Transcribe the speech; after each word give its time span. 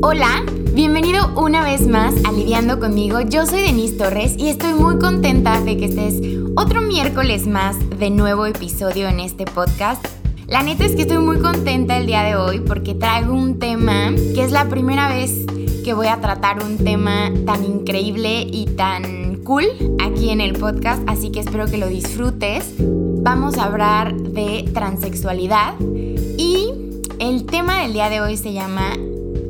Hola, 0.00 0.44
bienvenido 0.74 1.32
una 1.34 1.64
vez 1.64 1.88
más 1.88 2.14
a 2.24 2.30
Lidiando 2.30 2.78
conmigo. 2.78 3.20
Yo 3.20 3.44
soy 3.46 3.62
Denise 3.62 3.96
Torres 3.96 4.36
y 4.38 4.48
estoy 4.48 4.72
muy 4.72 4.96
contenta 5.00 5.60
de 5.60 5.76
que 5.76 5.86
estés 5.86 6.20
otro 6.54 6.82
miércoles 6.82 7.48
más 7.48 7.76
de 7.98 8.10
nuevo 8.10 8.46
episodio 8.46 9.08
en 9.08 9.18
este 9.18 9.44
podcast. 9.44 10.06
La 10.46 10.62
neta 10.62 10.84
es 10.84 10.94
que 10.94 11.02
estoy 11.02 11.18
muy 11.18 11.40
contenta 11.40 11.96
el 11.96 12.06
día 12.06 12.22
de 12.22 12.36
hoy 12.36 12.60
porque 12.60 12.94
traigo 12.94 13.34
un 13.34 13.58
tema 13.58 14.12
que 14.36 14.44
es 14.44 14.52
la 14.52 14.68
primera 14.68 15.08
vez 15.08 15.44
que 15.84 15.94
voy 15.94 16.06
a 16.06 16.20
tratar 16.20 16.62
un 16.62 16.78
tema 16.78 17.32
tan 17.44 17.64
increíble 17.64 18.42
y 18.42 18.66
tan 18.66 19.42
cool 19.42 19.66
aquí 19.98 20.30
en 20.30 20.40
el 20.40 20.52
podcast, 20.52 21.02
así 21.08 21.32
que 21.32 21.40
espero 21.40 21.66
que 21.66 21.76
lo 21.76 21.88
disfrutes. 21.88 22.72
Vamos 22.78 23.58
a 23.58 23.64
hablar 23.64 24.14
de 24.14 24.70
transexualidad 24.72 25.74
y 25.80 26.72
el 27.18 27.46
tema 27.46 27.82
del 27.82 27.94
día 27.94 28.08
de 28.10 28.20
hoy 28.20 28.36
se 28.36 28.52
llama 28.52 28.92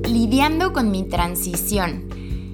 lidiando 0.08 0.72
con 0.72 0.90
mi 0.90 1.04
transición. 1.04 2.08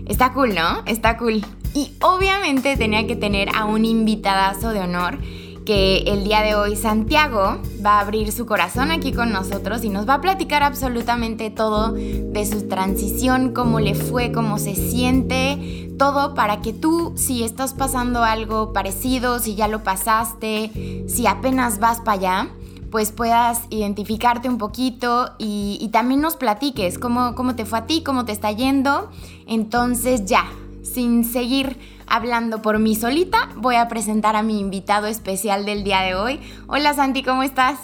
Está 0.07 0.33
cool, 0.33 0.55
¿no? 0.55 0.83
Está 0.87 1.17
cool. 1.17 1.45
Y 1.75 1.93
obviamente 2.03 2.77
tenía 2.77 3.07
que 3.07 3.17
tener 3.17 3.49
a 3.55 3.65
un 3.65 3.85
invitadazo 3.85 4.71
de 4.71 4.81
honor 4.81 5.19
que 5.65 6.05
el 6.07 6.25
día 6.25 6.43
de 6.43 6.55
hoy 6.55 6.77
Santiago 6.77 7.59
va 7.85 7.99
a 7.99 8.01
abrir 8.01 8.33
su 8.33 8.45
corazón 8.45 8.91
aquí 8.91 9.13
con 9.13 9.33
nosotros 9.33 9.83
y 9.83 9.89
nos 9.89 10.07
va 10.07 10.15
a 10.15 10.21
platicar 10.21 10.63
absolutamente 10.63 11.51
todo 11.51 11.93
de 11.93 12.47
su 12.47 12.69
transición, 12.69 13.55
cómo 13.55 13.81
le 13.81 13.95
fue, 13.95 14.31
cómo 14.31 14.59
se 14.59 14.75
siente, 14.75 15.91
todo 15.99 16.35
para 16.35 16.61
que 16.61 16.75
tú, 16.75 17.15
si 17.17 17.45
estás 17.45 17.73
pasando 17.73 18.23
algo 18.23 18.73
parecido, 18.73 19.39
si 19.39 19.55
ya 19.55 19.67
lo 19.67 19.83
pasaste, 19.83 21.05
si 21.09 21.27
apenas 21.27 21.79
vas 21.79 22.01
para 22.01 22.19
allá, 22.19 22.49
pues 22.95 23.11
puedas 23.11 23.63
identificarte 23.71 24.49
un 24.49 24.57
poquito 24.57 25.33
y, 25.37 25.91
también 25.93 26.21
nos 26.21 26.37
platiques 26.37 26.97
cómo, 26.97 27.35
cómo 27.35 27.57
te 27.57 27.65
fue 27.65 27.81
a 27.81 27.87
ti, 27.87 28.05
cómo 28.05 28.25
te 28.25 28.31
está 28.31 28.53
yendo. 28.53 29.11
Entonces 29.49 30.27
ya, 30.27 30.45
sin 30.85 31.25
seguir 31.25 31.77
hablando 32.07 32.63
por 32.63 32.79
mí 32.79 32.95
solita, 32.95 33.51
voy 33.57 33.75
a 33.75 33.89
presentar 33.89 34.37
a 34.37 34.45
mi 34.45 34.61
invitado 34.61 35.09
especial 35.09 35.67
del 35.67 35.83
día 35.83 36.03
de 36.03 36.15
hoy. 36.15 36.39
Hola 36.69 36.95
Santi, 36.95 37.25
¿cómo 37.25 37.43
estás? 37.43 37.81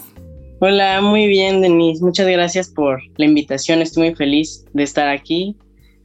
Hola, 0.60 1.00
muy 1.00 1.26
bien 1.26 1.60
Denise, 1.60 2.04
muchas 2.04 2.28
gracias 2.28 2.68
por 2.68 3.00
la 3.16 3.24
invitación, 3.24 3.82
estoy 3.82 4.10
muy 4.10 4.14
feliz 4.14 4.64
de 4.74 4.84
estar 4.84 5.08
aquí, 5.08 5.56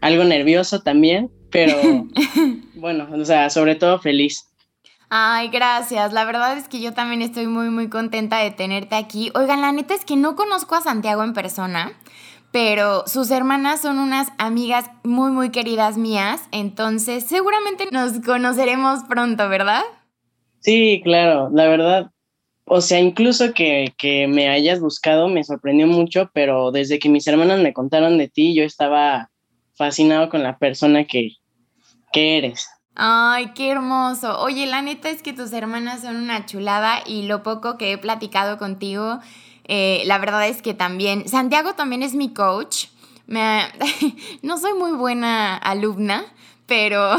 algo 0.01 0.23
nervioso 0.23 0.81
también, 0.81 1.29
pero 1.51 1.75
bueno, 2.73 3.07
o 3.13 3.23
sea, 3.23 3.51
sobre 3.51 3.75
todo 3.75 3.99
feliz. 3.99 4.47
Ay, 5.09 5.49
gracias. 5.49 6.13
La 6.13 6.25
verdad 6.25 6.57
es 6.57 6.67
que 6.67 6.81
yo 6.81 6.93
también 6.93 7.21
estoy 7.21 7.47
muy, 7.47 7.69
muy 7.69 7.89
contenta 7.89 8.39
de 8.39 8.51
tenerte 8.51 8.95
aquí. 8.95 9.31
Oigan, 9.35 9.61
la 9.61 9.71
neta 9.71 9.93
es 9.93 10.05
que 10.05 10.15
no 10.15 10.35
conozco 10.35 10.75
a 10.75 10.81
Santiago 10.81 11.23
en 11.23 11.33
persona, 11.33 11.93
pero 12.51 13.05
sus 13.07 13.29
hermanas 13.31 13.81
son 13.81 13.99
unas 13.99 14.29
amigas 14.37 14.89
muy, 15.03 15.31
muy 15.31 15.51
queridas 15.51 15.97
mías. 15.97 16.47
Entonces, 16.51 17.23
seguramente 17.25 17.87
nos 17.91 18.19
conoceremos 18.21 19.03
pronto, 19.03 19.47
¿verdad? 19.47 19.83
Sí, 20.61 21.01
claro. 21.03 21.49
La 21.53 21.67
verdad, 21.67 22.11
o 22.65 22.81
sea, 22.81 22.99
incluso 22.99 23.53
que, 23.53 23.93
que 23.97 24.27
me 24.27 24.49
hayas 24.49 24.79
buscado 24.79 25.29
me 25.29 25.43
sorprendió 25.43 25.85
mucho, 25.85 26.31
pero 26.33 26.71
desde 26.71 26.97
que 26.97 27.09
mis 27.09 27.27
hermanas 27.27 27.59
me 27.59 27.73
contaron 27.73 28.17
de 28.17 28.27
ti, 28.27 28.55
yo 28.55 28.63
estaba 28.63 29.29
fascinado 29.75 30.29
con 30.29 30.41
la 30.41 30.57
persona 30.57 31.05
que, 31.05 31.33
que 32.11 32.39
eres. 32.39 32.67
Ay, 32.95 33.51
qué 33.53 33.71
hermoso. 33.71 34.39
Oye, 34.39 34.65
la 34.67 34.81
neta 34.81 35.09
es 35.09 35.21
que 35.21 35.33
tus 35.33 35.51
hermanas 35.51 36.01
son 36.01 36.15
una 36.15 36.45
chulada 36.45 37.03
y 37.05 37.23
lo 37.23 37.43
poco 37.43 37.77
que 37.77 37.91
he 37.91 37.97
platicado 37.97 38.57
contigo, 38.57 39.19
eh, 39.65 40.03
la 40.05 40.17
verdad 40.17 40.47
es 40.47 40.61
que 40.61 40.73
también, 40.73 41.27
Santiago 41.27 41.73
también 41.73 42.03
es 42.03 42.15
mi 42.15 42.33
coach. 42.33 42.85
Me, 43.27 43.63
no 44.43 44.57
soy 44.57 44.73
muy 44.75 44.93
buena 44.93 45.57
alumna, 45.57 46.23
pero, 46.67 47.17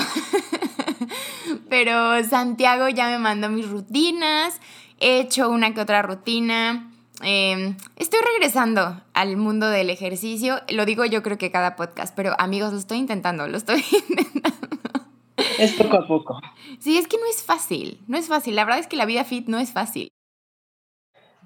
pero 1.69 2.25
Santiago 2.25 2.89
ya 2.89 3.09
me 3.09 3.19
mandó 3.19 3.51
mis 3.51 3.69
rutinas, 3.69 4.59
he 4.99 5.21
hecho 5.21 5.51
una 5.51 5.75
que 5.75 5.83
otra 5.83 6.01
rutina. 6.01 6.91
Em, 7.23 7.77
estoy 7.97 8.21
regresando 8.35 9.03
al 9.13 9.37
mundo 9.37 9.69
del 9.69 9.91
ejercicio. 9.91 10.61
Lo 10.69 10.87
digo 10.87 11.05
yo 11.05 11.23
creo 11.23 11.37
que 11.37 11.51
cada 11.51 11.77
podcast, 11.77 12.15
pero 12.15 12.35
amigos, 12.39 12.73
lo 12.73 12.79
estoy 12.79 12.99
intentando, 12.99 13.47
lo 13.47 13.59
estoy 13.59 13.85
intentando. 14.09 14.86
Es 15.59 15.73
poco 15.73 15.97
a 15.97 16.07
poco. 16.07 16.41
Sí, 16.79 16.99
es 16.99 17.09
que 17.09 17.19
no 17.19 17.27
es 17.27 17.43
fácil, 17.43 18.01
no 18.07 18.17
es 18.17 18.29
fácil. 18.29 18.55
La 18.55 18.65
verdad 18.65 18.81
es 18.81 18.87
que 18.87 18.97
la 18.97 19.07
vida 19.07 19.25
fit 19.25 19.47
no 19.49 19.59
es 19.59 19.73
fácil. 19.73 20.09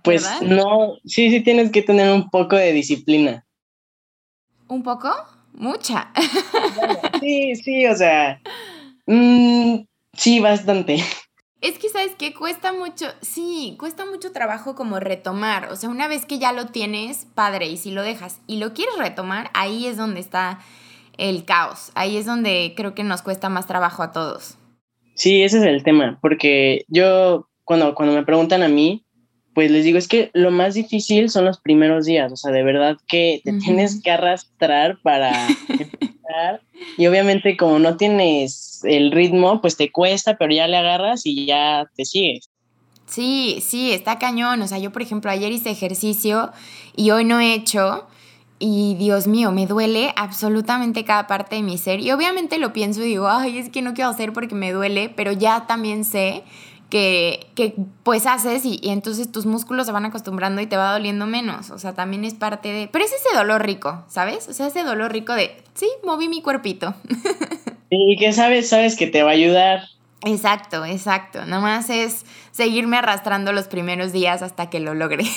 Pues 0.02 0.26
no, 0.42 0.96
sí, 1.04 1.30
sí 1.30 1.40
tienes 1.40 1.70
que 1.70 1.82
tener 1.82 2.10
un 2.12 2.30
poco 2.30 2.56
de 2.56 2.72
disciplina. 2.72 3.44
¿Un 4.68 4.82
poco? 4.82 5.10
Mucha. 5.52 6.12
sí, 7.20 7.54
sí, 7.56 7.86
o 7.86 7.94
sea, 7.94 8.40
mm, 9.06 9.80
sí, 10.14 10.40
bastante. 10.40 11.04
Es 11.60 11.78
que, 11.78 11.90
¿sabes 11.90 12.12
qué? 12.16 12.32
Cuesta 12.32 12.72
mucho, 12.72 13.06
sí, 13.20 13.76
cuesta 13.78 14.06
mucho 14.06 14.32
trabajo 14.32 14.74
como 14.74 14.98
retomar. 14.98 15.70
O 15.70 15.76
sea, 15.76 15.90
una 15.90 16.08
vez 16.08 16.24
que 16.24 16.38
ya 16.38 16.52
lo 16.52 16.68
tienes, 16.68 17.26
padre, 17.34 17.66
y 17.66 17.76
si 17.76 17.90
lo 17.90 18.02
dejas 18.02 18.40
y 18.46 18.56
lo 18.56 18.72
quieres 18.72 18.96
retomar, 18.96 19.50
ahí 19.52 19.86
es 19.86 19.98
donde 19.98 20.20
está 20.20 20.60
el 21.19 21.44
caos. 21.44 21.93
Ahí 21.94 22.16
es 22.16 22.26
donde 22.26 22.75
creo 22.76 22.94
que 22.94 23.04
nos 23.04 23.22
cuesta 23.22 23.48
más 23.48 23.66
trabajo 23.66 24.03
a 24.03 24.12
todos. 24.12 24.56
Sí, 25.15 25.43
ese 25.43 25.59
es 25.59 25.65
el 25.65 25.82
tema, 25.82 26.19
porque 26.22 26.84
yo 26.88 27.48
cuando, 27.65 27.94
cuando 27.94 28.15
me 28.15 28.25
preguntan 28.25 28.62
a 28.62 28.69
mí, 28.69 29.04
pues 29.54 29.70
les 29.70 29.84
digo, 29.84 29.99
es 29.99 30.09
que 30.09 30.31
lo 30.32 30.50
más 30.50 30.75
difícil 30.75 31.28
son 31.28 31.44
los 31.44 31.60
primeros 31.60 32.06
días, 32.06 32.32
o 32.32 32.37
sea, 32.37 32.53
de 32.53 32.62
verdad 32.62 32.97
que 33.09 33.41
te 33.44 33.53
tienes 33.54 34.00
que 34.03 34.10
arrastrar 34.10 34.99
para 35.03 35.31
empezar. 35.69 36.62
Y 36.97 37.06
obviamente 37.06 37.56
como 37.56 37.78
no 37.78 37.97
tienes 37.97 38.81
el 38.84 39.10
ritmo, 39.10 39.60
pues 39.60 39.76
te 39.76 39.91
cuesta, 39.91 40.38
pero 40.38 40.53
ya 40.53 40.66
le 40.66 40.76
agarras 40.76 41.26
y 41.26 41.47
ya 41.47 41.91
te 41.97 42.04
sigues. 42.04 42.49
Sí, 43.06 43.59
sí, 43.60 43.93
está 43.93 44.19
cañón. 44.19 44.62
O 44.62 44.69
sea, 44.69 44.78
yo 44.78 44.93
por 44.93 45.03
ejemplo 45.03 45.31
ayer 45.31 45.50
hice 45.50 45.70
ejercicio 45.70 46.53
y 46.97 47.10
hoy 47.10 47.25
no 47.25 47.41
he 47.41 47.54
hecho 47.54 48.06
y 48.62 48.94
Dios 48.97 49.26
mío, 49.26 49.53
me 49.53 49.66
duele 49.66 50.12
absolutamente 50.16 51.03
cada 51.03 51.26
parte 51.26 51.56
de 51.56 51.62
mi 51.62 51.78
ser. 51.78 52.00
Y 52.00 52.12
obviamente 52.12 52.59
lo 52.59 52.75
pienso 52.75 53.00
y 53.00 53.06
digo, 53.06 53.26
ay, 53.26 53.56
es 53.56 53.71
que 53.71 53.81
no 53.81 53.94
quiero 53.94 54.10
hacer 54.10 54.34
porque 54.34 54.54
me 54.54 54.71
duele, 54.71 55.09
pero 55.09 55.32
ya 55.32 55.66
también 55.66 56.04
sé 56.04 56.44
que, 56.91 57.47
que 57.54 57.75
pues 58.03 58.26
haces 58.26 58.66
y, 58.66 58.78
entonces 58.84 59.32
tus 59.32 59.47
músculos 59.47 59.87
se 59.87 59.93
van 59.93 60.04
acostumbrando 60.04 60.60
y 60.60 60.66
te 60.66 60.76
va 60.76 60.93
doliendo 60.93 61.26
menos. 61.26 61.70
O 61.70 61.78
sea, 61.78 61.94
también 61.94 62.22
es 62.26 62.34
parte 62.34 62.70
de... 62.70 62.87
Pero 62.88 63.03
es 63.03 63.12
ese 63.12 63.34
dolor 63.34 63.65
rico, 63.65 64.04
¿sabes? 64.09 64.47
O 64.47 64.53
sea, 64.53 64.66
ese 64.66 64.84
dolor 64.84 65.10
rico 65.10 65.32
de, 65.32 65.56
sí, 65.72 65.88
moví 66.04 66.28
mi 66.28 66.43
cuerpito. 66.43 66.94
Y 67.93 68.16
que 68.19 68.32
sabes, 68.32 68.69
sabes 68.69 68.94
que 68.94 69.09
te 69.09 69.25
va 69.25 69.31
a 69.31 69.32
ayudar. 69.32 69.82
Exacto, 70.25 70.84
exacto. 70.84 71.44
Nomás 71.44 71.91
es 71.91 72.25
seguirme 72.53 72.97
arrastrando 72.97 73.53
los 73.53 73.66
primeros 73.66 74.12
días 74.12 74.43
hasta 74.43 74.70
que 74.70 74.78
lo 74.78 74.94
logre. 74.94 75.25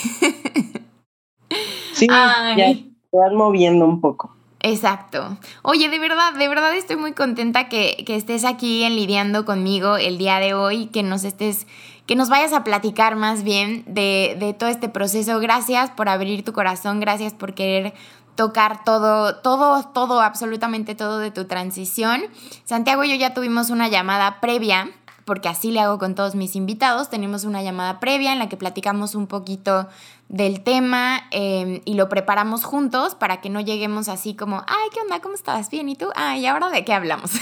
Sí, 1.95 2.07
ya 2.07 2.73
te 3.13 3.35
moviendo 3.35 3.85
un 3.85 4.01
poco. 4.01 4.31
Exacto. 4.59 5.38
Oye, 5.62 5.90
de 5.90 6.00
verdad, 6.00 6.34
de 6.34 6.47
verdad 6.47 6.74
estoy 6.74 6.96
muy 6.96 7.12
contenta 7.12 7.68
que, 7.68 8.03
estés 8.07 8.46
aquí 8.46 8.84
en 8.84 8.96
lidiando 8.96 9.46
conmigo 9.46 9.97
el 9.97 10.18
día 10.18 10.40
de 10.40 10.53
hoy, 10.53 10.88
que 10.88 11.03
nos 11.03 11.25
estés, 11.25 11.68
que 12.06 12.16
nos 12.16 12.29
vayas 12.29 12.53
a 12.53 12.63
platicar 12.63 13.18
más 13.18 13.44
bien 13.44 13.84
de, 13.85 14.38
de 14.40 14.53
todo 14.53 14.69
este 14.69 14.88
proceso. 14.88 15.40
Gracias 15.40 15.91
por 15.91 16.07
abrir 16.07 16.46
tu 16.46 16.53
corazón, 16.53 17.01
gracias 17.01 17.34
por 17.34 17.53
querer 17.53 17.94
tocar 18.35 18.84
todo, 18.85 19.35
todo, 19.35 19.84
todo, 19.84 20.22
absolutamente 20.22 20.95
todo 20.95 21.19
de 21.19 21.30
tu 21.30 21.45
transición. 21.45 22.22
Santiago 22.63 23.03
y 23.03 23.09
yo 23.09 23.16
ya 23.16 23.34
tuvimos 23.34 23.69
una 23.69 23.90
llamada 23.90 24.40
previa 24.40 24.90
porque 25.25 25.50
así 25.50 25.72
le 25.72 25.80
hago 25.80 26.00
con 26.00 26.16
todos 26.16 26.35
mis 26.35 26.56
invitados. 26.56 27.09
Tenemos 27.09 27.44
una 27.44 27.62
llamada 27.62 28.00
previa 28.00 28.34
en 28.34 28.40
la 28.40 28.50
que 28.50 28.57
platicamos 28.57 29.16
un 29.16 29.28
poquito 29.28 29.88
del 30.33 30.63
tema 30.63 31.27
em, 31.29 31.81
y 31.85 31.94
lo 31.94 32.09
preparamos 32.09 32.63
juntos 32.63 33.13
para 33.13 33.39
que 33.39 33.51
no 33.51 33.61
lleguemos 33.61 34.09
así 34.09 34.33
como, 34.33 34.63
ay, 34.66 34.89
¿qué 34.91 35.00
onda? 35.00 35.21
¿Cómo 35.21 35.35
estás? 35.35 35.69
Bien, 35.69 35.88
¿y 35.88 35.95
tú? 35.95 36.09
Ay, 36.15 36.41
¿y 36.41 36.45
ahora 36.47 36.71
de 36.71 36.83
qué 36.83 36.91
hablamos? 36.91 37.33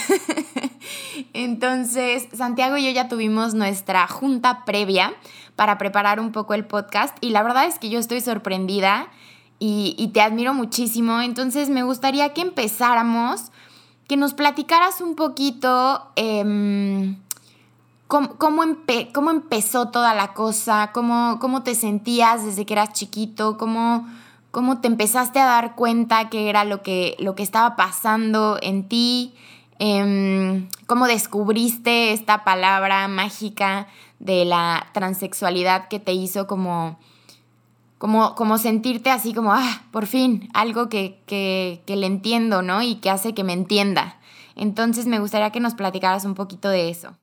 Entonces, 1.34 2.28
Santiago 2.34 2.76
y 2.76 2.84
yo 2.84 2.92
ya 2.92 3.08
tuvimos 3.08 3.54
nuestra 3.54 4.06
junta 4.08 4.66
previa 4.66 5.14
para 5.56 5.78
preparar 5.78 6.20
un 6.20 6.34
poco 6.34 6.54
el 6.54 6.66
podcast 6.66 7.18
y 7.22 7.30
la 7.30 7.44
verdad 7.44 7.64
es 7.64 7.80
que 7.80 7.90
yo 7.90 7.98
estoy 7.98 8.20
sorprendida 8.20 9.08
y, 9.58 10.10
te 10.14 10.20
admiro 10.20 10.54
muchísimo. 10.54 11.22
Entonces, 11.22 11.70
me 11.70 11.84
gustaría 11.84 12.34
que 12.34 12.42
empezáramos, 12.42 13.54
que 14.10 14.18
nos 14.18 14.34
platicaras 14.34 15.00
un 15.00 15.16
poquito... 15.16 16.12
Em, 16.18 17.16
¿Cómo, 18.12 19.32
empezó 19.32 19.88
toda 19.88 20.14
la 20.14 20.34
cosa? 20.34 20.92
¿Cómo, 20.92 21.38
¿Cómo 21.40 21.64
te 21.64 21.76
sentías 21.76 22.44
desde 22.44 22.66
que 22.66 22.74
eras 22.74 22.92
chiquito? 22.92 23.58
¿Cómo, 23.58 24.06
cómo 24.52 24.82
te 24.82 24.90
empezaste 24.90 25.40
a 25.40 25.46
dar 25.46 25.76
cuenta 25.76 26.28
que 26.28 26.50
era 26.50 26.66
lo 26.66 26.82
que, 26.82 27.16
lo 27.20 27.36
que 27.36 27.44
estaba 27.44 27.78
pasando 27.78 28.60
en 28.62 28.90
ti? 28.90 29.34
Em, 29.80 30.68
¿Cómo 30.88 31.08
descubriste 31.08 32.12
esta 32.12 32.44
palabra 32.44 33.08
mágica 33.08 33.88
de 34.20 34.44
la 34.44 34.88
transexualidad 34.92 35.88
que 35.88 36.02
te 36.02 36.12
hizo 36.12 36.48
como 36.48 37.00
como, 37.98 38.36
como 38.36 38.58
sentirte 38.58 39.10
así 39.10 39.34
como, 39.34 39.54
ah, 39.54 39.84
por 39.92 40.06
fin, 40.06 40.50
algo 40.54 40.90
que, 40.90 41.22
que, 41.28 41.82
que 41.86 41.96
le 41.96 42.08
entiendo, 42.08 42.62
¿no? 42.62 42.82
Y 42.82 42.96
que 42.96 43.10
hace 43.10 43.34
que 43.34 43.46
me 43.46 43.54
entienda. 43.54 44.20
Entonces 44.56 45.06
me 45.06 45.20
gustaría 45.20 45.52
que 45.52 45.60
nos 45.62 45.76
platicaras 45.76 46.26
un 46.26 46.34
poquito 46.34 46.68
de 46.68 46.90
eso. 46.90 47.16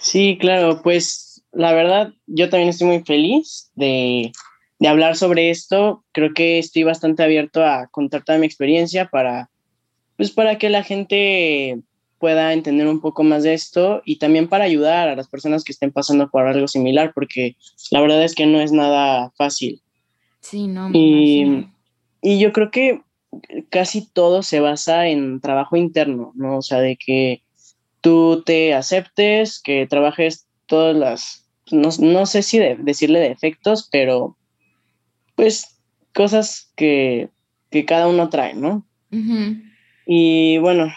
Sí, 0.00 0.38
claro, 0.38 0.82
pues 0.82 1.44
la 1.52 1.72
verdad, 1.72 2.12
yo 2.26 2.48
también 2.50 2.70
estoy 2.70 2.88
muy 2.88 3.02
feliz 3.04 3.70
de, 3.74 4.32
de 4.78 4.88
hablar 4.88 5.16
sobre 5.16 5.50
esto. 5.50 6.04
Creo 6.12 6.34
que 6.34 6.58
estoy 6.58 6.82
bastante 6.82 7.22
abierto 7.22 7.64
a 7.64 7.86
contar 7.88 8.24
toda 8.24 8.38
mi 8.38 8.46
experiencia 8.46 9.06
para, 9.06 9.50
pues 10.16 10.30
para 10.30 10.58
que 10.58 10.70
la 10.70 10.82
gente 10.82 11.80
pueda 12.18 12.52
entender 12.52 12.86
un 12.86 13.00
poco 13.00 13.22
más 13.22 13.42
de 13.42 13.54
esto 13.54 14.02
y 14.04 14.16
también 14.16 14.48
para 14.48 14.64
ayudar 14.64 15.08
a 15.08 15.16
las 15.16 15.28
personas 15.28 15.62
que 15.62 15.72
estén 15.72 15.92
pasando 15.92 16.30
por 16.30 16.46
algo 16.46 16.68
similar, 16.68 17.12
porque 17.14 17.56
la 17.90 18.00
verdad 18.00 18.24
es 18.24 18.34
que 18.34 18.46
no 18.46 18.60
es 18.60 18.72
nada 18.72 19.30
fácil. 19.36 19.82
Sí, 20.40 20.66
no. 20.66 20.90
y, 20.92 21.66
y 22.22 22.38
yo 22.38 22.52
creo 22.52 22.70
que 22.70 23.02
casi 23.70 24.06
todo 24.10 24.42
se 24.42 24.60
basa 24.60 25.08
en 25.08 25.40
trabajo 25.40 25.76
interno, 25.76 26.32
¿no? 26.34 26.58
O 26.58 26.62
sea, 26.62 26.80
de 26.80 26.96
que 26.96 27.42
tú 28.04 28.42
te 28.44 28.74
aceptes, 28.74 29.62
que 29.62 29.86
trabajes 29.86 30.46
todas 30.66 30.94
las, 30.94 31.48
no, 31.72 31.88
no 32.00 32.26
sé 32.26 32.42
si 32.42 32.58
de, 32.58 32.76
decirle 32.76 33.18
defectos, 33.18 33.88
pero 33.90 34.36
pues 35.36 35.80
cosas 36.12 36.70
que, 36.76 37.30
que 37.70 37.86
cada 37.86 38.06
uno 38.06 38.28
trae, 38.28 38.52
¿no? 38.52 38.86
Y 40.06 40.58
bueno, 40.58 40.92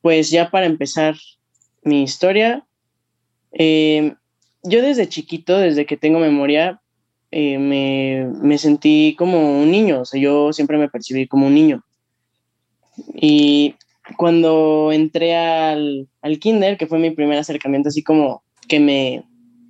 pues 0.00 0.30
ya 0.30 0.52
para 0.52 0.66
empezar 0.66 1.16
mi 1.82 2.04
historia, 2.04 2.64
eh, 3.50 4.14
yo 4.62 4.80
desde 4.80 5.08
chiquito, 5.08 5.58
desde 5.58 5.86
que 5.86 5.96
tengo 5.96 6.20
memoria, 6.20 6.80
eh, 7.32 7.58
me, 7.58 8.28
me, 8.40 8.58
sentí 8.58 9.16
como 9.18 9.60
un 9.60 9.72
niño, 9.72 10.02
o 10.02 10.04
sea, 10.04 10.20
yo 10.20 10.52
siempre 10.52 10.78
me 10.78 10.88
percibí 10.88 11.26
como 11.26 11.48
un 11.48 11.54
niño. 11.54 11.84
Y 13.12 13.74
cuando 14.16 14.92
entré 14.92 15.36
al, 15.36 16.08
al 16.22 16.38
kinder, 16.38 16.76
que 16.76 16.86
fue 16.86 16.98
mi 16.98 17.10
primer 17.10 17.38
acercamiento, 17.38 17.88
así 17.88 18.02
como 18.02 18.42
que 18.68 18.80
me, 18.80 19.24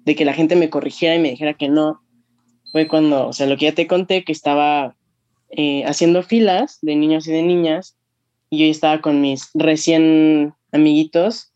de 0.05 0.15
que 0.15 0.25
la 0.25 0.35
gente 0.35 0.57
me 0.57 0.71
corrigiera 0.71 1.15
y 1.15 1.19
me 1.19 1.31
dijera 1.31 1.55
que 1.55 1.69
no, 1.69 2.01
fue 2.73 2.89
cuando, 2.89 3.29
o 3.29 3.33
sea, 3.33 3.47
lo 3.47 3.57
que 3.57 3.67
ya 3.67 3.75
te 3.75 3.87
conté, 3.87 4.25
que 4.25 4.33
estaba 4.33 4.97
eh, 5.51 5.85
haciendo 5.85 6.23
filas 6.23 6.79
de 6.83 6.97
niños 6.97 7.29
y 7.29 7.33
de 7.33 7.43
niñas, 7.43 7.97
y 8.51 8.59
yo 8.59 8.71
estaba 8.71 9.01
con 9.01 9.21
mis 9.21 9.51
recién 9.55 10.55
amiguitos, 10.73 11.53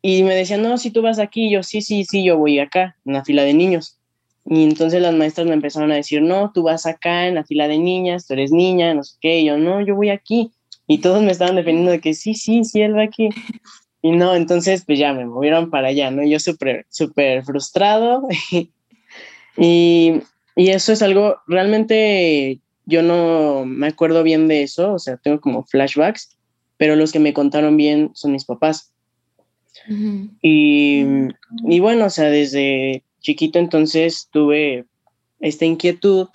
y 0.00 0.22
me 0.22 0.34
decían, 0.34 0.62
no, 0.62 0.78
si 0.78 0.90
tú 0.90 1.02
vas 1.02 1.18
aquí, 1.18 1.50
yo 1.50 1.62
sí, 1.62 1.82
sí, 1.82 2.04
sí, 2.04 2.24
yo 2.24 2.38
voy 2.38 2.58
acá, 2.58 2.96
en 3.04 3.14
la 3.14 3.24
fila 3.24 3.42
de 3.42 3.54
niños. 3.54 3.98
Y 4.44 4.64
entonces 4.64 5.02
las 5.02 5.14
maestras 5.14 5.46
me 5.46 5.52
empezaron 5.52 5.92
a 5.92 5.96
decir, 5.96 6.22
no, 6.22 6.52
tú 6.52 6.62
vas 6.62 6.86
acá 6.86 7.26
en 7.26 7.34
la 7.34 7.44
fila 7.44 7.68
de 7.68 7.78
niñas, 7.78 8.26
tú 8.26 8.32
eres 8.32 8.50
niña, 8.50 8.94
no 8.94 9.04
sé 9.04 9.16
qué. 9.20 9.44
Yo, 9.44 9.58
no, 9.58 9.84
yo 9.84 9.94
voy 9.94 10.08
aquí. 10.08 10.52
Y 10.88 10.98
todos 10.98 11.22
me 11.22 11.30
estaban 11.30 11.54
defendiendo 11.54 11.92
de 11.92 12.00
que 12.00 12.14
sí, 12.14 12.34
sí, 12.34 12.64
sí, 12.64 12.80
él 12.80 12.96
va 12.96 13.02
aquí. 13.04 13.28
Y 14.00 14.12
no, 14.12 14.34
entonces 14.34 14.84
pues 14.86 14.98
ya 14.98 15.12
me 15.12 15.26
movieron 15.26 15.70
para 15.70 15.88
allá, 15.88 16.10
¿no? 16.10 16.24
Yo 16.24 16.40
súper, 16.40 16.86
súper 16.88 17.44
frustrado. 17.44 18.26
y, 19.56 20.20
y 20.56 20.68
eso 20.70 20.92
es 20.92 21.02
algo, 21.02 21.36
realmente 21.46 22.60
yo 22.86 23.02
no 23.02 23.66
me 23.66 23.88
acuerdo 23.88 24.22
bien 24.22 24.48
de 24.48 24.62
eso, 24.62 24.94
o 24.94 24.98
sea, 24.98 25.18
tengo 25.18 25.40
como 25.40 25.62
flashbacks, 25.64 26.38
pero 26.78 26.96
los 26.96 27.12
que 27.12 27.18
me 27.18 27.34
contaron 27.34 27.76
bien 27.76 28.10
son 28.14 28.32
mis 28.32 28.46
papás. 28.46 28.92
y, 30.42 31.04
y 31.68 31.80
bueno, 31.80 32.06
o 32.06 32.10
sea, 32.10 32.30
desde 32.30 33.02
chiquito 33.20 33.58
entonces 33.58 34.28
tuve 34.32 34.86
esta 35.40 35.66
inquietud 35.66 36.28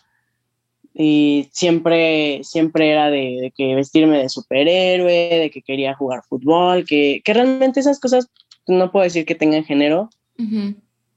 y 0.93 1.49
siempre, 1.51 2.43
siempre 2.43 2.91
era 2.91 3.09
de, 3.09 3.51
que 3.55 3.73
vestirme 3.75 4.19
de 4.19 4.29
superhéroe, 4.29 5.39
de 5.39 5.49
que 5.51 5.61
quería 5.61 5.95
jugar 5.95 6.23
fútbol, 6.27 6.85
que, 6.85 7.21
que, 7.25 7.33
realmente 7.33 7.79
esas 7.79 7.99
cosas 7.99 8.29
no 8.67 8.91
puedo 8.91 9.03
decir 9.03 9.25
que 9.25 9.35
tengan 9.35 9.63
género, 9.63 10.09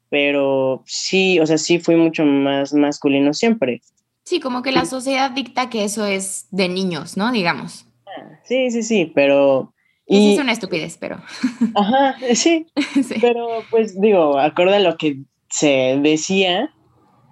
pero 0.09 0.83
sí, 0.87 1.39
o 1.41 1.47
sea, 1.47 1.59
sí 1.59 1.79
fui 1.79 1.97
mucho 1.97 2.25
más 2.25 2.73
masculino 2.73 3.35
siempre. 3.35 3.83
Sí, 4.25 4.41
como 4.41 4.63
que 4.63 4.73
la 4.73 4.87
sociedad 4.87 5.31
dicta 5.31 5.69
que 5.69 5.85
eso 5.85 6.07
es 6.07 6.47
de 6.51 6.69
niños, 6.69 7.17
¿no? 7.17 7.31
Digamos. 7.31 7.87
Ah, 8.07 8.41
sí, 8.45 8.71
sí, 8.71 8.83
sí, 8.83 9.13
pero... 9.15 9.73
Y, 10.07 10.35
es 10.35 10.41
una 10.41 10.53
estupidez, 10.53 10.97
pero... 10.99 11.21
Ajá, 11.75 12.17
sí, 12.35 12.67
sí, 12.95 13.17
pero 13.21 13.47
pues 13.71 14.01
digo, 14.01 14.39
acorde 14.39 14.77
a 14.77 14.81
lo 14.81 14.97
que 14.97 15.19
se 15.51 15.99
decía, 16.01 16.73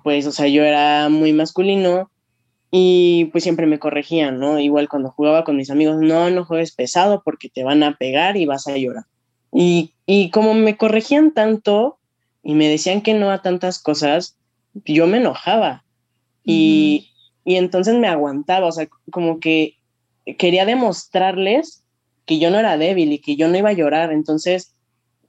pues, 0.02 0.26
o 0.26 0.32
sea, 0.32 0.46
yo 0.46 0.62
era 0.62 1.08
muy 1.08 1.32
masculino 1.32 2.10
y 2.76 3.26
pues 3.26 3.44
siempre 3.44 3.68
me 3.68 3.78
corregían, 3.78 4.40
¿no? 4.40 4.58
Igual 4.58 4.88
cuando 4.88 5.12
jugaba 5.12 5.44
con 5.44 5.56
mis 5.56 5.70
amigos, 5.70 5.98
no, 6.00 6.28
no 6.30 6.44
juegues 6.44 6.72
pesado 6.72 7.22
porque 7.24 7.48
te 7.48 7.62
van 7.62 7.84
a 7.84 7.96
pegar 7.96 8.36
y 8.36 8.46
vas 8.46 8.66
a 8.66 8.76
llorar. 8.76 9.04
Y, 9.52 9.94
y 10.06 10.30
como 10.30 10.54
me 10.54 10.76
corregían 10.76 11.30
tanto 11.30 11.98
y 12.42 12.54
me 12.54 12.68
decían 12.68 13.00
que 13.00 13.14
no 13.14 13.30
a 13.30 13.42
tantas 13.42 13.80
cosas, 13.80 14.36
yo 14.84 15.06
me 15.06 15.18
enojaba. 15.18 15.84
Y, 16.42 17.12
y 17.44 17.54
entonces 17.54 17.94
me 17.94 18.08
aguantaba, 18.08 18.66
o 18.66 18.72
sea, 18.72 18.88
como 19.12 19.38
que 19.38 19.76
quería 20.36 20.66
demostrarles 20.66 21.84
que 22.26 22.40
yo 22.40 22.50
no 22.50 22.58
era 22.58 22.76
débil 22.76 23.12
y 23.12 23.20
que 23.20 23.36
yo 23.36 23.46
no 23.46 23.56
iba 23.56 23.68
a 23.68 23.74
llorar. 23.74 24.10
Entonces, 24.10 24.74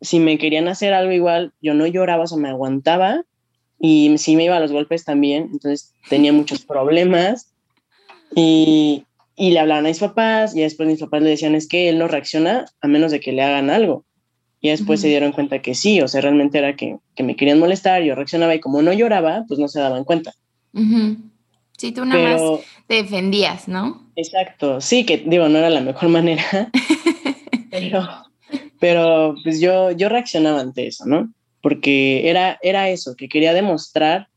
si 0.01 0.19
me 0.19 0.39
querían 0.39 0.68
hacer 0.68 0.95
algo 0.95 1.12
igual, 1.12 1.53
yo 1.62 1.75
no 1.75 1.86
lloraba, 1.86 2.24
o 2.24 2.27
sea, 2.27 2.39
me 2.39 2.50
aguantaba 2.50 3.24
y 3.80 4.18
si 4.18 4.36
me 4.36 4.45
iba 4.45 4.57
a 4.57 4.60
los 4.60 4.72
golpes 4.72 5.04
también, 5.04 5.50
entonces 5.51 5.94
tenía 6.10 6.33
muchos 6.33 6.63
problemas 6.63 7.54
y, 8.36 9.04
y, 9.36 9.51
le 9.51 9.60
hablaban 9.60 9.86
a 9.86 9.89
mis 9.89 10.00
papás 10.00 10.56
y 10.56 10.62
después 10.62 10.88
mis 10.88 11.00
papás 11.00 11.22
le 11.22 11.30
decían 11.30 11.56
es 11.56 11.68
que 11.68 11.89
él 11.89 12.00
no 12.00 12.07
reacciona 12.07 12.66
a 12.81 12.88
menos 12.88 13.12
de 13.12 13.19
que 13.19 13.31
le 13.31 13.44
hagan 13.44 13.69
algo. 13.69 14.06
Y 14.62 14.69
después 14.69 15.00
se 15.00 15.10
dieron 15.10 15.31
cuenta 15.31 15.62
que 15.62 15.75
sí, 15.75 16.01
o 16.01 16.07
sea, 16.07 16.22
realmente 16.22 16.57
era 16.57 16.75
que, 16.75 16.98
que, 17.13 17.22
me 17.22 17.36
querían 17.36 17.60
molestar, 17.60 18.01
yo 18.01 18.16
reaccionaba 18.16 18.56
y 18.56 18.60
como 18.60 18.81
no 18.81 18.94
lloraba, 18.94 19.45
pues 19.48 19.60
no 19.60 19.68
se 19.68 19.80
daban 19.80 20.06
cuenta. 20.06 20.33
Sí, 21.78 21.92
tú 21.92 22.04
nada 22.04 22.31
más 22.31 22.42
te 22.88 22.95
defendías, 22.95 23.68
¿no? 23.68 24.10
Exacto, 24.16 24.81
sí, 24.81 25.06
que 25.06 25.18
digo, 25.18 25.50
no 25.50 25.60
era 25.60 25.69
la 25.69 25.81
mejor 25.81 26.10
manera, 26.10 26.71
pero 27.69 28.25
pero 28.80 29.36
pues 29.44 29.60
yo, 29.60 29.92
yo 29.92 30.10
reaccionaba 30.10 30.62
ante 30.62 30.88
eso, 30.88 31.06
¿no? 31.06 31.31
Porque 31.65 32.29
era, 32.29 32.59
era 32.62 32.89
eso, 32.89 33.15
que 33.15 33.27
quería 33.27 33.51
demostrar 33.51 34.27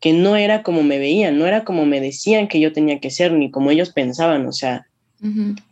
que 0.00 0.12
no 0.12 0.34
era 0.34 0.64
como 0.64 0.82
me 0.82 0.98
veían, 0.98 1.38
no 1.38 1.46
era 1.46 1.62
como 1.62 1.86
me 1.86 2.00
decían 2.00 2.48
que 2.48 2.58
yo 2.58 2.72
tenía 2.72 2.98
que 2.98 3.10
ser, 3.10 3.30
ni 3.30 3.48
como 3.52 3.70
ellos 3.70 3.90
pensaban, 3.90 4.44
o 4.48 4.50
sea, 4.50 4.84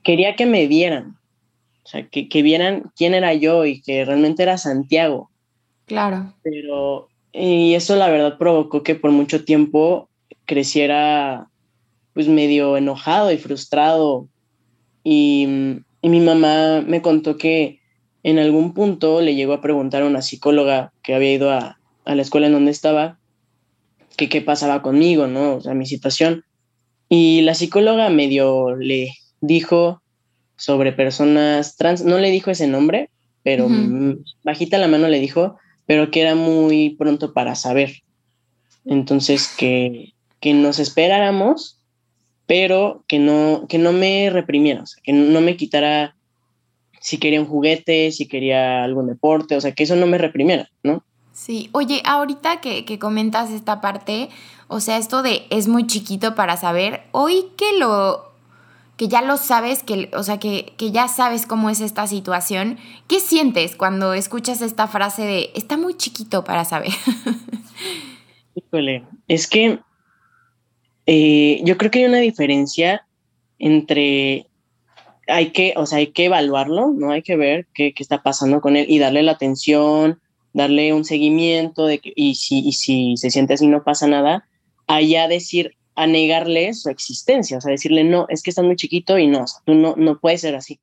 quería 0.04 0.36
que 0.36 0.46
me 0.46 0.68
vieran, 0.68 1.16
o 1.82 1.88
sea, 1.88 2.06
que, 2.06 2.28
que, 2.28 2.42
vieran 2.42 2.92
quién 2.94 3.14
era 3.14 3.34
yo 3.34 3.64
y 3.64 3.82
que 3.82 4.04
realmente 4.04 4.44
era 4.44 4.58
Santiago. 4.58 5.28
Claro. 5.86 6.34
Pero, 6.44 7.08
y 7.32 7.74
eso 7.74 7.96
la 7.96 8.08
verdad 8.08 8.38
provocó 8.38 8.84
que 8.84 8.94
por 8.94 9.10
mucho 9.10 9.44
tiempo 9.44 10.08
creciera 10.44 11.48
pues 12.14 12.28
medio 12.28 12.76
enojado 12.76 13.32
y 13.32 13.38
frustrado. 13.38 14.28
Y, 15.02 15.48
y 16.00 16.08
mi 16.08 16.20
mamá 16.20 16.84
me 16.86 17.02
contó 17.02 17.36
que 17.36 17.81
en 18.22 18.38
algún 18.38 18.74
punto 18.74 19.20
le 19.20 19.34
llegó 19.34 19.52
a 19.52 19.60
preguntar 19.60 20.02
a 20.02 20.06
una 20.06 20.22
psicóloga 20.22 20.92
que 21.02 21.14
había 21.14 21.32
ido 21.32 21.50
a, 21.50 21.78
a 22.04 22.14
la 22.14 22.22
escuela 22.22 22.46
en 22.46 22.52
donde 22.52 22.70
estaba 22.70 23.18
que 24.16 24.28
qué 24.28 24.40
pasaba 24.42 24.82
conmigo, 24.82 25.26
¿no? 25.26 25.56
O 25.56 25.60
sea, 25.60 25.74
mi 25.74 25.86
situación. 25.86 26.44
Y 27.08 27.42
la 27.42 27.54
psicóloga 27.54 28.08
medio 28.10 28.76
le 28.76 29.14
dijo 29.40 30.02
sobre 30.56 30.92
personas 30.92 31.76
trans, 31.76 32.04
no 32.04 32.18
le 32.18 32.30
dijo 32.30 32.50
ese 32.50 32.66
nombre, 32.66 33.10
pero 33.42 33.68
bajita 34.44 34.78
la 34.78 34.86
mano 34.86 35.08
le 35.08 35.18
dijo, 35.18 35.56
pero 35.86 36.10
que 36.10 36.20
era 36.20 36.34
muy 36.34 36.90
pronto 36.90 37.32
para 37.32 37.54
saber. 37.54 38.02
Entonces, 38.84 39.48
que, 39.56 40.12
que 40.40 40.54
nos 40.54 40.78
esperáramos, 40.78 41.80
pero 42.46 43.04
que 43.08 43.18
no, 43.18 43.66
que 43.68 43.78
no 43.78 43.92
me 43.92 44.30
reprimiera, 44.30 44.82
o 44.82 44.86
sea, 44.86 45.02
que 45.02 45.12
no 45.12 45.40
me 45.40 45.56
quitara 45.56 46.14
si 47.02 47.18
quería 47.18 47.40
un 47.40 47.46
juguete, 47.46 48.12
si 48.12 48.26
quería 48.26 48.84
algún 48.84 49.08
deporte, 49.08 49.56
o 49.56 49.60
sea, 49.60 49.72
que 49.72 49.82
eso 49.82 49.96
no 49.96 50.06
me 50.06 50.18
reprimiera, 50.18 50.70
¿no? 50.82 51.04
Sí, 51.32 51.68
oye, 51.72 52.00
ahorita 52.04 52.60
que, 52.60 52.84
que 52.84 52.98
comentas 52.98 53.50
esta 53.50 53.80
parte, 53.80 54.28
o 54.68 54.80
sea, 54.80 54.98
esto 54.98 55.22
de 55.22 55.46
es 55.50 55.66
muy 55.66 55.86
chiquito 55.86 56.34
para 56.34 56.56
saber, 56.56 57.02
hoy 57.10 57.46
que 57.56 57.78
lo, 57.78 58.32
que 58.96 59.08
ya 59.08 59.20
lo 59.20 59.36
sabes, 59.36 59.82
que, 59.82 60.10
o 60.14 60.22
sea, 60.22 60.38
que, 60.38 60.74
que 60.76 60.92
ya 60.92 61.08
sabes 61.08 61.46
cómo 61.46 61.70
es 61.70 61.80
esta 61.80 62.06
situación, 62.06 62.78
¿qué 63.08 63.18
sientes 63.18 63.74
cuando 63.74 64.14
escuchas 64.14 64.62
esta 64.62 64.86
frase 64.86 65.22
de 65.22 65.50
está 65.54 65.76
muy 65.76 65.94
chiquito 65.94 66.44
para 66.44 66.64
saber? 66.64 66.92
Híjole, 68.54 69.04
es 69.26 69.48
que 69.48 69.80
eh, 71.06 71.60
yo 71.64 71.76
creo 71.78 71.90
que 71.90 72.00
hay 72.00 72.04
una 72.04 72.18
diferencia 72.18 73.04
entre 73.58 74.46
hay 75.26 75.50
que, 75.50 75.74
o 75.76 75.86
sea, 75.86 75.98
hay 75.98 76.08
que 76.08 76.26
evaluarlo, 76.26 76.92
¿no? 76.92 77.12
Hay 77.12 77.22
que 77.22 77.36
ver 77.36 77.66
qué, 77.74 77.94
qué 77.94 78.02
está 78.02 78.22
pasando 78.22 78.60
con 78.60 78.76
él 78.76 78.86
y 78.88 78.98
darle 78.98 79.22
la 79.22 79.32
atención, 79.32 80.20
darle 80.52 80.92
un 80.92 81.04
seguimiento 81.04 81.86
de 81.86 81.98
que, 81.98 82.12
y 82.14 82.34
si, 82.34 82.60
y 82.60 82.72
si 82.72 83.16
se 83.16 83.30
siente 83.30 83.54
así 83.54 83.66
no 83.66 83.84
pasa 83.84 84.06
nada, 84.06 84.48
allá 84.86 85.28
decir, 85.28 85.76
a 85.94 86.06
negarle 86.06 86.72
su 86.74 86.88
existencia, 86.88 87.58
o 87.58 87.60
sea, 87.60 87.70
decirle, 87.70 88.04
no, 88.04 88.26
es 88.28 88.42
que 88.42 88.50
estás 88.50 88.64
muy 88.64 88.76
chiquito 88.76 89.18
y 89.18 89.26
no, 89.26 89.44
tú 89.64 89.74
no, 89.74 89.94
no 89.96 90.18
puedes 90.18 90.40
ser 90.40 90.54
así. 90.54 90.80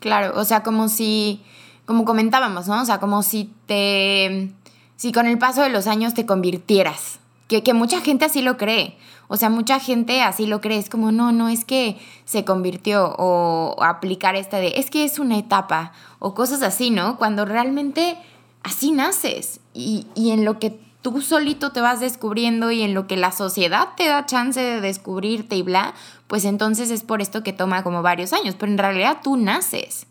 Claro, 0.00 0.38
o 0.38 0.44
sea, 0.44 0.62
como 0.62 0.88
si, 0.88 1.42
como 1.86 2.04
comentábamos, 2.04 2.66
¿no? 2.68 2.82
O 2.82 2.84
sea, 2.84 2.98
como 2.98 3.22
si 3.22 3.50
te, 3.66 4.50
si 4.96 5.12
con 5.12 5.26
el 5.26 5.38
paso 5.38 5.62
de 5.62 5.70
los 5.70 5.86
años 5.86 6.14
te 6.14 6.26
convirtieras, 6.26 7.20
que, 7.48 7.74
mucha 7.74 8.00
gente 8.00 8.24
así 8.24 8.42
lo 8.42 8.56
cree. 8.56 8.96
O 9.28 9.36
sea, 9.36 9.50
mucha 9.50 9.80
gente 9.80 10.22
así 10.22 10.46
lo 10.46 10.60
cree, 10.60 10.78
es 10.78 10.88
como, 10.88 11.12
no, 11.12 11.32
no, 11.32 11.48
es 11.48 11.64
que 11.64 11.96
se 12.24 12.44
convirtió 12.44 13.14
o, 13.18 13.82
aplicar 13.82 14.36
esta 14.36 14.58
de, 14.58 14.74
es 14.76 14.90
que 14.90 15.04
es 15.04 15.18
una 15.18 15.38
etapa 15.38 15.92
o 16.18 16.34
cosas 16.34 16.62
así, 16.62 16.90
¿no? 16.90 17.18
Cuando 17.18 17.44
realmente 17.44 18.16
así 18.62 18.90
naces 18.90 19.60
y, 19.74 20.06
y 20.14 20.30
en 20.30 20.44
lo 20.44 20.58
que 20.58 20.78
tú 21.02 21.20
solito 21.20 21.72
te 21.72 21.80
vas 21.80 22.00
descubriendo 22.00 22.70
y 22.70 22.82
en 22.82 22.94
lo 22.94 23.06
que 23.06 23.16
la 23.16 23.32
sociedad 23.32 23.88
te 23.96 24.08
da 24.08 24.26
chance 24.26 24.60
de 24.60 24.80
descubrirte 24.80 25.56
y 25.56 25.62
bla, 25.62 25.94
pues 26.26 26.44
entonces 26.44 26.90
es 26.90 27.02
por 27.02 27.20
esto 27.20 27.42
que 27.42 27.52
toma 27.52 27.82
como 27.82 28.02
varios 28.02 28.32
años, 28.32 28.56
pero 28.58 28.72
en 28.72 28.78
realidad 28.78 29.18
tú 29.22 29.36
naces. 29.36 30.06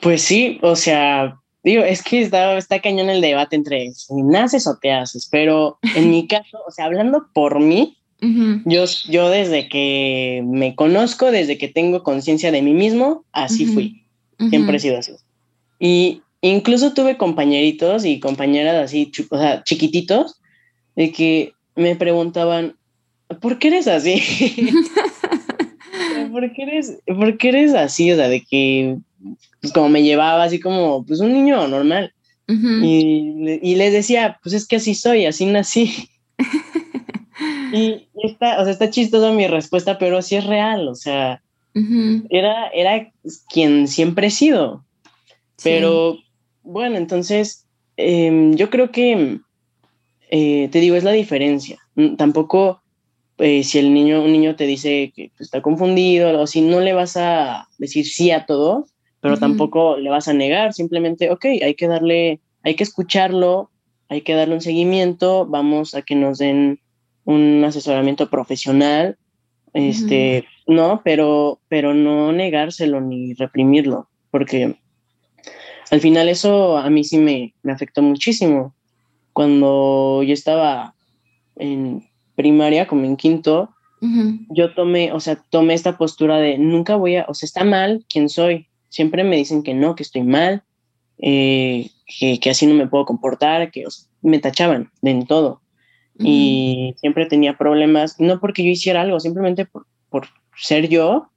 Pues 0.00 0.22
sí, 0.22 0.58
o 0.62 0.76
sea, 0.76 1.40
digo, 1.64 1.82
es 1.82 2.02
que 2.02 2.22
está, 2.22 2.56
está 2.56 2.80
cañón 2.80 3.10
el 3.10 3.20
debate 3.20 3.56
entre 3.56 3.92
si 3.92 4.22
naces 4.22 4.66
o 4.66 4.76
te 4.76 4.92
haces, 4.92 5.28
pero 5.30 5.78
en 5.96 6.10
mi 6.10 6.26
caso, 6.28 6.58
o 6.66 6.70
sea, 6.70 6.84
hablando 6.86 7.26
por 7.32 7.60
mí, 7.60 7.96
yo, 8.64 8.84
yo 9.08 9.28
desde 9.28 9.68
que 9.68 10.42
me 10.46 10.74
conozco, 10.74 11.30
desde 11.30 11.58
que 11.58 11.68
tengo 11.68 12.02
conciencia 12.02 12.50
de 12.50 12.62
mí 12.62 12.72
mismo, 12.72 13.26
así 13.32 13.66
fui. 13.66 14.06
Siempre 14.48 14.78
he 14.78 14.80
sido 14.80 14.96
así. 14.96 15.12
Y 15.78 16.22
Incluso 16.44 16.92
tuve 16.92 17.16
compañeritos 17.16 18.04
y 18.04 18.20
compañeras 18.20 18.74
así, 18.76 19.10
o 19.30 19.38
sea, 19.38 19.64
chiquititos, 19.64 20.42
de 20.94 21.10
que 21.10 21.54
me 21.74 21.96
preguntaban, 21.96 22.76
¿por 23.40 23.58
qué 23.58 23.68
eres 23.68 23.88
así? 23.88 24.20
¿Por 26.32 26.52
qué 26.52 26.62
eres, 26.64 26.98
¿Por 27.06 27.38
qué 27.38 27.48
eres 27.48 27.72
así? 27.72 28.12
O 28.12 28.16
sea, 28.16 28.28
de 28.28 28.42
que, 28.42 28.98
pues 29.64 29.72
como 29.72 29.88
me 29.88 30.02
llevaba 30.02 30.44
así 30.44 30.60
como, 30.60 31.06
pues 31.06 31.20
un 31.20 31.32
niño 31.32 31.66
normal. 31.68 32.12
y, 32.46 33.60
y, 33.62 33.74
les 33.76 33.94
decía, 33.94 34.38
pues 34.42 34.54
es 34.54 34.66
que 34.66 34.76
así 34.76 34.94
soy, 34.94 35.24
así 35.24 35.46
nací. 35.46 36.10
y, 37.72 38.06
está, 38.22 38.60
o 38.60 38.64
sea, 38.64 38.72
está 38.74 38.90
chistosa 38.90 39.32
mi 39.32 39.46
respuesta, 39.46 39.96
pero 39.98 40.20
sí 40.20 40.36
es 40.36 40.44
real, 40.44 40.86
o 40.86 40.94
sea, 40.94 41.42
era, 42.28 42.68
era 42.74 43.10
quien 43.48 43.88
siempre 43.88 44.26
he 44.26 44.30
sido. 44.30 44.84
Pero 45.62 46.18
bueno, 46.62 46.98
entonces 46.98 47.64
em, 47.96 48.54
yo 48.56 48.68
creo 48.68 48.90
que, 48.90 49.38
eh, 50.30 50.68
te 50.70 50.80
digo, 50.80 50.96
es 50.96 51.04
la 51.04 51.12
diferencia. 51.12 51.78
Mm, 51.94 52.16
tampoco 52.16 52.82
eh, 53.38 53.64
si 53.64 53.78
el 53.78 53.94
niño, 53.94 54.22
un 54.22 54.32
niño 54.32 54.56
te 54.56 54.66
dice 54.66 55.10
que 55.16 55.32
está 55.38 55.62
confundido 55.62 56.38
o 56.38 56.46
si 56.46 56.60
no 56.60 56.80
le 56.80 56.92
vas 56.92 57.16
a 57.16 57.66
decir 57.78 58.04
sí 58.04 58.30
a 58.30 58.44
todo, 58.44 58.86
pero 59.24 59.38
tampoco 59.38 59.96
le 59.96 60.10
vas 60.10 60.28
a 60.28 60.34
negar, 60.34 60.74
simplemente, 60.74 61.30
ok, 61.30 61.46
hay 61.62 61.74
que 61.76 61.88
darle, 61.88 62.40
hay 62.62 62.74
que 62.76 62.84
escucharlo, 62.84 63.70
hay 64.10 64.20
que 64.20 64.34
darle 64.34 64.52
un 64.52 64.60
seguimiento, 64.60 65.46
vamos 65.46 65.94
a 65.94 66.02
que 66.02 66.14
nos 66.14 66.36
den 66.36 66.78
un 67.24 67.64
asesoramiento 67.64 68.28
profesional, 68.28 69.16
este, 69.72 70.44
no, 70.66 71.00
pero, 71.02 71.58
pero 71.68 71.94
no 71.94 72.32
negárselo 72.32 73.00
ni 73.00 73.32
reprimirlo, 73.32 74.10
porque 74.30 74.76
al 75.90 76.00
final 76.00 76.28
eso 76.28 76.76
a 76.76 76.90
mí 76.90 77.02
sí 77.02 77.16
me, 77.16 77.54
afectó 77.66 78.02
muchísimo. 78.02 78.74
Cuando 79.32 80.22
yo 80.22 80.34
estaba 80.34 80.94
en 81.56 82.06
primaria, 82.34 82.86
como 82.86 83.06
en 83.06 83.16
quinto, 83.16 83.70
yo 84.50 84.74
tomé, 84.74 85.12
o 85.12 85.20
sea, 85.20 85.36
tomé 85.48 85.72
esta 85.72 85.96
postura 85.96 86.36
de 86.36 86.58
nunca 86.58 86.96
voy 86.96 87.16
a, 87.16 87.24
o 87.26 87.32
sea, 87.32 87.46
está 87.46 87.64
mal 87.64 88.04
quién 88.06 88.28
soy. 88.28 88.68
Siempre 88.94 89.24
me 89.24 89.34
dicen 89.34 89.64
que 89.64 89.74
no, 89.74 89.96
que 89.96 90.04
estoy 90.04 90.22
mal, 90.22 90.62
eh, 91.18 91.90
que, 92.06 92.48
así 92.48 92.64
no 92.64 92.74
me 92.74 92.86
puedo 92.86 93.04
comportar, 93.04 93.72
que 93.72 93.84
me 94.22 94.38
tachaban 94.38 94.92
de 95.02 95.10
en 95.10 95.26
todo. 95.26 95.62
Y 96.16 96.94
siempre 96.98 97.26
tenía 97.26 97.58
problemas, 97.58 98.20
no 98.20 98.38
porque 98.38 98.62
yo 98.62 98.70
hiciera 98.70 99.00
algo, 99.00 99.18
simplemente 99.18 99.66
por, 99.66 99.88
por 100.10 100.28
ser 100.56 100.88
yo. 100.88 101.28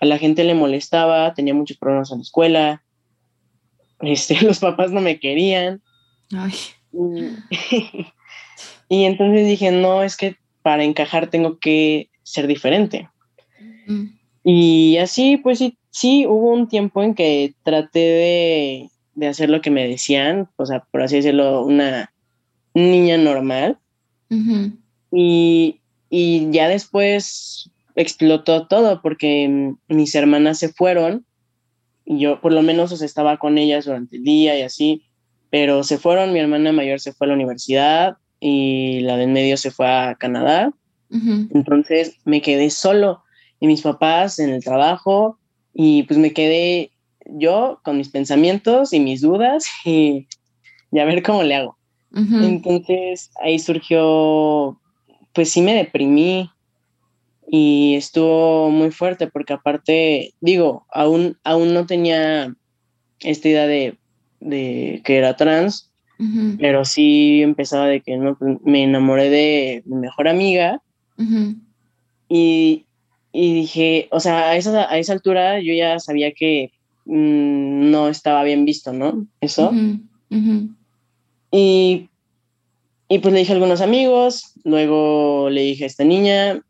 A 0.00 0.06
la 0.06 0.16
gente 0.16 0.42
le 0.42 0.54
molestaba, 0.54 1.34
tenía 1.34 1.52
muchos 1.52 1.76
problemas 1.76 2.10
en 2.12 2.16
la 2.16 2.22
escuela, 2.22 2.82
este, 4.00 4.40
los 4.40 4.60
papás 4.60 4.90
no 4.90 5.02
me 5.02 5.20
querían. 5.20 5.82
Y, 8.88 9.04
entonces 9.04 9.46
dije, 9.46 9.70
no, 9.70 10.02
es 10.02 10.16
que 10.16 10.36
para 10.62 10.84
encajar 10.84 11.28
tengo 11.28 11.58
que 11.58 12.08
ser 12.22 12.46
diferente. 12.46 13.10
Y 14.44 14.96
así, 14.98 15.36
pues 15.38 15.58
sí, 15.58 15.76
sí, 15.96 16.26
hubo 16.26 16.52
un 16.52 16.68
tiempo 16.68 17.02
en 17.02 17.14
que 17.14 17.54
traté 17.62 18.90
de, 19.14 19.26
hacer 19.26 19.48
lo 19.48 19.62
que 19.62 19.70
me 19.70 19.88
decían, 19.88 20.46
o 20.56 20.66
sea, 20.66 20.80
por 20.90 21.00
así 21.00 21.16
decirlo, 21.16 21.64
una 21.64 22.12
niña 22.74 23.16
normal. 23.16 23.78
y, 25.10 25.80
y 26.10 26.50
ya 26.50 26.68
después 26.68 27.70
explotó 27.94 28.66
todo 28.66 29.00
porque 29.00 29.74
mis 29.88 30.14
hermanas 30.14 30.58
se 30.58 30.68
fueron 30.68 31.24
y 32.04 32.18
yo 32.18 32.42
por 32.42 32.52
lo 32.52 32.60
menos 32.60 33.00
estaba 33.00 33.38
con 33.38 33.56
ellas 33.56 33.86
durante 33.86 34.16
el 34.16 34.24
día 34.24 34.58
y 34.58 34.62
así, 34.62 35.02
pero 35.48 35.82
se 35.82 35.96
fueron, 35.96 36.34
mi 36.34 36.40
hermana 36.40 36.72
mayor 36.72 37.00
se 37.00 37.14
fue 37.14 37.26
a 37.26 37.28
la 37.28 37.34
universidad 37.34 38.18
y 38.38 39.00
la 39.00 39.16
de 39.16 39.22
en 39.24 39.32
medio 39.32 39.56
se 39.56 39.70
fue 39.70 39.88
a 39.88 40.14
Canadá, 40.16 40.74
entonces 41.08 42.18
me 42.26 42.42
quedé 42.42 42.68
solo 42.68 43.22
y 43.60 43.66
mis 43.66 43.80
papás 43.80 44.38
en 44.38 44.50
el 44.50 44.62
trabajo 44.62 45.38
y 45.78 46.04
pues 46.04 46.18
me 46.18 46.32
quedé 46.32 46.90
yo 47.26 47.80
con 47.84 47.98
mis 47.98 48.08
pensamientos 48.08 48.92
y 48.92 49.00
mis 49.00 49.20
dudas 49.20 49.66
y, 49.84 50.26
y 50.90 50.98
a 50.98 51.04
ver 51.04 51.22
cómo 51.22 51.42
le 51.42 51.54
hago. 51.54 51.76
Entonces 52.14 53.30
ahí 53.42 53.58
surgió, 53.58 54.80
pues 55.34 55.50
sí 55.50 55.60
me 55.60 55.74
deprimí, 55.74 56.48
y 57.48 57.94
estuvo 57.94 58.70
muy 58.70 58.90
fuerte 58.90 59.28
porque 59.28 59.52
aparte, 59.52 60.34
digo, 60.40 60.86
aún, 60.92 61.38
aún 61.44 61.74
no 61.74 61.86
tenía 61.86 62.54
esta 63.20 63.48
idea 63.48 63.66
de, 63.66 63.98
que 65.04 65.16
era 65.16 65.36
trans, 65.36 65.92
pero 66.58 66.84
sí 66.84 67.42
empezaba 67.42 67.86
de 67.86 68.00
que 68.00 68.16
no, 68.16 68.36
pues, 68.36 68.58
me 68.64 68.82
enamoré 68.82 69.28
de 69.28 69.82
mi 69.84 69.96
mejor 69.96 70.28
amiga 70.28 70.80
y, 72.28 72.85
dije, 73.32 74.08
o 74.10 74.20
sea, 74.20 74.50
a 74.50 74.56
esa, 74.56 74.90
a 74.90 74.98
esa 74.98 75.12
altura 75.12 75.60
yo 75.60 75.74
ya 75.74 75.98
sabía 75.98 76.32
que 76.32 76.72
mm, 77.04 77.90
no 77.90 78.08
estaba 78.08 78.42
bien 78.44 78.64
visto, 78.64 78.92
¿no? 78.92 79.26
Eso. 79.40 79.72
Y, 81.50 82.08
y 83.08 83.18
pues 83.18 83.32
le 83.32 83.40
dije 83.40 83.52
a 83.52 83.54
algunos 83.54 83.80
amigos, 83.80 84.52
luego 84.64 85.48
le 85.50 85.62
dije 85.62 85.84
a 85.84 85.86
esta 85.86 86.04
niña, 86.04 86.62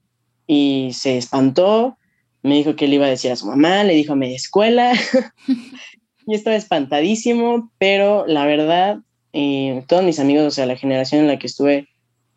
y 0.47 0.91
se 0.93 1.17
espantó, 1.19 1.97
me 2.43 2.57
dijo 2.57 2.77
que 2.77 2.87
le 2.87 2.97
iba 2.97 3.07
a 3.07 3.11
decir 3.11 3.33
a 3.33 3.37
su 3.37 3.47
mamá, 3.47 3.85
le 3.85 3.95
dijo 3.95 4.13
a 4.13 4.17
media 4.17 4.37
escuela, 4.37 4.93
y 6.27 6.35
estaba 6.35 6.57
espantadísimo, 6.57 7.71
pero 7.79 8.27
la 8.27 8.47
verdad, 8.47 8.99
eh, 9.33 9.85
todos 9.89 10.05
mis 10.05 10.19
amigos, 10.19 10.47
o 10.47 10.51
sea, 10.51 10.67
la 10.67 10.77
generación 10.77 11.23
en 11.23 11.29
la 11.29 11.39
que 11.39 11.47
estuve, 11.47 11.89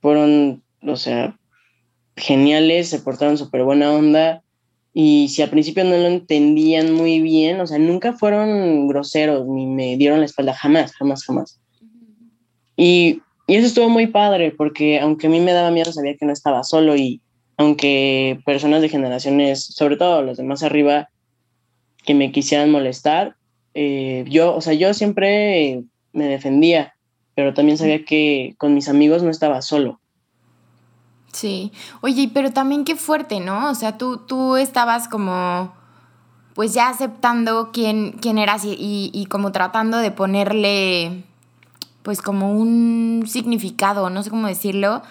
fueron, 0.02 0.64
o 0.82 0.96
sea, 0.96 1.39
geniales, 2.20 2.90
se 2.90 3.00
portaron 3.00 3.38
súper 3.38 3.64
buena 3.64 3.92
onda, 3.92 4.44
y 4.94 5.30
si 5.30 5.42
al 5.42 5.50
principio 5.50 5.84
no 5.84 5.98
lo 5.98 6.08
entendían 6.08 6.94
muy 6.94 7.22
bien, 7.22 7.60
o 7.62 7.68
sea, 7.68 7.78
nunca 7.78 8.14
fueron 8.14 8.88
groseros, 8.88 9.48
ni 9.48 9.66
me 9.66 9.98
dieron 9.98 10.20
la 10.20 10.26
espalda, 10.26 10.54
jamás, 10.54 10.94
jamás, 10.96 11.24
jamás. 11.24 11.60
Y, 12.76 13.22
y 13.48 13.56
eso 13.56 13.68
estuvo 13.68 13.90
muy 13.90 14.08
padre, 14.08 14.52
porque 14.52 15.00
aunque 15.00 15.28
a 15.28 15.30
mí 15.30 15.40
me 15.40 15.54
daba 15.54 15.72
miedo, 15.72 15.92
sabía 15.92 16.18
que 16.18 16.26
no 16.26 16.34
estaba 16.34 16.64
solo 16.64 16.96
y 16.96 17.22
aunque 17.58 18.40
personas 18.46 18.82
de 18.82 18.90
generaciones, 18.90 19.64
sobre 19.64 19.98
todo 19.98 20.22
los 20.22 20.38
de 20.38 20.44
más 20.44 20.64
arriba, 20.64 21.10
que 22.06 22.14
me 22.14 22.32
quisieran 22.32 22.72
molestar, 22.72 23.36
eh, 23.74 24.24
yo, 24.30 24.56
o 24.56 24.62
sea, 24.62 24.74
yo 24.74 24.94
siempre 24.94 25.84
me 26.14 26.28
defendía, 26.28 26.94
pero 27.36 27.54
también 27.54 27.78
sabía 27.78 28.06
que 28.06 28.56
con 28.58 28.74
mis 28.74 28.88
amigos 28.88 29.24
no 29.24 29.30
estaba 29.30 29.62
solo. 29.62 30.00
Sí, 31.32 31.72
oye, 32.02 32.30
pero 32.34 32.52
también 32.52 32.86
qué 32.86 32.96
fuerte, 32.96 33.40
¿no? 33.40 33.70
O 33.70 33.76
sea, 33.76 33.98
tú, 33.98 34.18
tú 34.18 34.58
estabas 34.58 35.08
como, 35.08 35.74
pues 36.56 36.74
ya 36.74 36.90
aceptando 36.90 37.70
quién, 37.72 38.14
quién 38.22 38.38
eras 38.38 38.66
y, 38.66 39.12
y 39.14 39.26
como 39.28 39.52
tratando 39.52 39.98
de 39.98 40.12
ponerle, 40.12 41.24
pues 42.04 42.22
como 42.22 42.54
un 42.54 43.26
significado, 43.28 44.10
no 44.10 44.24
sé 44.24 44.30
cómo 44.30 44.48
decirlo, 44.48 45.04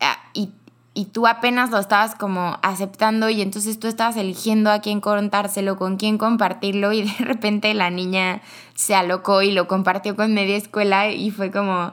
ah, 0.00 0.18
y 0.32 0.50
y 0.92 1.06
tú 1.06 1.26
apenas 1.26 1.70
lo 1.70 1.78
estabas 1.78 2.14
como 2.14 2.58
aceptando 2.62 3.30
y 3.30 3.42
entonces 3.42 3.78
tú 3.78 3.86
estabas 3.86 4.16
eligiendo 4.16 4.70
a 4.70 4.80
quién 4.80 5.00
contárselo, 5.00 5.76
con 5.76 5.96
quién 5.96 6.18
compartirlo 6.18 6.92
y 6.92 7.02
de 7.02 7.24
repente 7.24 7.72
la 7.74 7.90
niña 7.90 8.42
se 8.74 8.94
alocó 8.94 9.42
y 9.42 9.52
lo 9.52 9.68
compartió 9.68 10.16
con 10.16 10.34
media 10.34 10.56
escuela 10.56 11.10
y 11.10 11.30
fue 11.30 11.50
como, 11.50 11.92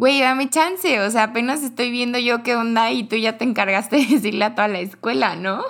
güey, 0.00 0.18
dame 0.18 0.48
chance, 0.48 0.98
o 1.00 1.10
sea, 1.10 1.24
apenas 1.24 1.62
estoy 1.62 1.90
viendo 1.90 2.18
yo 2.18 2.42
qué 2.42 2.56
onda 2.56 2.90
y 2.90 3.04
tú 3.04 3.16
ya 3.16 3.36
te 3.36 3.44
encargaste 3.44 3.96
de 3.98 4.06
decirle 4.06 4.46
a 4.46 4.54
toda 4.54 4.66
la 4.66 4.80
escuela, 4.80 5.36
¿no? 5.36 5.62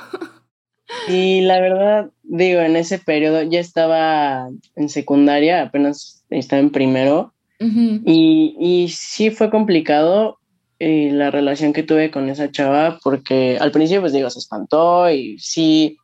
Y 1.09 1.41
la 1.41 1.61
verdad, 1.61 2.11
digo, 2.23 2.61
en 2.61 2.77
ese 2.77 3.01
periodo 3.01 3.43
ya 3.43 3.59
estaba 3.59 4.49
en 4.77 4.89
secundaria, 4.89 5.63
apenas 5.63 6.25
estaba 6.31 6.61
en 6.61 6.71
primero, 6.71 7.35
y, 7.59 8.57
y, 8.59 8.89
sí 8.89 9.31
fue 9.31 9.51
complicado 9.51 10.39
eh, 10.79 11.11
la 11.13 11.31
relación 11.31 11.75
que 11.75 11.83
tuve 11.83 12.11
con 12.11 12.31
esa 12.31 12.51
chava, 12.51 12.99
porque 13.05 13.59
al 13.61 13.71
principio, 13.71 14.01
pues 14.01 14.15
digo, 14.15 14.31
se 14.31 14.39
espantó 14.39 15.11
y 15.11 15.39
sí, 15.39 15.99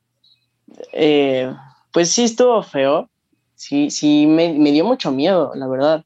eh, 0.92 1.50
pues 1.94 2.10
sí 2.10 2.24
estuvo 2.24 2.62
feo, 2.62 3.08
sí, 3.54 3.90
sí, 3.90 4.26
me, 4.26 4.52
me 4.52 4.70
dio 4.70 4.84
mucho 4.84 5.10
miedo, 5.12 5.52
la 5.54 5.66
verdad, 5.66 6.04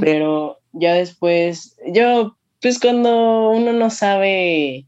pero 0.00 0.58
ya 0.74 0.94
después, 0.94 1.76
yo, 1.92 2.36
pues 2.60 2.78
cuando 2.78 3.50
uno 3.50 3.72
no 3.72 3.90
sabe 3.90 4.86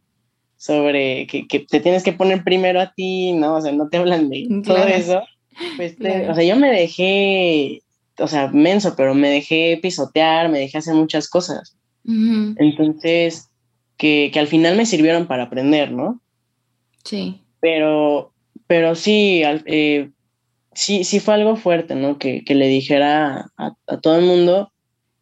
sobre 0.56 1.26
que, 1.26 1.46
que, 1.46 1.60
te 1.60 1.80
tienes 1.80 2.02
que 2.02 2.12
poner 2.12 2.42
primero 2.42 2.80
a 2.80 2.92
ti, 2.92 3.32
¿no? 3.32 3.56
O 3.56 3.60
sea, 3.60 3.72
no 3.72 3.88
te 3.88 3.98
hablan 3.98 4.28
de 4.28 4.62
todo 4.64 4.84
eso. 4.84 5.22
Pues 5.76 5.96
o 6.30 6.34
sea, 6.34 6.44
yo 6.44 6.56
me 6.56 6.70
dejé, 6.70 7.82
o 8.18 8.26
sea, 8.26 8.48
menso, 8.48 8.94
pero 8.96 9.14
me 9.14 9.30
dejé 9.30 9.78
pisotear, 9.80 10.48
me 10.48 10.58
dejé 10.58 10.78
hacer 10.78 10.94
muchas 10.94 11.28
cosas. 11.28 11.76
Entonces, 12.04 13.50
que, 13.96 14.30
que, 14.32 14.38
al 14.38 14.46
final 14.46 14.76
me 14.76 14.86
sirvieron 14.86 15.26
para 15.26 15.44
aprender, 15.44 15.90
¿no? 15.90 16.20
Sí. 17.04 17.40
Pero, 17.60 18.32
pero 18.68 18.94
sí, 18.94 19.42
eh, 19.44 20.10
sí, 20.72 21.02
sí 21.02 21.18
fue 21.18 21.34
algo 21.34 21.56
fuerte, 21.56 21.96
¿no? 21.96 22.18
Que, 22.18 22.44
que 22.44 22.54
le 22.54 22.68
dijera 22.68 23.50
a, 23.56 23.74
a, 23.86 24.00
todo 24.00 24.18
el 24.18 24.24
mundo. 24.24 24.72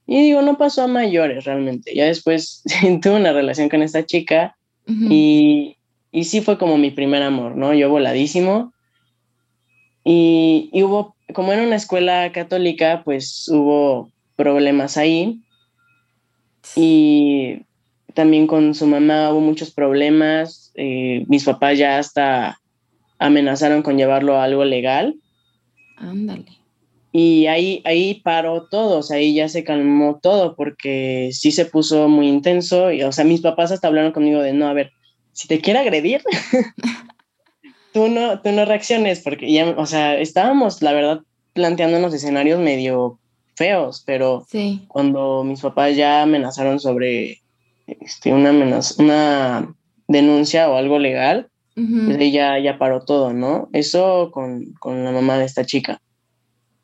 Y 0.07 0.23
digo, 0.23 0.43
no 0.43 0.59
pasó 0.59 0.83
a 0.83 0.87
mayores 0.87 1.45
realmente. 1.45 1.95
Ya 1.95 2.05
después 2.05 2.63
tuve 3.03 3.17
una 3.17 3.33
relación 3.33 3.69
con 3.69 3.83
esta 3.83 4.05
chica 4.05 4.57
y, 4.87 5.79
y, 6.13 6.25
sí 6.25 6.43
fue 6.43 6.59
como 6.59 6.77
mi 6.77 6.91
primer 6.91 7.23
amor, 7.23 7.57
¿no? 7.57 7.73
Yo 7.73 7.89
voladísimo. 7.89 8.75
Y, 10.05 10.69
y, 10.75 10.83
hubo, 10.83 11.17
como 11.33 11.55
era 11.55 11.63
una 11.63 11.77
escuela 11.77 12.31
católica, 12.33 13.01
pues 13.03 13.49
hubo 13.49 14.11
problemas 14.37 14.99
ahí. 14.99 15.41
Y 16.77 17.63
también 18.15 18.47
con 18.47 18.75
su 18.75 18.87
mamá 18.87 19.31
hubo 19.31 19.41
muchos 19.41 19.71
problemas. 19.71 20.71
Eh, 20.75 21.25
mis 21.29 21.45
papás 21.45 21.79
ya 21.79 21.99
hasta 21.99 22.61
amenazaron 23.19 23.83
con 23.83 23.97
llevarlo 23.97 24.37
a 24.37 24.45
algo 24.45 24.65
legal. 24.65 25.17
Ándale. 25.97 26.64
Y 27.17 27.47
ahí, 27.47 27.81
ahí 27.85 28.21
paró 28.25 28.67
todo, 28.69 28.99
o 28.99 29.03
sea, 29.05 29.19
ahí 29.19 29.35
ya 29.35 29.49
se 29.49 29.63
calmó 29.63 30.19
todo 30.21 30.57
porque 30.57 31.31
sí 31.33 31.53
se 31.53 31.65
puso 31.65 32.09
muy 32.09 32.27
intenso. 32.27 32.91
Y, 32.91 33.05
o 33.05 33.13
sea, 33.13 33.25
mis 33.25 33.41
papás 33.41 33.71
hasta 33.71 33.87
hablaron 33.87 34.11
conmigo 34.11 34.43
de, 34.43 34.53
no, 34.53 34.67
a 34.67 34.73
ver, 34.73 34.91
si 35.31 35.47
te 35.47 35.61
quiere 35.61 35.79
agredir, 35.79 36.25
tú, 37.93 38.09
no, 38.09 38.41
tú 38.41 38.51
no 38.51 38.65
reacciones 38.65 39.21
porque 39.21 39.53
ya, 39.53 39.77
o 39.77 39.87
sea, 39.87 40.19
estábamos, 40.19 40.83
la 40.83 40.93
verdad, 40.93 41.21
planteando 41.53 42.05
escenarios 42.09 42.59
medio 42.59 43.21
feos, 43.55 44.03
pero 44.05 44.45
cuando 44.89 45.45
mis 45.45 45.61
papás 45.61 45.95
ya 45.95 46.23
amenazaron 46.23 46.81
sobre 46.81 47.43
este, 47.87 48.33
una, 48.33 48.49
amenaza, 48.49 49.01
una 49.01 49.73
denuncia 50.09 50.69
o 50.69 50.77
algo 50.77 50.99
legal, 50.99 51.49
pues 51.77 52.19
ahí 52.19 52.33
ya, 52.33 52.59
ya 52.59 52.77
paró 52.77 53.05
todo, 53.05 53.33
¿no? 53.33 53.69
Eso 53.73 54.33
con, 54.33 54.73
con 54.81 55.05
la 55.05 55.13
mamá 55.13 55.39
de 55.39 55.45
esta 55.45 55.65
chica. 55.65 56.01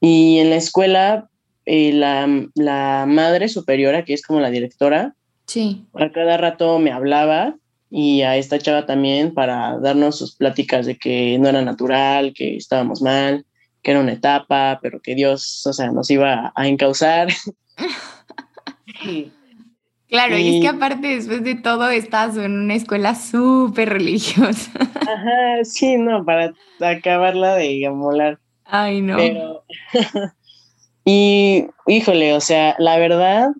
Y 0.00 0.38
en 0.38 0.50
la 0.50 0.56
escuela, 0.56 1.28
eh, 1.66 1.92
la, 1.92 2.28
la, 2.54 3.04
madre 3.06 3.48
superiora, 3.48 4.04
que 4.04 4.14
es 4.14 4.22
como 4.22 4.40
la 4.40 4.50
directora, 4.50 5.14
sí. 5.46 5.84
a 5.94 6.10
cada 6.10 6.36
rato 6.36 6.78
me 6.78 6.92
hablaba 6.92 7.56
y 7.90 8.22
a 8.22 8.36
esta 8.36 8.58
chava 8.58 8.86
también 8.86 9.34
para 9.34 9.78
darnos 9.78 10.18
sus 10.18 10.36
pláticas 10.36 10.86
de 10.86 10.96
que 10.96 11.38
no 11.38 11.48
era 11.48 11.60
natural, 11.62 12.32
que 12.34 12.56
estábamos 12.56 13.02
mal, 13.02 13.44
que 13.82 13.90
era 13.90 14.00
una 14.00 14.12
etapa, 14.12 14.78
pero 14.80 15.00
que 15.00 15.14
Dios, 15.14 15.66
o 15.66 15.72
sea, 15.72 15.90
nos 15.90 16.10
iba 16.10 16.52
a 16.54 16.68
encauzar. 16.68 17.28
Claro, 20.10 20.36
y, 20.36 20.56
es 20.56 20.62
que 20.62 20.68
aparte 20.68 21.06
después 21.06 21.44
de 21.44 21.54
todo 21.54 21.88
estás 21.88 22.36
en 22.36 22.50
una 22.50 22.74
escuela 22.74 23.14
súper 23.14 23.90
religiosa. 23.90 24.72
Ajá, 24.76 25.62
sí, 25.64 25.96
no, 25.96 26.24
para 26.24 26.52
acabarla 26.80 27.54
de 27.54 27.86
amolar. 27.86 28.40
Ay, 28.70 29.00
no. 29.02 29.16
Y 31.04 31.66
híjole, 31.86 32.34
o 32.34 32.40
sea, 32.40 32.76
la 32.78 32.98
verdad, 32.98 33.50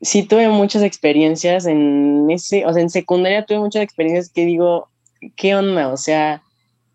sí 0.00 0.22
tuve 0.22 0.48
muchas 0.48 0.82
experiencias 0.82 1.66
en 1.66 2.30
ese, 2.30 2.66
o 2.66 2.72
sea, 2.72 2.82
en 2.82 2.90
secundaria 2.90 3.46
tuve 3.46 3.58
muchas 3.58 3.82
experiencias 3.82 4.30
que 4.30 4.44
digo, 4.44 4.88
¿qué 5.36 5.56
onda? 5.56 5.88
O 5.88 5.96
sea, 5.96 6.42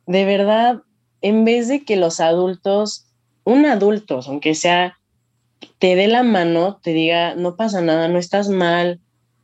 de 0.06 0.24
verdad, 0.26 0.84
en 1.22 1.46
vez 1.46 1.68
de 1.68 1.84
que 1.84 1.96
los 1.96 2.20
adultos, 2.20 3.08
un 3.44 3.66
adulto, 3.66 4.20
aunque 4.28 4.56
sea, 4.56 4.98
te 5.80 5.96
dé 5.96 6.08
la 6.08 6.24
mano, 6.24 6.80
te 6.82 6.94
diga, 6.94 7.36
no 7.36 7.56
pasa 7.56 7.82
nada, 7.82 8.08
no 8.08 8.20
estás 8.20 8.50
mal, 8.50 9.00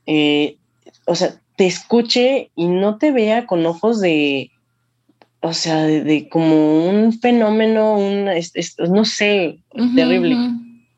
eh, 0.05 0.57
o 1.05 1.15
sea, 1.15 1.41
te 1.55 1.65
escuche 1.65 2.51
y 2.55 2.67
no 2.67 2.99
te 2.99 3.11
vea 3.11 3.47
con 3.47 3.65
ojos 3.65 3.99
de, 3.99 4.51
o 5.41 5.53
sea, 5.53 5.83
de, 5.83 6.29
como 6.29 6.87
un 6.87 7.13
fenómeno, 7.19 7.97
un, 7.97 8.29
no 8.89 9.05
sé, 9.05 9.59
terrible. 9.95 10.35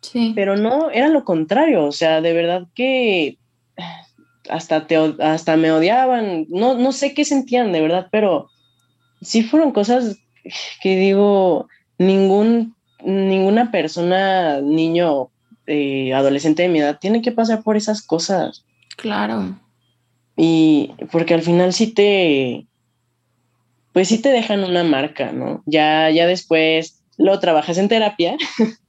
Sí. 0.02 0.32
Pero 0.34 0.56
no, 0.56 0.90
era 0.92 1.10
lo 1.10 1.26
contrario, 1.26 1.86
o 1.86 1.92
sea, 1.92 2.22
de 2.22 2.34
verdad 2.34 2.68
que 2.74 3.38
hasta, 4.50 4.88
te, 4.88 4.96
hasta 5.20 5.58
me 5.58 5.72
odiaban, 5.72 6.46
no, 6.50 6.76
no 6.76 6.92
sé 6.92 7.14
qué 7.14 7.26
sentían, 7.26 7.72
de 7.72 7.82
verdad, 7.82 8.08
pero 8.12 8.50
sí 9.22 9.44
fueron 9.44 9.72
cosas 9.72 10.18
que 10.82 10.96
digo, 10.96 11.68
ningún, 11.98 12.76
ninguna 13.04 13.72
persona, 13.72 14.62
niño, 14.62 15.30
eh, 15.68 16.14
adolescente 16.14 16.64
de 16.64 16.70
mi 16.70 16.80
edad, 16.80 16.98
tiene 17.00 17.22
que 17.22 17.32
pasar 17.32 17.62
por 17.62 17.78
esas 17.78 18.02
cosas. 18.02 18.66
Claro. 18.96 19.60
Y 20.36 20.94
porque 21.12 21.34
al 21.34 21.42
final 21.42 21.74
sí 21.74 21.88
te, 21.88 22.66
pues 23.94 24.08
sí 24.08 24.22
te 24.22 24.30
dejan 24.30 24.64
una 24.64 24.84
marca, 24.84 25.32
¿no? 25.32 25.64
Ya, 25.66 26.10
ya 26.10 26.28
después 26.28 27.02
lo 27.18 27.40
trabajas 27.40 27.78
en 27.78 27.90
terapia, 27.90 28.38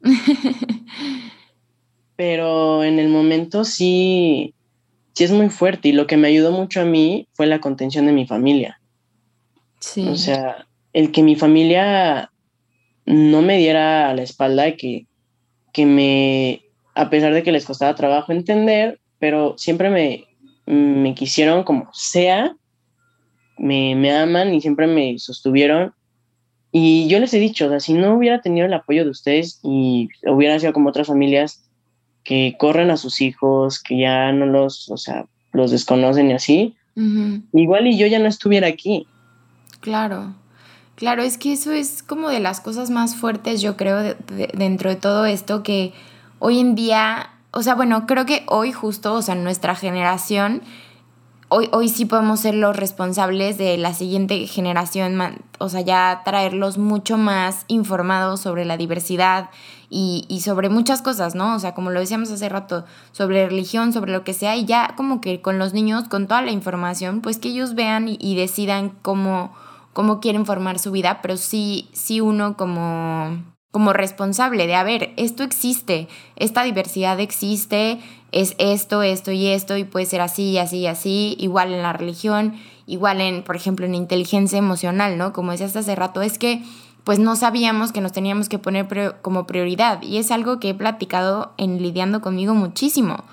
pero 2.17 2.85
en 2.85 2.99
el 2.99 3.09
momento 3.09 3.65
sí, 3.65 4.55
sí 5.15 5.25
es 5.25 5.33
muy 5.33 5.49
fuerte 5.49 5.89
y 5.89 5.93
lo 5.93 6.07
que 6.07 6.17
me 6.17 6.29
ayudó 6.29 6.53
mucho 6.53 6.81
a 6.81 6.85
mí 6.85 7.29
fue 7.33 7.47
la 7.47 7.61
contención 7.61 8.07
de 8.07 8.13
mi 8.13 8.27
familia. 8.27 8.81
Sí. 9.81 10.07
O 10.07 10.17
sea, 10.17 10.67
el 10.93 11.13
que 11.13 11.23
mi 11.23 11.35
familia 11.35 12.31
no 13.07 13.43
me 13.43 13.59
diera 13.59 14.11
a 14.11 14.15
la 14.15 14.23
espalda, 14.23 14.77
que, 14.77 15.07
que 15.73 15.87
me, 15.87 16.63
a 16.95 17.11
pesar 17.11 17.33
de 17.33 17.43
que 17.43 17.53
les 17.53 17.65
costaba 17.65 17.95
trabajo 17.95 18.33
entender, 18.33 19.01
pero 19.19 19.57
siempre 19.59 19.91
me, 19.91 20.27
me 20.67 21.15
quisieron 21.15 21.65
como 21.65 21.89
sea 21.93 22.55
me, 23.61 24.17
aman 24.17 24.55
y 24.55 24.61
siempre 24.61 24.87
me 24.87 25.19
sostuvieron. 25.19 25.93
Y 26.73 27.09
yo 27.09 27.19
les 27.19 27.35
he 27.35 27.39
dicho, 27.39 27.67
o 27.67 27.69
sea, 27.69 27.81
si 27.81 27.93
no 27.95 28.15
hubiera 28.15 28.41
tenido 28.41 28.67
el 28.67 28.73
apoyo 28.73 29.05
de 29.05 29.11
ustedes 29.11 29.61
y 29.63 30.09
hubiera 30.27 30.59
sido 30.59 30.73
como 30.73 30.89
otras 30.89 31.09
familias 31.09 31.63
que 32.25 32.57
corren 32.59 32.91
a 32.91 32.97
sus 32.97 33.21
hijos, 33.21 33.83
que 33.83 33.99
ya 33.99 34.33
no 34.33 34.47
los, 34.47 34.89
o 34.91 34.97
sea, 34.97 35.27
los 35.53 35.71
desconocen 35.71 36.31
y 36.31 36.35
así, 36.35 36.77
igual 37.53 37.87
y 37.87 37.99
yo 37.99 38.07
ya 38.07 38.19
no 38.19 38.29
estuviera 38.29 38.69
aquí. 38.69 39.07
Claro, 39.81 40.35
claro, 40.95 41.23
es 41.23 41.39
que 41.39 41.53
eso 41.53 41.73
es 41.73 42.03
como 42.03 42.29
de 42.29 42.41
las 42.41 42.61
cosas 42.61 42.91
más 42.91 43.17
fuertes, 43.17 43.63
yo 43.63 43.77
creo, 43.77 44.15
dentro 44.55 44.91
de 44.91 44.97
todo 44.97 45.25
esto, 45.27 45.63
que 45.63 45.93
hoy 46.39 46.61
en 46.61 46.75
día, 46.75 47.31
o 47.53 47.63
sea, 47.63 47.75
bueno, 47.75 48.07
creo 48.07 48.27
que 48.27 48.45
hoy 48.47 48.71
justo, 48.71 49.15
o 49.15 49.23
sea, 49.23 49.35
nuestra 49.35 49.75
generación 49.75 50.63
hoy, 51.51 51.69
hoy 51.73 51.89
sí 51.89 52.07
podemos 52.07 52.41
ser 52.41 52.55
los 52.55 52.77
responsables 52.77 53.59
de 53.59 53.77
la 53.77 53.93
siguiente 53.93 54.47
generación, 54.47 55.19
o 55.59 55.69
sea, 55.69 55.81
ya 55.83 56.23
traerlos 56.25 56.79
mucho 56.79 57.19
más 57.19 57.65
informados 57.67 58.41
sobre 58.41 58.65
la 58.65 58.77
diversidad 58.77 59.51
y, 59.91 60.25
y, 60.29 60.41
sobre 60.41 60.69
muchas 60.69 61.03
cosas, 61.03 61.35
¿no? 61.35 61.57
O 61.57 61.59
sea, 61.59 61.75
como 61.75 61.91
lo 61.91 61.99
decíamos 61.99 62.31
hace 62.31 62.49
rato, 62.49 62.85
sobre 63.11 63.49
religión, 63.49 63.93
sobre 63.93 64.13
lo 64.13 64.23
que 64.23 64.33
sea, 64.33 64.57
y 64.57 64.65
ya 64.65 64.95
como 64.97 65.21
que 65.21 65.43
con 65.43 65.59
los 65.59 65.75
niños, 65.75 66.09
con 66.09 66.29
toda 66.29 66.43
la 66.43 66.53
información, 66.53 67.21
pues 67.21 67.39
que 67.39 67.49
ellos 67.49 67.75
vean 67.75 68.07
y, 68.09 68.37
decidan 68.37 68.91
cómo, 69.03 69.53
cómo 69.93 70.21
quieren 70.21 70.47
formar 70.47 70.79
su 70.79 70.93
vida, 70.93 71.21
pero 71.21 71.37
sí, 71.37 71.91
sí 71.93 72.21
uno 72.21 72.57
como 72.57 73.43
como 73.71 73.93
responsable 73.93 74.67
de, 74.67 74.75
a 74.75 74.83
ver, 74.83 75.13
esto 75.17 75.45
existe, 75.45 76.09
esta 76.35 76.65
diversidad 76.65 77.21
existe, 77.21 78.01
es 78.33 78.55
esto, 78.59 79.03
esto 79.03 79.33
y 79.33 79.47
esto, 79.47 79.77
y 79.77 79.85
puede 79.85 80.07
ser 80.07 80.21
así, 80.21 80.59
así 80.59 80.79
y 80.79 80.87
así, 80.87 81.37
igual 81.39 81.73
en 81.73 81.83
la 81.83 81.93
religión, 81.93 82.55
igual 82.87 83.21
en, 83.21 83.43
por 83.43 83.57
ejemplo, 83.57 83.87
en 83.87 83.95
inteligencia 83.95 84.59
emocional, 84.59 85.19
¿no? 85.19 85.33
Como 85.33 85.53
decías 85.53 85.77
hace 85.77 85.95
rato, 85.95 86.23
es 86.23 86.39
que 86.39 86.63
pues 87.05 87.19
no 87.19 87.35
sabíamos 87.35 87.93
que 87.93 88.01
nos 88.01 88.13
teníamos 88.13 88.49
que 88.49 88.59
poner 88.59 89.17
como 89.23 89.47
prioridad, 89.47 90.03
y 90.03 90.19
es 90.19 90.31
algo 90.31 90.61
que 90.61 90.71
he 90.71 90.75
platicado 90.75 91.53
en 91.57 91.83
lidiando 91.83 92.21
conmigo 92.21 92.55
muchísimo, 92.55 93.25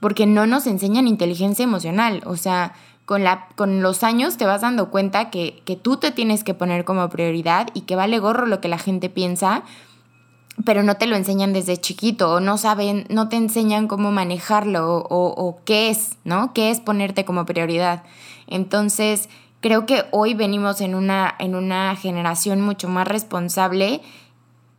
porque 0.00 0.26
no 0.26 0.46
nos 0.46 0.66
enseñan 0.66 1.08
inteligencia 1.08 1.64
emocional. 1.64 2.22
O 2.26 2.36
sea, 2.36 2.74
con, 3.06 3.24
la, 3.24 3.48
con 3.56 3.82
los 3.82 4.02
años 4.02 4.36
te 4.36 4.44
vas 4.44 4.60
dando 4.60 4.90
cuenta 4.90 5.30
que, 5.30 5.62
que 5.64 5.76
tú 5.76 5.96
te 5.96 6.10
tienes 6.10 6.44
que 6.44 6.54
poner 6.54 6.84
como 6.84 7.08
prioridad 7.08 7.68
y 7.72 7.82
que 7.82 7.96
vale 7.96 8.18
gorro 8.18 8.46
lo 8.46 8.60
que 8.60 8.68
la 8.68 8.78
gente 8.78 9.08
piensa, 9.08 9.62
pero 10.64 10.82
no 10.82 10.96
te 10.96 11.06
lo 11.06 11.16
enseñan 11.16 11.52
desde 11.52 11.76
chiquito 11.76 12.32
o 12.34 12.40
no 12.40 12.58
saben, 12.58 13.06
no 13.08 13.28
te 13.28 13.36
enseñan 13.36 13.88
cómo 13.88 14.10
manejarlo 14.10 14.98
o, 14.98 15.26
o, 15.28 15.58
qué 15.64 15.90
es, 15.90 16.16
¿no? 16.24 16.52
¿Qué 16.54 16.70
es 16.70 16.80
ponerte 16.80 17.24
como 17.24 17.44
prioridad? 17.44 18.04
Entonces, 18.46 19.28
creo 19.60 19.86
que 19.86 20.04
hoy 20.12 20.34
venimos 20.34 20.80
en 20.80 20.94
una, 20.94 21.34
en 21.38 21.54
una 21.54 21.94
generación 21.96 22.60
mucho 22.60 22.88
más 22.88 23.06
responsable 23.06 24.00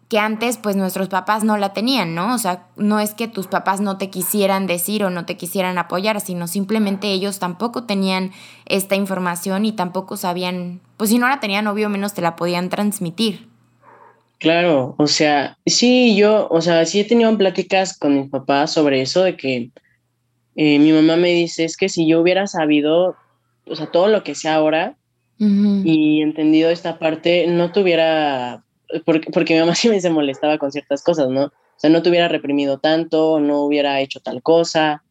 que 0.10 0.20
antes 0.20 0.58
pues 0.58 0.76
nuestros 0.78 1.10
papás 1.10 1.44
no 1.44 1.58
la 1.58 1.74
tenían, 1.74 2.16
¿no? 2.16 2.34
O 2.34 2.38
sea, 2.38 2.68
no 2.78 3.00
es 3.00 3.14
que 3.14 3.28
tus 3.28 3.48
papás 3.48 3.82
no 3.82 3.98
te 3.98 4.10
quisieran 4.10 4.66
decir 4.66 5.04
o 5.04 5.10
no 5.10 5.26
te 5.26 5.36
quisieran 5.36 5.78
apoyar, 5.78 6.22
sino 6.22 6.48
simplemente 6.48 7.12
ellos 7.12 7.40
tampoco 7.40 7.84
tenían 7.84 8.32
esta 8.66 8.96
información 8.96 9.66
y 9.66 9.74
tampoco 9.74 10.16
sabían, 10.16 10.80
pues 10.96 11.10
si 11.10 11.18
no 11.18 11.28
la 11.28 11.42
tenían, 11.42 11.68
obvio 11.68 11.90
menos 11.90 12.14
te 12.14 12.22
la 12.22 12.38
podían 12.38 12.70
transmitir. 12.70 13.50
Claro, 14.40 14.96
o 14.98 15.08
sea, 15.08 15.58
sí, 15.66 16.16
yo, 16.16 16.48
o 16.50 16.62
sea, 16.62 16.86
sí 16.86 17.00
he 17.00 17.06
tenido 17.06 17.36
pláticas 17.38 17.98
con 17.98 18.16
mis 18.16 18.30
papás 18.30 18.72
sobre 18.72 19.02
eso, 19.02 19.24
de 19.24 19.36
que 19.36 19.72
eh, 20.56 20.80
mi 20.80 20.92
mamá 20.92 21.16
me 21.16 21.30
dice, 21.30 21.66
es 21.66 21.76
que 21.76 21.90
si 21.90 22.08
yo 22.08 22.22
hubiera 22.22 22.46
sabido, 22.48 23.16
o 23.66 23.76
sea, 23.76 23.88
todo 23.88 24.08
lo 24.08 24.24
que 24.24 24.36
sé 24.36 24.50
ahora 24.50 24.96
y 25.40 26.24
entendido 26.24 26.72
esta 26.72 26.98
parte, 26.98 27.46
no 27.46 27.72
tuviera 27.72 28.64
porque, 29.06 29.30
porque 29.32 29.54
mi 29.54 29.60
mamá 29.60 29.76
sí 29.76 29.90
me 29.90 30.02
se 30.02 30.10
molestaba 30.10 30.58
con 30.58 30.72
ciertas 30.72 31.04
cosas, 31.04 31.30
¿no? 31.30 31.46
O 31.46 31.80
sea, 31.80 31.90
no 31.90 32.02
te 32.02 32.10
hubiera 32.10 32.28
reprimido 32.28 32.80
tanto, 32.80 33.40
no 33.40 33.62
hubiera 33.62 34.02
hecho 34.02 34.20
tal 34.20 34.42
cosa, 34.42 35.04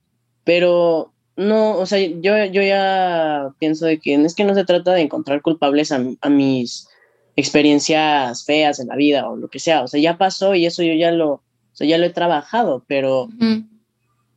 pero 0.45 1.13
no, 1.37 1.77
o 1.79 1.87
sea, 1.87 1.99
yo, 1.99 2.45
yo 2.47 2.63
ya 2.63 3.51
pienso 3.59 3.87
de 3.87 3.99
que 3.99 4.15
es 4.15 4.35
que 4.35 4.45
no 4.45 4.55
se 4.55 4.65
trata 4.65 4.93
de 4.93 5.03
encontrar 5.03 5.43
culpables 5.43 5.93
a, 5.93 6.03
a, 6.21 6.29
mis 6.29 6.89
experiencias 7.37 8.45
feas 8.45 8.81
en 8.81 8.89
la 8.89 8.97
vida 8.97 9.29
o 9.29 9.37
lo 9.37 9.49
que 9.49 9.59
sea, 9.59 9.83
o 9.83 9.89
sea, 9.89 10.01
ya 10.01 10.19
pasó 10.19 10.55
y 10.55 10.67
eso 10.67 10.83
yo 10.83 10.95
ya 10.95 11.13
lo, 11.13 11.33
o 11.33 11.43
sea, 11.73 11.87
ya 11.87 11.99
lo 11.99 12.07
he 12.07 12.11
trabajado, 12.11 12.85
pero 12.89 13.29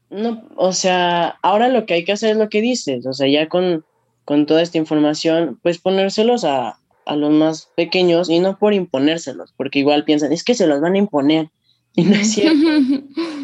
no, 0.09 0.47
o 0.55 0.73
sea, 0.73 1.37
ahora 1.41 1.69
lo 1.69 1.85
que 1.85 1.95
hay 1.95 2.03
que 2.03 2.11
hacer 2.11 2.31
es 2.31 2.37
lo 2.37 2.49
que 2.49 2.61
dices, 2.61 3.05
o 3.05 3.13
sea, 3.13 3.27
ya 3.27 3.47
con, 3.47 3.85
con 4.25 4.45
toda 4.45 4.61
esta 4.61 4.77
información, 4.77 5.59
pues 5.63 5.77
ponérselos 5.77 6.43
a, 6.43 6.79
a 7.09 7.15
los 7.15 7.31
más 7.31 7.69
pequeños 7.75 8.29
y 8.29 8.39
no 8.39 8.57
por 8.57 8.73
imponérselos, 8.73 9.53
porque 9.57 9.79
igual 9.79 10.05
piensan, 10.05 10.31
es 10.31 10.43
que 10.43 10.53
se 10.53 10.67
los 10.67 10.79
van 10.79 10.93
a 10.93 10.99
imponer. 10.99 11.49
Y 11.95 12.03
no 12.03 12.13
es 12.13 12.33
cierto. 12.33 12.69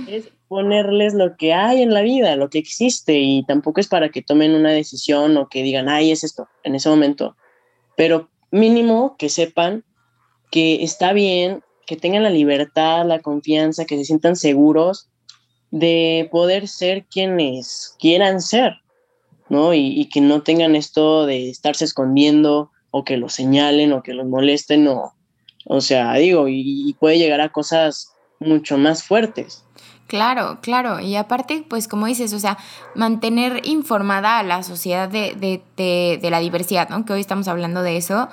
es 0.07 0.29
ponerles 0.47 1.15
lo 1.15 1.35
que 1.35 1.51
hay 1.51 1.81
en 1.81 1.91
la 1.91 2.03
vida, 2.03 2.35
lo 2.35 2.51
que 2.51 2.59
existe, 2.59 3.19
y 3.19 3.43
tampoco 3.43 3.81
es 3.81 3.87
para 3.87 4.09
que 4.09 4.21
tomen 4.21 4.53
una 4.53 4.69
decisión 4.69 5.35
o 5.35 5.49
que 5.49 5.63
digan, 5.63 5.89
ay, 5.89 6.11
es 6.11 6.23
esto, 6.23 6.47
en 6.63 6.75
ese 6.75 6.87
momento. 6.87 7.35
Pero 7.97 8.29
mínimo 8.51 9.15
que 9.17 9.29
sepan 9.29 9.83
que 10.51 10.83
está 10.83 11.11
bien, 11.11 11.63
que 11.85 11.97
tengan 11.97 12.23
la 12.23 12.29
libertad, 12.29 13.05
la 13.05 13.19
confianza, 13.19 13.85
que 13.85 13.97
se 13.97 14.05
sientan 14.05 14.35
seguros 14.35 15.09
de 15.71 16.29
poder 16.31 16.67
ser 16.67 17.05
quienes 17.05 17.95
quieran 17.99 18.41
ser, 18.41 18.75
¿no? 19.49 19.73
Y, 19.73 20.05
que 20.05 20.21
no 20.21 20.43
tengan 20.43 20.75
esto 20.75 21.25
de 21.25 21.49
estarse 21.49 21.83
escondiendo 21.83 22.71
o 22.91 23.03
que 23.03 23.17
lo 23.17 23.27
señalen 23.27 23.91
o 23.91 24.01
que 24.01 24.13
los 24.13 24.25
molesten 24.25 24.87
o, 24.87 25.13
o 25.65 25.81
sea, 25.81 26.13
digo, 26.13 26.47
y, 26.47 26.95
puede 26.99 27.17
llegar 27.17 27.41
a 27.41 27.51
cosas 27.51 28.13
mucho 28.39 28.77
más 28.77 29.03
fuertes. 29.03 29.64
Claro, 30.07 30.59
claro. 30.61 30.99
Y 30.99 31.15
aparte, 31.15 31.65
pues 31.67 31.87
como 31.87 32.05
dices, 32.05 32.31
o 32.33 32.39
sea, 32.39 32.57
mantener 32.93 33.61
informada 33.65 34.37
a 34.37 34.43
la 34.43 34.61
sociedad 34.61 35.09
de, 35.09 35.33
de, 35.35 35.63
de, 35.77 36.19
de, 36.21 36.29
la 36.29 36.39
diversidad, 36.39 36.89
¿no? 36.89 37.05
Que 37.05 37.13
hoy 37.13 37.21
estamos 37.21 37.47
hablando 37.47 37.81
de 37.81 37.97
eso, 37.97 38.29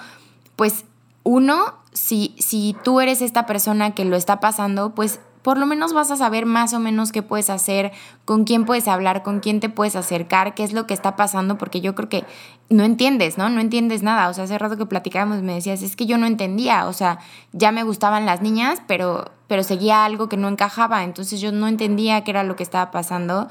pues 0.57 0.85
uno, 1.23 1.75
si, 1.93 2.35
si 2.39 2.77
tú 2.85 3.01
eres 3.01 3.23
esta 3.23 3.47
persona 3.47 3.95
que 3.95 4.05
lo 4.05 4.17
está 4.17 4.39
pasando, 4.39 4.91
pues 4.95 5.21
por 5.43 5.59
lo 5.59 5.67
menos 5.67 5.93
vas 5.93 6.11
a 6.11 6.17
saber 6.17 6.47
más 6.47 6.73
o 6.73 6.79
menos 6.79 7.13
qué 7.13 7.23
puedes 7.23 7.51
hacer, 7.51 7.93
con 8.25 8.45
quién 8.45 8.65
puedes 8.65 8.89
hablar, 8.89 9.23
con 9.23 9.41
quién 9.41 9.61
te 9.61 9.69
puedes 9.69 9.97
acercar, 9.97 10.55
qué 10.55 10.63
es 10.63 10.73
lo 10.73 10.87
que 10.87 10.95
está 10.95 11.17
pasando, 11.17 11.59
porque 11.59 11.81
yo 11.81 11.95
creo 11.95 12.09
que 12.09 12.25
no 12.71 12.85
entiendes, 12.85 13.39
¿no? 13.39 13.49
No 13.49 13.61
entiendes 13.61 14.03
nada. 14.03 14.29
O 14.29 14.35
sea, 14.35 14.45
hace 14.45 14.57
rato 14.59 14.77
que 14.77 14.87
platicábamos 14.87 15.43
me 15.43 15.55
decías, 15.55 15.83
es 15.83 15.97
que 15.97 16.07
yo 16.07 16.17
no 16.17 16.27
entendía, 16.27 16.87
o 16.87 16.93
sea, 16.93 17.19
ya 17.53 17.73
me 17.73 17.83
gustaban 17.83 18.25
las 18.25 18.41
niñas, 18.41 18.81
pero, 18.87 19.31
pero 19.49 19.63
seguía 19.65 20.05
algo 20.05 20.29
que 20.29 20.37
no 20.37 20.49
encajaba, 20.49 21.03
entonces 21.03 21.41
yo 21.41 21.53
no 21.53 21.67
entendía 21.67 22.23
qué 22.23 22.31
era 22.31 22.45
lo 22.45 22.57
que 22.57 22.63
estaba 22.63 22.91
pasando. 22.91 23.49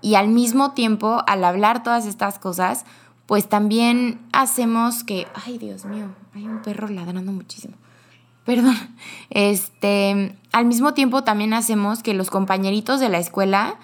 Y 0.00 0.16
al 0.16 0.28
mismo 0.28 0.72
tiempo, 0.72 1.22
al 1.26 1.44
hablar 1.44 1.82
todas 1.82 2.06
estas 2.06 2.38
cosas, 2.38 2.84
pues 3.26 3.48
también 3.48 4.20
hacemos 4.32 5.04
que, 5.04 5.26
ay 5.46 5.58
Dios 5.58 5.84
mío, 5.84 6.08
hay 6.34 6.46
un 6.46 6.60
perro 6.60 6.88
ladrando 6.88 7.32
muchísimo 7.32 7.74
perdón, 8.44 8.76
este, 9.30 10.36
al 10.52 10.64
mismo 10.66 10.94
tiempo 10.94 11.24
también 11.24 11.54
hacemos 11.54 12.02
que 12.02 12.14
los 12.14 12.30
compañeritos 12.30 13.00
de 13.00 13.08
la 13.08 13.18
escuela 13.18 13.76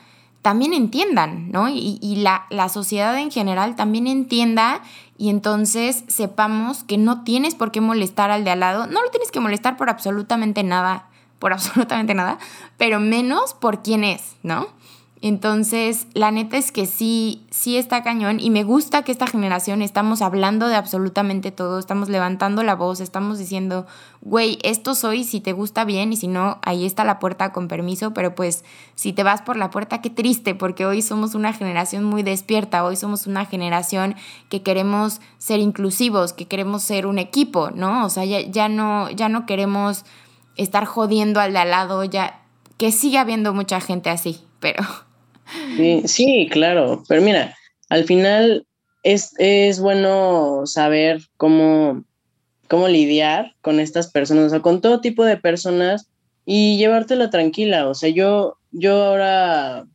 también 0.43 0.73
entiendan, 0.73 1.51
¿no? 1.51 1.69
Y, 1.69 1.99
y 2.01 2.17
la, 2.17 2.47
la, 2.51 2.69
sociedad 2.69 3.19
en 3.19 3.31
general 3.31 3.77
también 3.77 4.07
entienda 4.07 4.81
y 5.19 5.29
entonces 5.29 6.05
sepamos 6.09 6.83
que 6.83 6.97
no 6.97 7.25
tienes 7.25 7.55
por 7.55 7.71
qué 7.73 7.83
molestar 7.83 8.31
al 8.31 8.45
de 8.45 8.51
al 8.51 8.61
lado, 8.61 8.87
no 8.87 9.03
lo 9.03 9.11
tienes 9.11 9.31
que 9.31 9.41
molestar 9.41 9.77
por 9.77 9.91
absolutamente 9.91 10.63
nada, 10.63 11.09
por 11.39 11.53
absolutamente 11.55 12.15
nada, 12.15 12.39
pero 12.79 13.01
menos 13.01 13.55
por 13.55 13.83
quién 13.83 14.05
es, 14.05 14.37
¿no? 14.43 14.69
Entonces, 15.23 16.07
la 16.15 16.31
neta 16.31 16.57
es 16.57 16.73
que 16.73 16.87
sí, 16.87 17.45
sí 17.51 17.77
está 17.77 18.03
cañón 18.03 18.41
y 18.41 18.49
me 18.49 18.65
gusta 18.65 19.03
que 19.03 19.13
esta 19.13 19.27
generación 19.27 19.83
estamos 19.83 20.23
hablando 20.23 20.67
de 20.67 20.77
absolutamente 20.77 21.51
todo, 21.51 21.79
estamos 21.79 22.09
levantando 22.09 22.63
la 22.63 22.75
voz, 22.75 23.01
estamos 23.01 23.39
diciendo, 23.39 23.87
güey, 24.23 24.59
esto 24.63 24.95
soy, 24.95 25.25
si 25.25 25.43
te 25.43 25.53
gusta 25.53 25.85
bien 25.85 26.15
y 26.15 26.17
si 26.17 26.27
no, 26.27 26.59
ahí 26.63 26.87
está 26.87 27.05
la 27.05 27.19
puerta 27.19 27.53
con 27.53 27.69
permiso, 27.69 28.15
pero 28.15 28.35
pues 28.35 28.65
si 28.95 29.13
te 29.13 29.23
vas 29.23 29.43
por 29.43 29.59
la 29.59 29.69
puerta, 29.69 30.01
qué 30.01 30.09
triste, 30.09 30.55
porque 30.55 30.87
hoy 30.87 31.03
somos 31.03 31.35
una 31.35 31.53
generación 31.53 32.03
muy 32.03 32.23
despierta, 32.23 32.83
hoy 32.83 32.97
somos 32.97 33.27
una 33.27 33.45
generación 33.45 34.17
que 34.49 34.63
queremos 34.63 35.21
ser 35.37 35.61
inclusivos, 35.61 36.33
que 36.33 36.47
queremos 36.49 36.83
ser 36.83 37.05
un 37.07 37.19
equipo, 37.19 37.71
¿no? 37.73 38.07
O 38.07 38.09
sea, 38.09 38.25
ya, 38.25 38.41
ya 38.41 38.71
no, 38.71 39.11
ya 39.11 39.29
no 39.29 39.45
queremos 39.45 40.07
estar 40.57 40.87
jodiendo 40.87 41.41
al 41.41 41.53
de 41.53 41.59
al 41.59 41.71
lado, 41.71 42.05
ya 42.05 42.41
que 42.79 42.91
sigue 42.91 43.19
habiendo 43.19 43.53
mucha 43.53 43.83
gente 43.83 44.09
así, 44.09 44.41
pero... 44.61 44.83
Sí, 45.77 46.03
sí, 46.07 46.49
claro, 46.51 47.03
pero 47.09 47.23
mira, 47.23 47.57
al 47.89 48.05
final 48.05 48.67
es, 49.03 49.33
es 49.39 49.81
bueno 49.81 50.63
saber 50.67 51.21
cómo, 51.37 52.05
cómo 52.69 52.89
lidiar 52.89 53.55
con 53.61 53.81
estas 53.81 54.11
personas, 54.11 54.47
o 54.47 54.51
sea, 54.51 54.61
con 54.61 54.81
todo 54.81 55.01
tipo 55.01 55.25
de 55.25 55.37
personas 55.37 56.09
y 56.45 56.79
llevártela 56.79 57.31
tranquila. 57.31 57.89
O 57.89 57.95
sea, 57.95 58.09
yo, 58.11 58.57
yo 58.73 59.05
ahora 59.05 59.87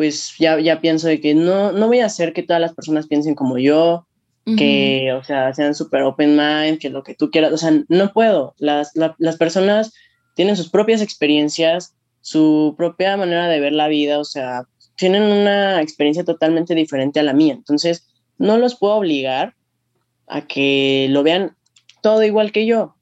pues 0.00 0.34
ya, 0.38 0.58
ya 0.58 0.80
pienso 0.80 1.08
de 1.08 1.20
que 1.20 1.34
no, 1.34 1.72
no 1.72 1.86
voy 1.86 2.00
a 2.00 2.06
hacer 2.06 2.32
que 2.32 2.42
todas 2.42 2.58
las 2.58 2.72
personas 2.72 3.06
piensen 3.06 3.34
como 3.34 3.58
yo, 3.58 4.06
que, 4.56 5.12
o 5.12 5.22
sea, 5.22 5.52
sean 5.52 5.74
súper 5.74 6.00
open 6.02 6.38
mind, 6.38 6.78
que 6.78 6.88
lo 6.88 7.02
que 7.02 7.14
tú 7.14 7.30
quieras, 7.30 7.52
o 7.52 7.58
sea, 7.58 7.70
no 7.86 8.10
puedo. 8.14 8.54
Las, 8.56 8.92
las 8.94 9.36
personas 9.36 9.92
tienen 10.34 10.56
sus 10.56 10.70
propias 10.70 11.02
experiencias, 11.02 11.94
su 12.20 12.74
propia 12.76 13.16
manera 13.16 13.48
de 13.48 13.60
ver 13.60 13.72
la 13.72 13.88
vida, 13.88 14.18
o 14.18 14.24
sea, 14.24 14.64
tienen 14.96 15.22
una 15.22 15.80
experiencia 15.80 16.24
totalmente 16.24 16.74
diferente 16.74 17.20
a 17.20 17.22
la 17.22 17.32
mía. 17.32 17.54
Entonces, 17.54 18.06
no 18.38 18.58
los 18.58 18.76
puedo 18.76 18.94
obligar 18.94 19.54
a 20.26 20.46
que 20.46 21.06
lo 21.10 21.22
vean 21.22 21.56
todo 22.02 22.22
igual 22.22 22.52
que 22.52 22.66
yo. 22.66 22.94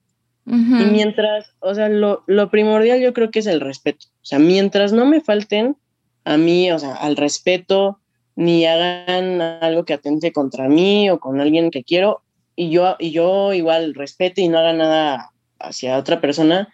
Y 0.46 0.84
mientras, 0.86 1.54
o 1.60 1.74
sea, 1.74 1.90
lo, 1.90 2.24
lo, 2.26 2.50
primordial 2.50 3.00
yo 3.00 3.12
creo 3.12 3.30
que 3.30 3.40
es 3.40 3.46
el 3.46 3.60
respeto. 3.60 4.06
O 4.22 4.24
sea, 4.24 4.38
mientras 4.38 4.94
no 4.94 5.04
me 5.04 5.20
falten 5.20 5.76
a 6.24 6.38
mí, 6.38 6.72
o 6.72 6.78
sea, 6.78 6.94
al 6.94 7.16
respeto, 7.16 7.98
ni 8.34 8.64
hagan 8.64 9.42
algo 9.42 9.84
que 9.84 9.92
atente 9.92 10.32
contra 10.32 10.70
mí 10.70 11.10
o 11.10 11.20
con 11.20 11.40
alguien 11.40 11.70
que 11.70 11.84
quiero, 11.84 12.22
y 12.56 12.70
yo, 12.70 12.96
y 12.98 13.10
yo 13.10 13.52
igual 13.52 13.94
respete 13.94 14.40
y 14.40 14.48
no 14.48 14.58
haga 14.58 14.72
nada 14.72 15.32
hacia 15.58 15.98
otra 15.98 16.20
persona, 16.20 16.72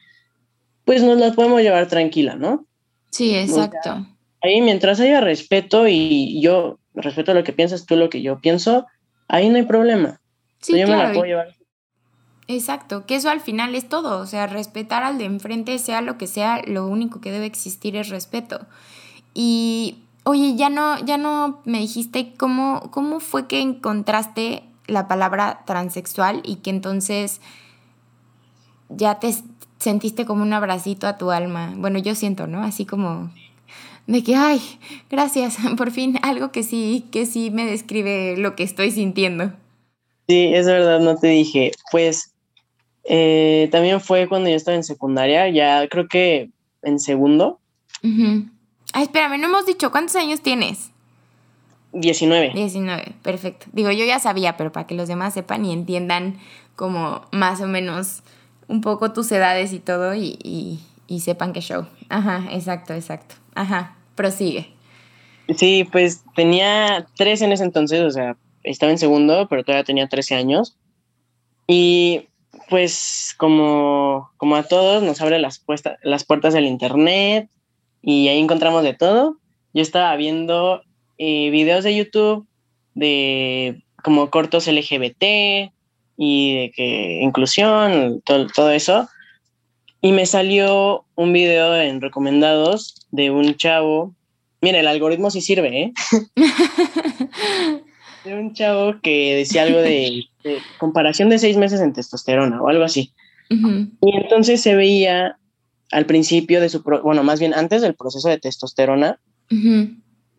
pues 0.85 1.03
nos 1.03 1.19
la 1.19 1.33
podemos 1.33 1.61
llevar 1.63 1.89
tranquila, 1.89 2.37
¿no? 2.37 2.67
Sí, 3.11 3.35
exacto. 3.35 4.07
ahí 4.41 4.61
mientras 4.61 5.01
haya 5.01 5.21
respeto 5.21 5.87
y 5.87 6.41
yo 6.41 6.79
respeto 6.95 7.33
lo 7.35 7.45
que 7.45 7.53
piensas 7.53 7.87
tú, 7.87 7.97
lo 7.97 8.11
que 8.11 8.23
yo 8.23 8.41
pienso, 8.41 8.87
ahí 9.29 9.49
no 9.49 9.57
hay 9.57 9.63
problema. 9.63 10.21
Sí, 10.61 10.79
yo 10.79 10.87
me 10.89 10.97
la 10.97 11.13
puedo 11.13 11.25
llevar. 11.25 11.55
Exacto, 12.47 13.07
que 13.07 13.17
eso 13.17 13.31
al 13.31 13.41
final 13.41 13.75
es 13.75 13.89
todo, 13.89 14.19
o 14.19 14.27
sea, 14.27 14.47
respetar 14.47 15.03
al 15.03 15.17
de 15.17 15.25
enfrente, 15.25 15.79
sea 15.79 16.03
lo 16.03 16.19
que 16.19 16.27
sea, 16.27 16.63
lo 16.67 16.87
único 16.87 17.21
que 17.21 17.31
debe 17.31 17.47
existir 17.47 17.97
es 17.97 18.11
respeto. 18.11 18.67
Y 19.33 20.05
oye, 20.25 20.55
ya 20.57 20.69
no, 20.69 20.99
ya 21.05 21.17
no 21.17 21.63
me 21.65 21.79
dijiste 21.79 22.35
cómo, 22.37 22.91
cómo 22.91 23.21
fue 23.21 23.47
que 23.47 23.61
encontraste 23.61 24.63
la 24.87 25.09
palabra 25.09 25.63
transexual 25.65 26.43
y 26.45 26.57
que 26.57 26.71
entonces 26.71 27.41
ya 28.91 29.19
te, 29.19 29.35
sentiste 29.85 30.25
como 30.25 30.43
un 30.43 30.53
abracito 30.53 31.07
a 31.07 31.19
tu 31.19 31.31
alma. 31.31 31.75
Bueno, 31.77 31.99
yo 31.99 32.15
siento, 32.15 32.47
¿no? 32.47 32.63
Así 32.63 32.87
como 32.87 33.31
de 34.07 34.23
que, 34.25 34.35
ay, 34.35 34.61
gracias, 35.11 35.57
por 35.77 35.91
fin, 35.91 36.19
algo 36.23 36.51
que 36.51 36.63
sí, 36.63 37.07
que 37.13 37.27
sí 37.27 37.51
me 37.51 37.65
describe 37.67 38.37
lo 38.37 38.57
que 38.57 38.65
estoy 38.65 38.91
sintiendo. 38.91 39.53
Sí, 40.27 40.53
es 40.55 40.67
verdad, 40.67 41.01
no 41.01 41.17
te 41.17 41.29
dije. 41.29 41.73
Pues 41.93 42.33
eh, 43.05 43.69
también 43.71 44.01
fue 44.01 44.27
cuando 44.27 44.49
yo 44.49 44.57
estaba 44.57 44.77
en 44.77 44.85
secundaria, 44.85 45.49
ya 45.51 45.87
creo 45.89 46.09
que 46.09 46.51
en 46.83 46.99
segundo. 46.99 47.61
Ay, 48.03 49.03
espérame, 49.03 49.39
no 49.39 49.47
hemos 49.47 49.67
dicho, 49.67 49.91
¿cuántos 49.91 50.17
años 50.17 50.41
tienes? 50.41 50.91
19. 51.93 52.53
19, 52.55 53.13
perfecto. 53.23 53.67
Digo, 53.73 53.91
yo 53.93 54.05
ya 54.05 54.19
sabía, 54.19 54.57
pero 54.57 54.73
para 54.73 54.87
que 54.87 54.95
los 54.95 55.09
demás 55.09 55.35
sepan 55.35 55.65
y 55.65 55.73
entiendan 55.73 56.39
como 56.75 57.23
más 57.31 57.61
o 57.61 57.67
menos 57.67 58.23
un 58.69 58.81
poco 58.81 59.13
tus 59.13 59.31
edades 59.33 59.73
y 59.73 59.79
todo 59.79 60.15
y, 60.15 60.81
y 61.07 61.21
sepan 61.21 61.53
qué 61.53 61.61
show. 61.61 61.87
Ajá, 62.09 62.47
exacto, 62.51 62.95
exacto. 62.95 63.37
Ajá, 63.55 63.97
prosigue. 64.15 64.75
Sí, 65.57 65.87
pues 65.91 66.25
tenía 66.35 67.07
13 67.17 67.45
en 67.45 67.53
ese 67.53 67.65
entonces, 67.65 68.01
o 68.01 68.11
sea, 68.11 68.37
estaba 68.63 68.93
en 68.93 68.99
segundo, 68.99 69.47
pero 69.49 69.63
todavía 69.63 69.85
tenía 69.85 70.09
13 70.09 70.35
años. 70.35 70.77
Y 71.67 72.29
pues 72.71 73.35
como, 73.37 74.31
como 74.37 74.57
a 74.57 74.63
todos 74.65 75.03
nos 75.03 75.21
abre 75.21 75.39
las, 75.39 75.65
las 76.03 76.25
puertas 76.25 76.55
del 76.55 76.67
internet 76.67 77.49
y 78.01 78.29
ahí 78.29 78.39
encontramos 78.39 78.83
de 78.83 78.95
todo. 78.95 79.39
Yo 79.75 79.83
estaba 79.83 80.15
viendo 80.17 80.83
eh, 81.19 81.51
videos 81.51 81.85
de 81.85 81.97
YouTube 81.97 82.47
de 82.95 83.83
como 84.03 84.31
cortos 84.31 84.67
LGBT 84.67 85.73
y 86.17 86.57
de 86.57 86.71
que 86.71 87.21
inclusión, 87.23 88.23
todo, 88.25 88.47
todo 88.49 88.71
eso. 88.71 89.09
Y 90.01 90.13
me 90.13 90.27
salió 90.27 91.05
un 91.15 91.33
video 91.33 91.75
en 91.81 92.01
recomendados 92.01 93.07
de 93.11 93.31
un 93.31 93.57
chavo. 93.57 94.15
Mira, 94.61 94.81
el 94.81 94.87
algoritmo 94.87 95.31
sí 95.31 95.41
sirve, 95.41 95.83
¿eh? 95.83 95.93
de 98.25 98.35
un 98.35 98.55
chavo 98.55 99.01
que 99.03 99.35
decía 99.37 99.63
algo 99.63 99.79
de, 99.79 100.25
comparación 100.79 101.29
de 101.29 101.39
seis 101.39 101.57
meses 101.57 101.81
en 101.81 101.93
testosterona 101.93 102.61
o 102.63 102.69
algo 102.69 102.85
así. 102.85 103.13
Y 103.49 104.17
entonces 104.17 104.61
se 104.63 104.75
veía 104.75 105.39
al 105.93 106.07
principio 106.07 106.61
de 106.61 106.69
su, 106.69 106.83
bueno, 106.83 107.23
más 107.23 107.39
bien 107.39 107.55
antes 107.55 107.83
del 107.83 107.95
proceso 107.95 108.29
de 108.29 108.39
testosterona. 108.39 109.21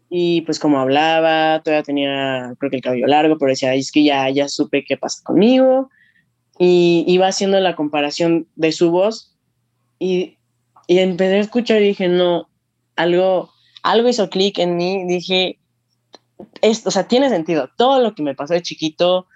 Y 0.10 0.42
pues 0.42 0.60
como 0.60 0.80
hablaba, 0.80 1.62
todavía 1.64 1.84
tenía, 1.84 2.54
creo 2.60 2.70
que 2.70 2.78
el 2.78 2.84
cabello 2.84 3.08
largo, 3.08 3.38
pero 3.38 3.50
decía, 3.50 3.74
es 3.74 3.92
que 3.92 4.04
ya, 4.04 4.30
ya 4.30 4.48
supe 4.48 4.86
qué 4.86 4.98
pasa 4.98 5.22
conmigo. 5.24 5.90
Y 6.58 7.04
iba 7.08 7.28
haciendo 7.28 7.60
la 7.60 7.76
comparación 7.76 8.48
de 8.56 8.72
su 8.72 8.92
voz 8.92 9.36
y, 10.00 10.38
y 10.88 11.00
empecé 11.00 11.36
a 11.36 11.40
escuchar 11.40 11.82
y 11.82 11.88
dije, 11.88 12.08
no, 12.08 12.48
algo, 12.96 13.52
algo 13.84 14.10
hizo 14.10 14.30
clic 14.30 14.60
en 14.60 14.78
mí. 14.78 15.06
Dije, 15.06 15.60
esto, 16.62 16.90
o 16.90 16.92
sea, 16.92 17.08
tiene 17.08 17.30
sentido. 17.30 17.70
Todo 17.78 18.00
lo 18.00 18.16
que 18.16 18.24
me 18.24 18.36
pasó 18.36 18.54
de 18.54 18.62
chiquito, 18.62 19.28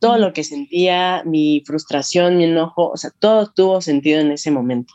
todo 0.00 0.18
lo 0.18 0.32
que 0.32 0.44
sentía, 0.44 1.22
mi 1.24 1.62
frustración, 1.66 2.36
mi 2.36 2.44
enojo, 2.44 2.90
o 2.90 2.96
sea, 2.96 3.10
todo 3.18 3.50
tuvo 3.54 3.80
sentido 3.80 4.20
en 4.20 4.32
ese 4.32 4.50
momento. 4.50 4.94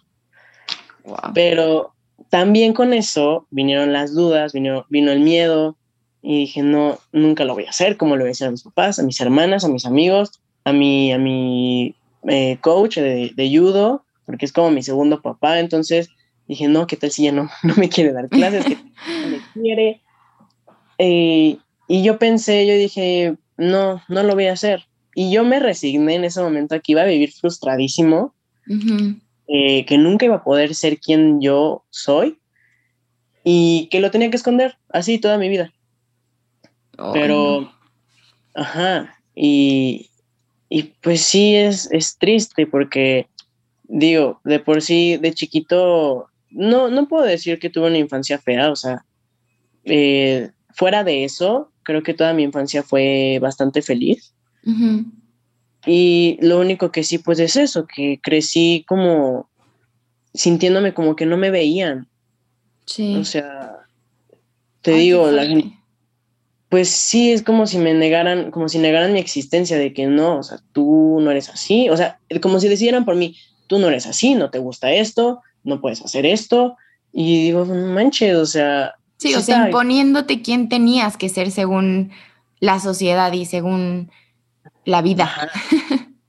Pero 1.34 1.96
también 2.32 2.72
con 2.72 2.94
eso 2.94 3.46
vinieron 3.52 3.92
las 3.92 4.16
dudas, 4.16 4.54
vino, 4.54 4.86
vino 4.90 5.12
el 5.12 5.20
miedo 5.20 5.76
y 6.22 6.38
dije, 6.40 6.64
no, 6.64 6.98
nunca 7.12 7.44
lo 7.44 7.54
voy 7.54 7.66
a 7.66 7.72
hacer, 7.72 7.98
como 7.98 8.16
lo 8.16 8.24
voy 8.24 8.30
a 8.30 8.32
hacer 8.32 8.48
a 8.48 8.52
mis 8.52 8.64
papás, 8.64 9.00
a 9.00 9.04
mis 9.04 9.20
hermanas, 9.20 9.66
a 9.66 9.68
mis 9.68 9.86
amigos, 9.86 10.40
a 10.64 10.72
mi, 10.72 11.12
a 11.12 11.18
mi 11.18 11.94
eh, 12.30 12.58
coach 12.62 13.00
de, 13.00 13.34
de 13.36 13.50
judo, 13.50 14.06
porque 14.26 14.46
es 14.46 14.54
como 14.54 14.72
mi 14.72 14.82
segundo 14.82 15.22
papá, 15.22 15.60
entonces 15.60 16.08
dije, 16.48 16.70
no, 16.70 16.88
¿qué 16.88 16.96
tal 16.96 17.12
si 17.12 17.24
ya 17.24 17.34
no, 17.34 17.50
no 17.64 17.76
me 17.76 17.90
quiere 17.90 18.14
dar 18.14 18.30
clases? 18.30 18.66
no 18.70 19.28
me 19.28 19.42
quiere? 19.54 20.02
Eh, 21.00 21.58
y 21.90 22.04
yo 22.04 22.18
pensé, 22.18 22.66
yo 22.66 22.76
dije, 22.76 23.36
no, 23.58 24.02
no 24.08 24.24
lo 24.24 24.36
voy 24.36 24.46
a 24.46 24.54
hacer. 24.54 24.86
Y 25.16 25.34
yo 25.34 25.44
me 25.44 25.60
resigné 25.60 26.16
en 26.16 26.24
ese 26.24 26.42
momento 26.42 26.80
que 26.80 26.94
iba 26.94 27.02
a 27.02 27.06
vivir 27.06 27.34
frustradísimo, 27.34 28.34
eh, 29.48 29.86
que 29.86 29.98
nunca 29.98 30.26
iba 30.26 30.36
a 30.36 30.44
poder 30.44 30.76
ser 30.76 31.00
quien 31.00 31.42
yo 31.42 31.84
soy 31.90 32.40
y 33.44 33.88
que 33.92 34.00
lo 34.00 34.12
tenía 34.12 34.30
que 34.30 34.38
esconder 34.38 34.78
así 34.90 35.20
toda 35.20 35.38
mi 35.38 35.50
vida. 35.50 35.74
Pero, 37.14 37.72
ajá, 38.54 39.16
y, 39.34 40.10
y 40.70 40.84
pues 41.02 41.22
sí 41.22 41.56
es, 41.56 41.92
es 41.92 42.18
triste 42.18 42.68
porque 42.68 43.28
digo, 43.92 44.40
de 44.44 44.60
por 44.60 44.82
sí, 44.82 45.18
de 45.18 45.34
chiquito, 45.34 46.28
no, 46.50 46.90
no 46.90 47.08
puedo 47.08 47.24
decir 47.24 47.60
que 47.60 47.70
tuve 47.70 47.88
una 47.88 47.98
infancia 47.98 48.40
fea, 48.40 48.72
o 48.72 48.76
sea, 48.76 49.06
eh, 49.84 50.52
fuera 50.74 51.04
de 51.04 51.26
eso, 51.26 51.72
creo 51.84 52.02
que 52.02 52.14
toda 52.14 52.34
mi 52.34 52.44
infancia 52.44 52.84
fue 52.84 53.40
bastante 53.42 53.82
feliz. 53.82 54.34
Y 55.86 56.38
lo 56.42 56.60
único 56.60 56.92
que 56.92 57.04
sí, 57.04 57.18
pues 57.18 57.40
es 57.40 57.56
eso, 57.56 57.88
que 57.88 58.20
crecí 58.22 58.86
como 58.88 59.50
sintiéndome 60.34 60.94
como 60.94 61.16
que 61.16 61.26
no 61.26 61.38
me 61.38 61.50
veían. 61.50 62.08
Sí. 62.86 63.16
O 63.18 63.26
sea, 63.26 63.78
te 64.82 64.92
digo, 64.92 65.30
la 65.32 65.46
gente, 65.46 65.78
pues 66.70 66.90
sí, 66.90 67.32
es 67.32 67.44
como 67.44 67.68
si 67.68 67.78
me 67.78 67.94
negaran, 67.94 68.52
como 68.52 68.70
si 68.70 68.80
negaran 68.80 69.14
mi 69.14 69.20
existencia 69.20 69.78
de 69.78 69.94
que 69.94 70.08
no, 70.08 70.38
o 70.38 70.44
sea, 70.44 70.60
tú 70.72 71.20
no 71.22 71.32
eres 71.32 71.50
así, 71.50 71.90
o 71.90 71.98
sea, 71.98 72.20
como 72.42 72.60
si 72.60 72.68
decidieran 72.68 73.06
por 73.06 73.16
mí, 73.16 73.36
tú 73.68 73.80
no 73.80 73.88
eres 73.88 74.08
así, 74.08 74.36
no 74.36 74.50
te 74.50 74.60
gusta 74.60 74.92
esto, 74.92 75.42
no 75.64 75.82
puedes 75.82 76.02
hacer 76.02 76.26
esto. 76.26 76.78
Y 77.12 77.44
digo, 77.44 77.66
manches, 77.66 78.36
o 78.36 78.46
sea... 78.46 78.96
Sí, 79.18 79.36
o 79.36 79.42
sea, 79.42 79.66
imponiéndote 79.66 80.42
quién 80.42 80.70
tenías 80.70 81.18
que 81.18 81.30
ser 81.30 81.52
según 81.52 82.12
la 82.60 82.80
sociedad 82.80 83.32
y 83.34 83.46
según 83.46 84.10
la 84.86 85.02
vida. 85.02 85.52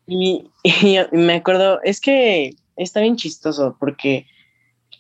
Y, 0.07 0.45
me 1.13 1.35
acuerdo, 1.35 1.81
es 1.83 2.01
que 2.01 2.55
está 2.77 3.01
bien 3.01 3.17
chistoso 3.17 3.77
porque 3.79 4.27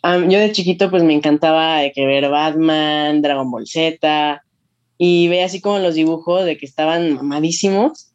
yo 0.03 0.39
de 0.39 0.53
chiquito 0.53 0.91
pues 0.91 1.03
me 1.03 1.15
encantaba 1.15 1.79
de 1.79 1.93
que 1.93 2.07
ver 2.07 2.29
Batman, 2.29 3.23
Dragon 3.23 3.51
Ball 3.51 3.67
Z 3.67 4.43
y 4.99 5.29
veía 5.29 5.47
así 5.47 5.61
como 5.61 5.79
los 5.79 5.95
dibujos 5.95 6.45
de 6.45 6.57
que 6.59 6.67
estaban 6.67 7.15
mamadísimos 7.15 8.13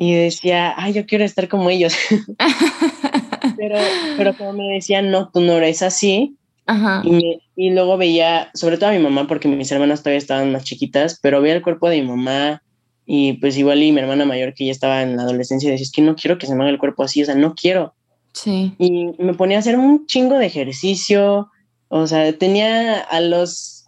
y 0.00 0.14
decía, 0.14 0.74
ay, 0.76 0.92
yo 0.94 1.06
quiero 1.06 1.24
estar 1.24 1.48
como 1.48 1.70
ellos. 1.70 1.94
pero, 3.56 3.78
pero 4.16 4.36
como 4.36 4.52
me 4.52 4.74
decían, 4.74 5.12
no, 5.12 5.30
tú 5.30 5.40
no 5.40 5.52
eres 5.52 5.80
así. 5.82 6.36
Y, 7.04 7.40
y, 7.54 7.70
luego 7.70 7.96
veía, 7.96 8.50
sobre 8.54 8.78
todo 8.78 8.90
a 8.90 8.92
mi 8.94 8.98
mamá, 8.98 9.28
porque 9.28 9.46
mis 9.46 9.70
hermanas 9.70 10.00
todavía 10.02 10.18
estaban 10.18 10.50
más 10.50 10.64
chiquitas, 10.64 11.20
pero 11.22 11.40
veía 11.40 11.54
el 11.54 11.62
cuerpo 11.62 11.88
de 11.88 12.00
mi 12.00 12.08
mamá 12.08 12.63
y 13.06 13.34
pues 13.34 13.56
igual 13.58 13.82
y 13.82 13.92
mi 13.92 14.00
hermana 14.00 14.24
mayor 14.24 14.54
que 14.54 14.66
ya 14.66 14.72
estaba 14.72 15.02
en 15.02 15.16
la 15.16 15.22
adolescencia 15.22 15.70
decía, 15.70 15.84
es 15.84 15.92
que 15.92 16.02
no 16.02 16.16
quiero 16.16 16.38
que 16.38 16.46
se 16.46 16.54
me 16.54 16.62
haga 16.62 16.70
el 16.70 16.78
cuerpo 16.78 17.02
así, 17.02 17.22
o 17.22 17.26
sea, 17.26 17.34
no 17.34 17.54
quiero. 17.54 17.94
Sí. 18.32 18.74
Y 18.78 19.12
me 19.18 19.34
ponía 19.34 19.58
a 19.58 19.60
hacer 19.60 19.78
un 19.78 20.06
chingo 20.06 20.38
de 20.38 20.46
ejercicio, 20.46 21.50
o 21.88 22.06
sea, 22.06 22.36
tenía 22.38 23.00
a 23.00 23.20
los 23.20 23.84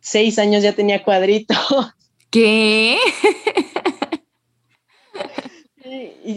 seis 0.00 0.38
años 0.38 0.62
ya 0.62 0.72
tenía 0.72 1.02
cuadritos. 1.02 1.58
¿Qué? 2.30 2.96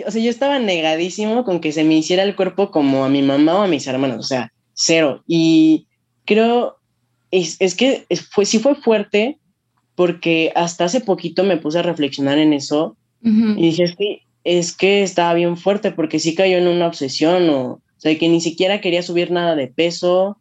o 0.07 0.11
sea, 0.11 0.21
yo 0.21 0.29
estaba 0.29 0.57
negadísimo 0.59 1.43
con 1.43 1.59
que 1.59 1.71
se 1.71 1.83
me 1.83 1.95
hiciera 1.95 2.23
el 2.23 2.35
cuerpo 2.35 2.71
como 2.71 3.05
a 3.05 3.09
mi 3.09 3.21
mamá 3.21 3.59
o 3.59 3.61
a 3.61 3.67
mis 3.67 3.85
hermanos, 3.85 4.17
o 4.19 4.23
sea, 4.23 4.51
cero. 4.73 5.23
Y 5.27 5.87
creo, 6.25 6.77
es, 7.29 7.57
es 7.59 7.75
que 7.75 8.07
fue, 8.31 8.45
sí 8.45 8.57
fue 8.57 8.73
fuerte 8.75 9.39
porque 9.95 10.51
hasta 10.55 10.85
hace 10.85 11.01
poquito 11.01 11.43
me 11.43 11.57
puse 11.57 11.79
a 11.79 11.83
reflexionar 11.83 12.37
en 12.37 12.53
eso 12.53 12.95
y 13.21 13.61
dije, 13.61 13.83
es 13.83 13.95
que, 13.95 14.21
es 14.43 14.75
que 14.75 15.01
estaba 15.01 15.33
bien 15.33 15.55
fuerte 15.55 15.91
porque 15.91 16.19
sí 16.19 16.35
cayó 16.35 16.57
en 16.57 16.67
una 16.67 16.87
obsesión 16.87 17.49
o, 17.49 17.61
o 17.63 17.81
sea, 17.95 18.17
que 18.17 18.27
ni 18.27 18.41
siquiera 18.41 18.81
quería 18.81 19.01
subir 19.01 19.31
nada 19.31 19.55
de 19.55 19.67
peso 19.67 20.37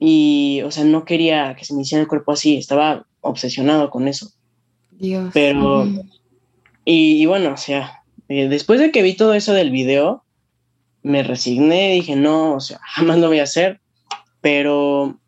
y, 0.00 0.62
o 0.64 0.72
sea, 0.72 0.82
no 0.84 1.04
quería 1.04 1.54
que 1.56 1.64
se 1.64 1.74
me 1.74 1.82
hiciera 1.82 2.02
el 2.02 2.08
cuerpo 2.08 2.32
así, 2.32 2.56
estaba 2.56 3.06
obsesionado 3.20 3.88
con 3.90 4.08
eso. 4.08 4.32
Dios. 4.90 5.30
Pero, 5.32 5.86
y, 6.84 7.22
y, 7.22 7.26
bueno, 7.26 7.52
o 7.52 7.56
sea, 7.56 8.02
eh, 8.28 8.48
después 8.48 8.80
de 8.80 8.90
que 8.90 9.02
vi 9.02 9.14
todo 9.14 9.34
eso 9.34 9.52
del 9.52 9.70
video, 9.70 10.24
me 11.04 11.22
resigné, 11.22 11.92
dije, 11.92 12.16
no, 12.16 12.54
o 12.54 12.60
sea, 12.60 12.80
jamás 12.94 13.18
lo 13.18 13.28
voy 13.28 13.38
a 13.38 13.44
hacer, 13.44 13.80
pero 14.40 15.20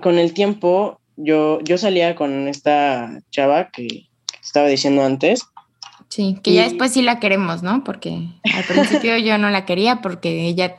con 0.00 0.18
el 0.18 0.32
tiempo 0.32 1.01
yo, 1.16 1.60
yo 1.62 1.78
salía 1.78 2.14
con 2.14 2.48
esta 2.48 3.20
chava 3.30 3.70
que 3.70 4.08
estaba 4.42 4.68
diciendo 4.68 5.04
antes. 5.04 5.46
Sí, 6.08 6.38
que 6.42 6.52
ya 6.52 6.64
después 6.64 6.92
sí 6.92 7.02
la 7.02 7.20
queremos, 7.20 7.62
¿no? 7.62 7.84
Porque 7.84 8.28
al 8.54 8.64
principio 8.64 9.16
yo 9.16 9.38
no 9.38 9.48
la 9.50 9.64
quería 9.64 10.02
porque 10.02 10.46
ella 10.46 10.76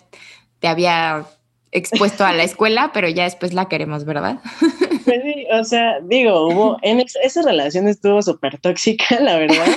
te 0.60 0.68
había 0.68 1.26
expuesto 1.72 2.24
a 2.24 2.34
la 2.34 2.44
escuela, 2.44 2.92
pero 2.94 3.10
ya 3.10 3.24
después 3.24 3.54
la 3.54 3.68
queremos, 3.68 4.06
¿verdad? 4.06 4.40
Pues 5.04 5.22
sí, 5.22 5.46
o 5.52 5.66
sea, 5.66 6.00
digo, 6.00 6.48
hubo, 6.48 6.78
en 6.82 7.02
esa 7.02 7.42
relación 7.42 7.90
estuvo 7.90 8.22
súper 8.22 8.58
tóxica, 8.60 9.20
la 9.20 9.38
verdad. 9.38 9.68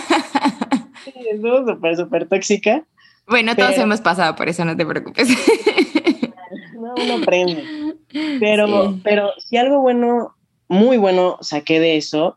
estuvo 1.32 1.66
súper, 1.66 1.96
súper 1.96 2.28
tóxica. 2.28 2.84
Bueno, 3.26 3.56
todos 3.56 3.76
hemos 3.76 4.00
pasado 4.00 4.36
por 4.36 4.48
eso, 4.48 4.64
no 4.64 4.76
te 4.76 4.86
preocupes. 4.86 5.28
No, 6.74 6.94
uno 7.02 7.22
aprende. 7.22 7.64
Pero, 8.38 8.98
pero 9.02 9.32
si 9.38 9.56
algo 9.56 9.80
bueno, 9.80 10.35
muy 10.68 10.96
bueno 10.96 11.38
saqué 11.40 11.80
de 11.80 11.96
eso, 11.96 12.36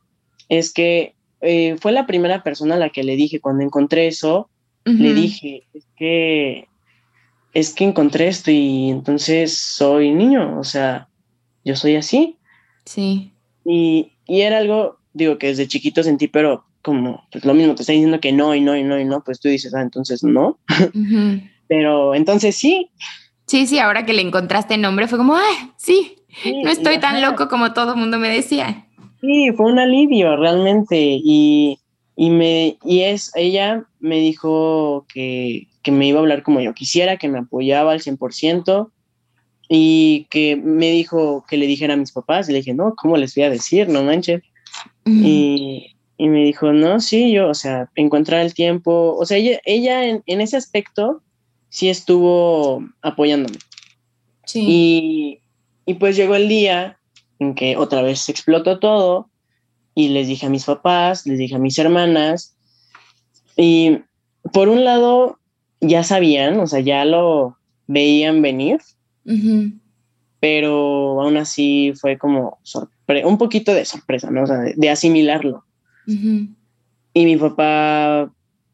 es 0.49 0.73
que 0.73 1.15
eh, 1.41 1.75
fue 1.79 1.91
la 1.91 2.05
primera 2.05 2.43
persona 2.43 2.75
a 2.75 2.79
la 2.79 2.89
que 2.89 3.03
le 3.03 3.15
dije, 3.15 3.39
cuando 3.39 3.63
encontré 3.63 4.07
eso, 4.07 4.49
le 4.85 5.13
dije, 5.13 5.67
es 5.73 5.85
que, 5.95 6.67
es 7.53 7.73
que 7.75 7.83
encontré 7.83 8.27
esto 8.27 8.49
y 8.49 8.89
entonces 8.89 9.55
soy 9.55 10.11
niño, 10.11 10.59
o 10.59 10.63
sea, 10.63 11.09
yo 11.63 11.75
soy 11.75 11.95
así. 11.95 12.37
Sí. 12.85 13.31
Y, 13.63 14.13
y 14.25 14.41
era 14.41 14.57
algo, 14.57 14.97
digo, 15.13 15.37
que 15.37 15.47
desde 15.47 15.67
chiquito 15.67 16.01
sentí, 16.01 16.27
pero 16.27 16.65
como 16.81 17.23
pues, 17.31 17.45
lo 17.45 17.53
mismo, 17.53 17.75
te 17.75 17.83
está 17.83 17.93
diciendo 17.93 18.19
que 18.19 18.31
no 18.31 18.55
y 18.55 18.61
no 18.61 18.75
y 18.75 18.83
no 18.83 18.99
y 18.99 19.05
no, 19.05 19.23
pues 19.23 19.39
tú 19.39 19.47
dices, 19.47 19.75
ah, 19.75 19.81
entonces 19.81 20.23
no. 20.23 20.57
pero 21.67 22.15
entonces 22.15 22.55
sí. 22.55 22.89
Sí, 23.45 23.67
sí, 23.67 23.79
ahora 23.79 24.05
que 24.05 24.13
le 24.13 24.21
encontraste 24.21 24.77
nombre 24.77 25.07
fue 25.07 25.17
como, 25.17 25.35
ah, 25.35 25.73
sí, 25.77 26.15
no 26.63 26.69
estoy 26.69 26.99
tan 26.99 27.21
loco 27.21 27.47
como 27.47 27.73
todo 27.73 27.93
el 27.93 27.99
mundo 27.99 28.17
me 28.19 28.29
decía. 28.29 28.85
Sí, 29.21 29.51
fue 29.55 29.71
un 29.71 29.79
alivio 29.79 30.37
realmente 30.37 30.97
y, 30.97 31.79
y, 32.15 32.29
me, 32.29 32.77
y 32.85 33.01
es, 33.01 33.31
ella 33.35 33.83
me 33.99 34.19
dijo 34.19 35.05
que, 35.13 35.67
que, 35.83 35.91
me 35.91 36.07
iba 36.07 36.19
a 36.19 36.21
hablar 36.21 36.43
como 36.43 36.61
yo 36.61 36.73
quisiera, 36.73 37.17
que 37.17 37.27
me 37.27 37.39
apoyaba 37.39 37.91
al 37.91 38.01
100% 38.01 38.91
y 39.67 40.27
que 40.29 40.55
me 40.55 40.89
dijo 40.91 41.45
que 41.47 41.57
le 41.57 41.67
dijera 41.67 41.93
a 41.93 41.97
mis 41.97 42.11
papás 42.11 42.47
y 42.47 42.53
le 42.53 42.59
dije, 42.59 42.73
no, 42.73 42.95
¿cómo 42.95 43.17
les 43.17 43.35
voy 43.35 43.43
a 43.43 43.49
decir? 43.49 43.89
No 43.89 44.03
manches. 44.03 44.41
y, 45.05 45.95
y, 46.17 46.29
me 46.29 46.43
dijo, 46.43 46.71
no, 46.71 46.99
sí, 46.99 47.31
yo, 47.31 47.49
o 47.49 47.53
sea, 47.53 47.89
encontrar 47.95 48.41
el 48.41 48.53
tiempo, 48.53 49.15
o 49.17 49.25
sea, 49.25 49.37
ella, 49.37 49.59
ella 49.65 50.05
en, 50.05 50.23
en 50.25 50.41
ese 50.41 50.55
aspecto 50.55 51.21
sí 51.69 51.89
estuvo 51.89 52.83
apoyándome. 53.01 53.57
Sí. 54.45 54.65
Y, 54.67 55.38
y 55.89 55.95
pues 55.95 56.15
llegó 56.15 56.35
el 56.35 56.47
día 56.47 56.99
en 57.39 57.55
que 57.55 57.75
otra 57.75 58.03
vez 58.03 58.29
explotó 58.29 58.77
todo 58.77 59.27
y 59.95 60.09
les 60.09 60.27
dije 60.27 60.45
a 60.45 60.49
mis 60.51 60.65
papás, 60.65 61.25
les 61.25 61.39
dije 61.39 61.55
a 61.55 61.57
mis 61.57 61.79
hermanas 61.79 62.55
y 63.57 63.97
por 64.53 64.69
un 64.69 64.85
lado 64.85 65.39
ya 65.81 66.03
sabían, 66.03 66.59
o 66.59 66.67
sea, 66.67 66.79
ya 66.79 67.05
lo 67.05 67.57
veían 67.87 68.43
venir, 68.43 68.77
pero 70.39 71.21
aún 71.23 71.37
así 71.37 71.93
fue 71.99 72.19
como 72.19 72.59
un 73.23 73.37
poquito 73.39 73.73
de 73.73 73.83
sorpresa, 73.83 74.29
¿no? 74.29 74.43
O 74.43 74.45
sea, 74.45 74.57
de, 74.59 74.89
asimilarlo. 74.91 75.65
Y 76.05 77.25
mi 77.25 77.35
papá, 77.35 78.31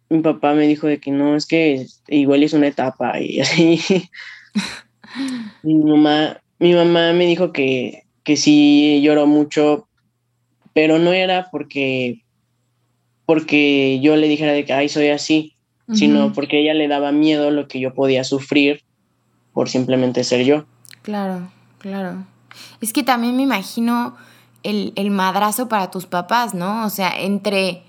mi 0.10 0.20
papá 0.20 0.54
me 0.54 0.68
dijo 0.68 0.88
de 0.88 1.00
que 1.00 1.12
no, 1.12 1.38
es 1.38 1.46
que 1.46 1.88
igual 2.10 2.44
es 2.44 2.52
una 2.52 2.68
etapa 2.68 3.22
y 3.22 3.40
así. 3.40 3.80
mi 5.64 5.76
mamá, 5.76 6.42
mi 6.60 6.74
mamá 6.74 7.14
me 7.14 7.26
dijo 7.26 7.52
que 7.52 8.06
que 8.26 8.36
sí 8.36 9.02
lloró 9.02 9.28
mucho, 9.28 9.88
pero 10.74 11.00
no 11.00 11.14
era 11.14 11.50
porque, 11.52 12.26
porque 13.26 14.00
yo 14.02 14.18
le 14.18 14.28
dijera 14.28 14.52
de 14.52 14.66
que, 14.66 14.74
ay, 14.74 14.90
soy 14.90 15.10
así, 15.10 15.56
sino 15.94 16.34
porque 16.34 16.60
ella 16.60 16.74
le 16.74 16.88
daba 16.88 17.12
miedo 17.12 17.52
lo 17.52 17.68
que 17.68 17.80
yo 17.80 17.94
podía 17.94 18.24
sufrir 18.24 18.82
por 19.54 19.70
simplemente 19.70 20.24
ser 20.24 20.44
yo. 20.44 20.66
Claro, 21.04 21.52
claro. 21.78 22.26
Es 22.82 22.92
que 22.92 23.04
también 23.04 23.38
me 23.38 23.44
imagino 23.44 24.18
el, 24.64 24.92
el 24.96 25.12
madrazo 25.12 25.70
para 25.70 25.92
tus 25.92 26.08
papás, 26.08 26.56
¿no? 26.56 26.84
O 26.84 26.90
sea, 26.90 27.14
entre 27.16 27.84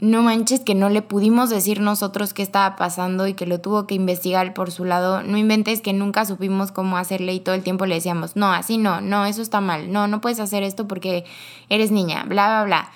no 0.00 0.22
manches 0.22 0.60
que 0.60 0.74
no 0.74 0.88
le 0.88 1.02
pudimos 1.02 1.50
decir 1.50 1.80
nosotros 1.80 2.32
qué 2.32 2.42
estaba 2.42 2.74
pasando 2.76 3.26
y 3.26 3.34
que 3.34 3.46
lo 3.46 3.60
tuvo 3.60 3.86
que 3.86 3.94
investigar 3.94 4.54
por 4.54 4.70
su 4.70 4.84
lado. 4.84 5.22
No 5.22 5.36
inventes 5.36 5.82
que 5.82 5.92
nunca 5.92 6.24
supimos 6.24 6.72
cómo 6.72 6.96
hacerle 6.96 7.34
y 7.34 7.40
todo 7.40 7.54
el 7.54 7.62
tiempo 7.62 7.84
le 7.84 7.96
decíamos, 7.96 8.34
no, 8.34 8.50
así 8.52 8.78
no, 8.78 9.02
no, 9.02 9.26
eso 9.26 9.42
está 9.42 9.60
mal, 9.60 9.92
no, 9.92 10.08
no 10.08 10.20
puedes 10.20 10.40
hacer 10.40 10.62
esto 10.62 10.88
porque 10.88 11.24
eres 11.68 11.90
niña, 11.90 12.24
bla, 12.24 12.48
bla, 12.48 12.64
bla. 12.64 12.90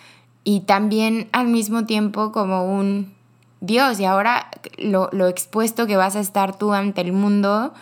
Y 0.44 0.60
también 0.60 1.28
al 1.32 1.48
mismo 1.48 1.84
tiempo 1.84 2.32
como 2.32 2.64
un 2.64 3.12
Dios, 3.60 3.98
y 4.00 4.04
ahora 4.04 4.50
lo, 4.78 5.08
lo 5.12 5.28
expuesto 5.28 5.86
que 5.86 5.96
vas 5.96 6.16
a 6.16 6.20
estar 6.20 6.58
tú 6.58 6.72
ante 6.72 7.00
el 7.00 7.12
mundo 7.12 7.72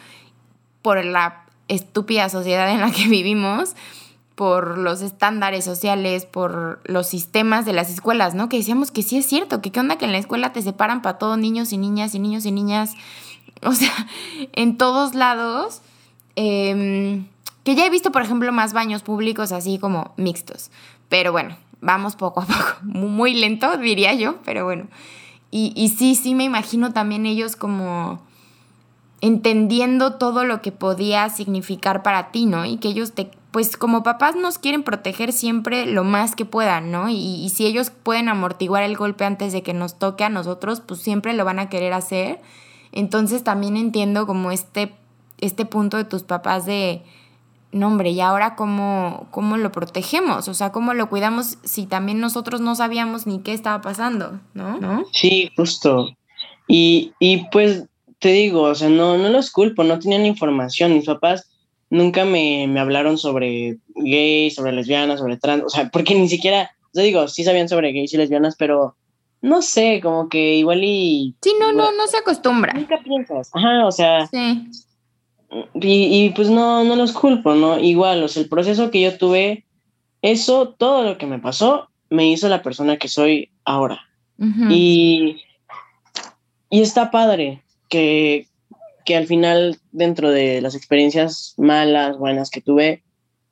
por 0.80 1.04
la 1.04 1.44
estúpida 1.68 2.28
sociedad 2.28 2.70
en 2.70 2.80
la 2.80 2.90
que 2.90 3.08
vivimos 3.08 3.74
por 4.34 4.78
los 4.78 5.02
estándares 5.02 5.64
sociales, 5.64 6.24
por 6.24 6.80
los 6.84 7.06
sistemas 7.06 7.64
de 7.64 7.72
las 7.72 7.90
escuelas, 7.90 8.34
¿no? 8.34 8.48
Que 8.48 8.58
decíamos 8.58 8.90
que 8.90 9.02
sí 9.02 9.18
es 9.18 9.26
cierto, 9.26 9.60
que 9.60 9.70
qué 9.70 9.80
onda 9.80 9.96
que 9.96 10.04
en 10.04 10.12
la 10.12 10.18
escuela 10.18 10.52
te 10.52 10.62
separan 10.62 11.02
para 11.02 11.18
todos 11.18 11.38
niños 11.38 11.72
y 11.72 11.78
niñas 11.78 12.14
y 12.14 12.18
niños 12.18 12.46
y 12.46 12.52
niñas, 12.52 12.94
o 13.62 13.72
sea, 13.72 13.92
en 14.52 14.76
todos 14.78 15.14
lados. 15.14 15.82
Em, 16.34 17.26
que 17.62 17.74
ya 17.74 17.86
he 17.86 17.90
visto, 17.90 18.10
por 18.10 18.22
ejemplo, 18.22 18.50
más 18.52 18.72
baños 18.72 19.02
públicos 19.02 19.52
así 19.52 19.78
como 19.78 20.14
mixtos, 20.16 20.70
pero 21.08 21.30
bueno, 21.30 21.56
vamos 21.80 22.16
poco 22.16 22.40
a 22.40 22.46
poco, 22.46 22.78
muy 22.82 23.34
lento 23.34 23.76
diría 23.76 24.14
yo, 24.14 24.36
pero 24.44 24.64
bueno. 24.64 24.88
Y, 25.50 25.74
y 25.76 25.90
sí, 25.90 26.14
sí 26.14 26.34
me 26.34 26.44
imagino 26.44 26.94
también 26.94 27.26
ellos 27.26 27.56
como 27.56 28.22
entendiendo 29.20 30.14
todo 30.14 30.44
lo 30.44 30.62
que 30.62 30.72
podía 30.72 31.28
significar 31.28 32.02
para 32.02 32.32
ti, 32.32 32.46
¿no? 32.46 32.64
Y 32.64 32.78
que 32.78 32.88
ellos 32.88 33.12
te 33.12 33.30
pues 33.52 33.76
como 33.76 34.02
papás 34.02 34.34
nos 34.34 34.58
quieren 34.58 34.82
proteger 34.82 35.32
siempre 35.32 35.84
lo 35.84 36.04
más 36.04 36.34
que 36.34 36.46
puedan, 36.46 36.90
¿no? 36.90 37.10
Y, 37.10 37.50
si 37.50 37.66
ellos 37.66 37.90
pueden 37.90 38.30
amortiguar 38.30 38.82
el 38.82 38.96
golpe 38.96 39.26
antes 39.26 39.52
de 39.52 39.62
que 39.62 39.74
nos 39.74 39.98
toque 39.98 40.24
a 40.24 40.30
nosotros, 40.30 40.80
pues 40.80 41.00
siempre 41.02 41.34
lo 41.34 41.44
van 41.44 41.58
a 41.58 41.68
querer 41.68 41.92
hacer. 41.92 42.40
Entonces 42.92 43.44
también 43.44 43.76
entiendo 43.76 44.26
como 44.26 44.50
este, 44.50 44.94
este 45.38 45.66
punto 45.66 45.98
de 45.98 46.04
tus 46.04 46.22
papás 46.22 46.64
de, 46.64 47.02
no 47.72 47.88
hombre, 47.88 48.10
¿y 48.10 48.22
ahora 48.22 48.56
cómo, 48.56 49.26
cómo 49.30 49.58
lo 49.58 49.70
protegemos? 49.70 50.48
O 50.48 50.54
sea, 50.54 50.72
¿cómo 50.72 50.94
lo 50.94 51.10
cuidamos 51.10 51.58
si 51.62 51.84
también 51.84 52.20
nosotros 52.20 52.62
no 52.62 52.74
sabíamos 52.74 53.26
ni 53.26 53.40
qué 53.40 53.52
estaba 53.52 53.82
pasando, 53.82 54.40
¿no? 54.54 54.78
¿No? 54.78 55.04
Sí, 55.12 55.50
justo. 55.54 56.16
Y, 56.68 57.12
y 57.18 57.44
pues 57.50 57.84
te 58.18 58.30
digo, 58.30 58.62
o 58.62 58.74
sea, 58.74 58.88
no, 58.88 59.18
no 59.18 59.28
los 59.28 59.50
culpo, 59.50 59.84
no 59.84 59.98
tenían 59.98 60.24
información. 60.24 60.94
Mis 60.94 61.04
papás 61.04 61.51
nunca 61.92 62.24
me, 62.24 62.66
me, 62.68 62.80
hablaron 62.80 63.18
sobre 63.18 63.76
gays, 63.94 64.54
sobre 64.54 64.72
lesbianas, 64.72 65.20
sobre 65.20 65.36
trans, 65.36 65.64
o 65.64 65.68
sea, 65.68 65.90
porque 65.90 66.14
ni 66.14 66.26
siquiera, 66.26 66.70
yo 66.94 67.02
digo, 67.02 67.28
sí 67.28 67.44
sabían 67.44 67.68
sobre 67.68 67.92
gays 67.92 68.14
y 68.14 68.16
lesbianas, 68.16 68.56
pero 68.56 68.96
no 69.42 69.60
sé, 69.60 70.00
como 70.02 70.30
que 70.30 70.54
igual 70.54 70.82
y... 70.82 71.34
Sí, 71.42 71.52
no, 71.60 71.72
no, 71.72 71.92
no 71.92 72.06
se 72.06 72.16
acostumbra. 72.16 72.72
Nunca 72.72 72.98
piensas, 73.04 73.50
ajá, 73.52 73.86
o 73.86 73.92
sea... 73.92 74.26
Sí. 74.26 74.70
Y, 75.74 76.24
y, 76.24 76.30
pues 76.30 76.48
no, 76.48 76.82
no 76.82 76.96
los 76.96 77.12
culpo, 77.12 77.54
¿no? 77.54 77.78
Igual, 77.78 78.22
o 78.22 78.28
sea, 78.28 78.42
el 78.42 78.48
proceso 78.48 78.90
que 78.90 79.02
yo 79.02 79.18
tuve, 79.18 79.66
eso, 80.22 80.70
todo 80.70 81.02
lo 81.02 81.18
que 81.18 81.26
me 81.26 81.40
pasó, 81.40 81.90
me 82.08 82.26
hizo 82.26 82.48
la 82.48 82.62
persona 82.62 82.96
que 82.96 83.08
soy 83.08 83.50
ahora. 83.64 84.00
Y... 84.70 85.42
Y 86.70 86.80
está 86.80 87.10
padre 87.10 87.62
que, 87.90 88.46
que 89.04 89.16
al 89.16 89.26
final, 89.26 89.78
dentro 89.90 90.30
de 90.30 90.60
las 90.60 90.74
experiencias 90.74 91.54
malas, 91.56 92.18
buenas 92.18 92.50
que 92.50 92.60
tuve, 92.60 93.02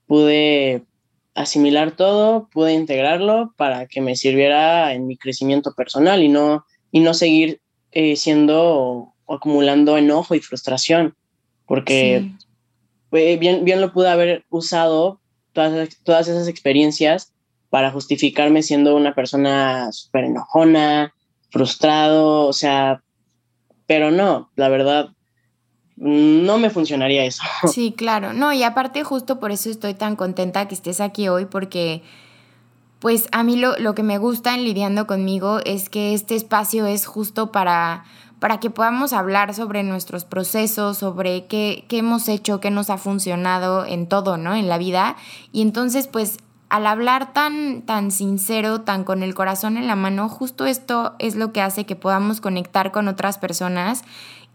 pude 0.07 0.83
asimilar 1.35 1.93
todo, 1.93 2.49
pude 2.53 2.73
integrarlo 2.73 3.55
para 3.57 3.87
que 3.87 4.01
me 4.01 4.17
sirviera 4.17 4.93
en 4.93 5.07
mi 5.07 5.17
crecimiento 5.17 5.75
personal 5.75 6.23
y 6.23 6.29
no, 6.29 6.65
y 6.91 7.01
no 7.01 7.15
seguir 7.15 7.61
eh, 7.93 8.17
siendo 8.17 9.15
o, 9.27 9.35
acumulando 9.35 9.97
enojo 9.97 10.35
y 10.35 10.41
frustración, 10.41 11.15
porque 11.67 12.29
bien, 13.13 13.65
bien 13.65 13.81
lo 13.81 13.93
pude 13.93 14.09
haber 14.09 14.45
usado 14.51 15.21
todas, 15.53 15.97
todas 16.03 16.27
esas 16.27 16.49
experiencias 16.49 17.33
para 17.69 17.93
justificarme 17.93 18.63
siendo 18.65 18.97
una 18.97 19.15
persona 19.15 19.93
súper 19.93 20.25
enojona, 20.25 21.15
frustrado, 21.51 22.47
o 22.47 22.53
sea, 22.53 23.03
pero 23.87 24.11
no, 24.11 24.51
la 24.57 24.69
verdad, 24.69 25.11
no 26.01 26.57
me 26.59 26.71
funcionaría 26.71 27.25
eso. 27.25 27.43
Sí, 27.73 27.93
claro. 27.97 28.33
No, 28.33 28.53
y 28.53 28.63
aparte 28.63 29.05
justo 29.05 29.39
por 29.39 29.53
eso 29.53 29.71
estoy 29.71 29.95
tan 29.95 30.17
contenta 30.17 30.67
que 30.67 30.75
estés 30.75 31.01
aquí 31.01 31.29
hoy 31.29 31.45
porque 31.45 32.03
pues 32.99 33.29
a 33.33 33.43
mí 33.43 33.57
lo, 33.57 33.77
lo, 33.79 33.95
que 33.95 34.03
me 34.03 34.19
gusta 34.19 34.55
en 34.55 34.65
lidiando 34.65 35.07
conmigo 35.07 35.61
es 35.65 35.89
que 35.89 36.13
este 36.13 36.35
espacio 36.35 36.87
es 36.87 37.07
justo 37.07 37.51
para, 37.53 38.05
para 38.41 38.61
que 38.61 38.71
podamos 38.71 39.13
hablar 39.13 39.55
sobre 39.55 39.83
nuestros 39.83 40.25
procesos, 40.25 40.99
sobre 40.99 41.47
qué, 41.47 41.85
qué 41.89 41.99
hemos 41.99 42.29
hecho, 42.29 42.61
qué 42.61 42.71
nos 42.71 42.91
ha 42.91 42.99
funcionado 42.99 43.85
en 43.87 44.07
todo, 44.07 44.37
¿no? 44.37 44.55
En 44.55 44.69
la 44.69 44.77
vida. 44.77 45.17
Y 45.53 45.63
entonces, 45.63 46.09
pues 46.09 46.39
al 46.71 46.87
hablar 46.87 47.33
tan, 47.33 47.83
tan 47.83 48.11
sincero, 48.11 48.83
tan 48.83 49.05
con 49.05 49.23
el 49.23 49.35
corazón 49.35 49.77
en 49.77 49.87
la 49.87 49.97
mano, 49.97 50.29
justo 50.29 50.67
esto 50.67 51.15
es 51.19 51.35
lo 51.35 51.53
que 51.53 51.61
hace 51.61 51.85
que 51.85 51.97
podamos 51.97 52.41
conectar 52.41 52.93
con 52.93 53.09
otras 53.09 53.39
personas 53.39 54.05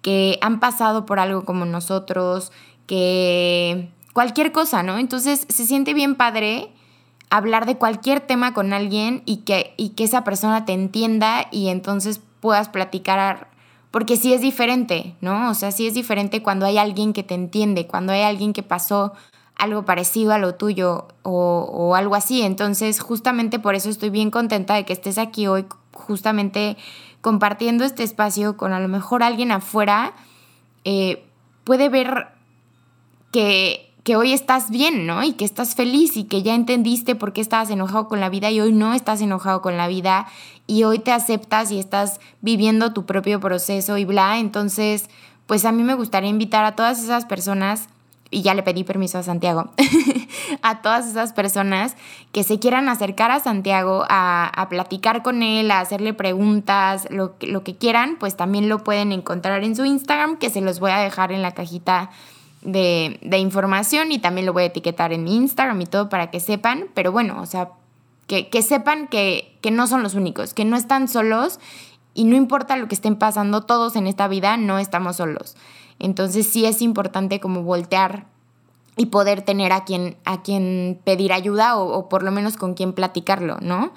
que 0.05 0.37
han 0.41 0.59
pasado 0.59 1.07
por 1.07 1.17
algo 1.17 1.45
como 1.45 1.65
nosotros, 1.65 2.51
que 2.85 3.89
cualquier 4.13 4.51
cosa, 4.51 4.83
¿no? 4.83 4.99
Entonces 4.99 5.47
se 5.49 5.65
siente 5.65 5.95
bien 5.95 6.13
padre 6.13 6.69
hablar 7.31 7.65
de 7.65 7.77
cualquier 7.77 8.19
tema 8.19 8.53
con 8.53 8.71
alguien 8.71 9.23
y 9.25 9.37
que, 9.37 9.73
y 9.77 9.89
que 9.89 10.03
esa 10.03 10.23
persona 10.23 10.63
te 10.63 10.73
entienda 10.73 11.47
y 11.49 11.69
entonces 11.69 12.21
puedas 12.39 12.69
platicar, 12.69 13.47
porque 13.89 14.15
sí 14.15 14.31
es 14.31 14.41
diferente, 14.41 15.15
¿no? 15.21 15.49
O 15.49 15.55
sea, 15.55 15.71
sí 15.71 15.87
es 15.87 15.95
diferente 15.95 16.43
cuando 16.43 16.67
hay 16.67 16.77
alguien 16.77 17.11
que 17.11 17.23
te 17.23 17.33
entiende, 17.33 17.87
cuando 17.87 18.13
hay 18.13 18.21
alguien 18.21 18.53
que 18.53 18.61
pasó 18.61 19.13
algo 19.55 19.85
parecido 19.85 20.33
a 20.33 20.37
lo 20.37 20.53
tuyo 20.53 21.07
o, 21.23 21.67
o, 21.67 21.95
algo 21.95 22.13
así. 22.13 22.43
Entonces, 22.43 22.99
justamente 22.99 23.57
por 23.57 23.73
eso 23.73 23.89
estoy 23.89 24.11
bien 24.11 24.29
contenta 24.29 24.75
de 24.75 24.85
que 24.85 24.93
estés 24.93 25.17
aquí 25.17 25.47
hoy, 25.47 25.65
justamente 25.93 26.77
compartiendo 27.25 27.85
este 27.85 28.03
espacio 28.03 28.55
con 28.55 28.71
a 28.71 28.79
lo 28.79 28.87
mejor 28.87 29.23
alguien 29.23 29.51
afuera, 29.51 30.13
eh, 30.83 31.25
puede 31.63 31.89
ver 31.89 32.27
que, 33.31 33.91
que 34.03 34.15
hoy 34.15 34.31
estás 34.31 34.69
bien, 34.69 35.07
¿no? 35.07 35.23
Y 35.23 35.33
que 35.33 35.43
estás 35.43 35.73
feliz 35.73 36.17
y 36.17 36.25
que 36.25 36.43
ya 36.43 36.53
entendiste 36.53 37.15
por 37.15 37.33
qué 37.33 37.41
estabas 37.41 37.71
enojado 37.71 38.07
con 38.07 38.19
la 38.19 38.29
vida 38.29 38.51
y 38.51 38.61
hoy 38.61 38.71
no 38.71 38.93
estás 38.93 39.21
enojado 39.21 39.63
con 39.63 39.75
la 39.75 39.87
vida 39.87 40.27
y 40.67 40.83
hoy 40.83 40.99
te 40.99 41.11
aceptas 41.11 41.71
y 41.71 41.79
estás 41.79 42.19
viviendo 42.41 42.93
tu 42.93 43.07
propio 43.07 43.39
proceso 43.39 43.97
y 43.97 44.05
bla. 44.05 44.37
Entonces, 44.37 45.09
pues 45.47 45.65
a 45.65 45.71
mí 45.71 45.81
me 45.81 45.95
gustaría 45.95 46.29
invitar 46.29 46.63
a 46.63 46.75
todas 46.75 47.03
esas 47.03 47.25
personas 47.25 47.87
y 48.31 48.41
ya 48.41 48.53
le 48.53 48.63
pedí 48.63 48.83
permiso 48.83 49.17
a 49.17 49.23
Santiago, 49.23 49.69
a 50.61 50.81
todas 50.81 51.07
esas 51.07 51.33
personas 51.33 51.95
que 52.31 52.43
se 52.43 52.59
quieran 52.59 52.89
acercar 52.89 53.31
a 53.31 53.39
Santiago 53.39 54.05
a, 54.09 54.67
platicar 54.69 55.21
con 55.21 55.43
él, 55.43 55.71
a 55.71 55.79
hacerle 55.79 56.13
preguntas, 56.13 57.07
lo, 57.09 57.35
lo, 57.41 57.63
que 57.63 57.75
quieran, 57.75 58.17
pues 58.19 58.35
también 58.35 58.67
lo 58.67 58.83
pueden 58.83 59.11
encontrar 59.11 59.63
en 59.63 59.75
su 59.75 59.85
Instagram, 59.85 60.37
que 60.37 60.49
se 60.49 60.61
los 60.61 60.79
voy 60.79 60.91
a 60.91 60.97
dejar 60.97 61.31
en 61.31 61.41
la 61.41 61.53
cajita 61.53 62.09
de, 62.61 63.19
de 63.21 63.37
información 63.37 64.11
y 64.11 64.19
también 64.19 64.45
lo 64.45 64.53
voy 64.53 64.63
a 64.63 64.67
etiquetar 64.67 65.13
en 65.13 65.23
mi 65.23 65.35
Instagram 65.35 65.79
y 65.81 65.85
todo 65.85 66.09
para 66.09 66.31
que 66.31 66.39
sepan, 66.39 66.87
pero 66.93 67.11
bueno, 67.11 67.39
o 67.41 67.45
sea, 67.45 67.69
que, 68.27 68.49
que 68.49 68.61
sepan 68.63 69.07
que, 69.07 69.57
que 69.61 69.71
no 69.71 69.87
son 69.87 70.03
los 70.03 70.15
únicos, 70.15 70.53
que 70.53 70.65
no 70.65 70.75
están 70.75 71.07
solos 71.07 71.59
y 72.13 72.23
no 72.23 72.35
importa 72.35 72.75
lo 72.77 72.87
que 72.87 72.95
estén 72.95 73.17
pasando, 73.17 73.61
todos 73.61 73.95
en 73.95 74.07
esta 74.07 74.27
vida 74.27 74.57
no 74.57 74.79
estamos 74.79 75.17
solos. 75.17 75.55
Entonces 75.99 76.47
sí 76.47 76.65
es 76.65 76.81
importante 76.81 77.39
como 77.39 77.63
voltear 77.63 78.25
y 78.97 79.07
poder 79.07 79.41
tener 79.41 79.71
a 79.71 79.83
quien, 79.83 80.15
a 80.25 80.41
quien 80.41 80.99
pedir 81.03 81.33
ayuda 81.33 81.77
o, 81.77 82.07
por 82.09 82.23
lo 82.23 82.31
menos 82.31 82.57
con 82.57 82.73
quien 82.73 82.93
platicarlo, 82.93 83.57
¿no? 83.61 83.93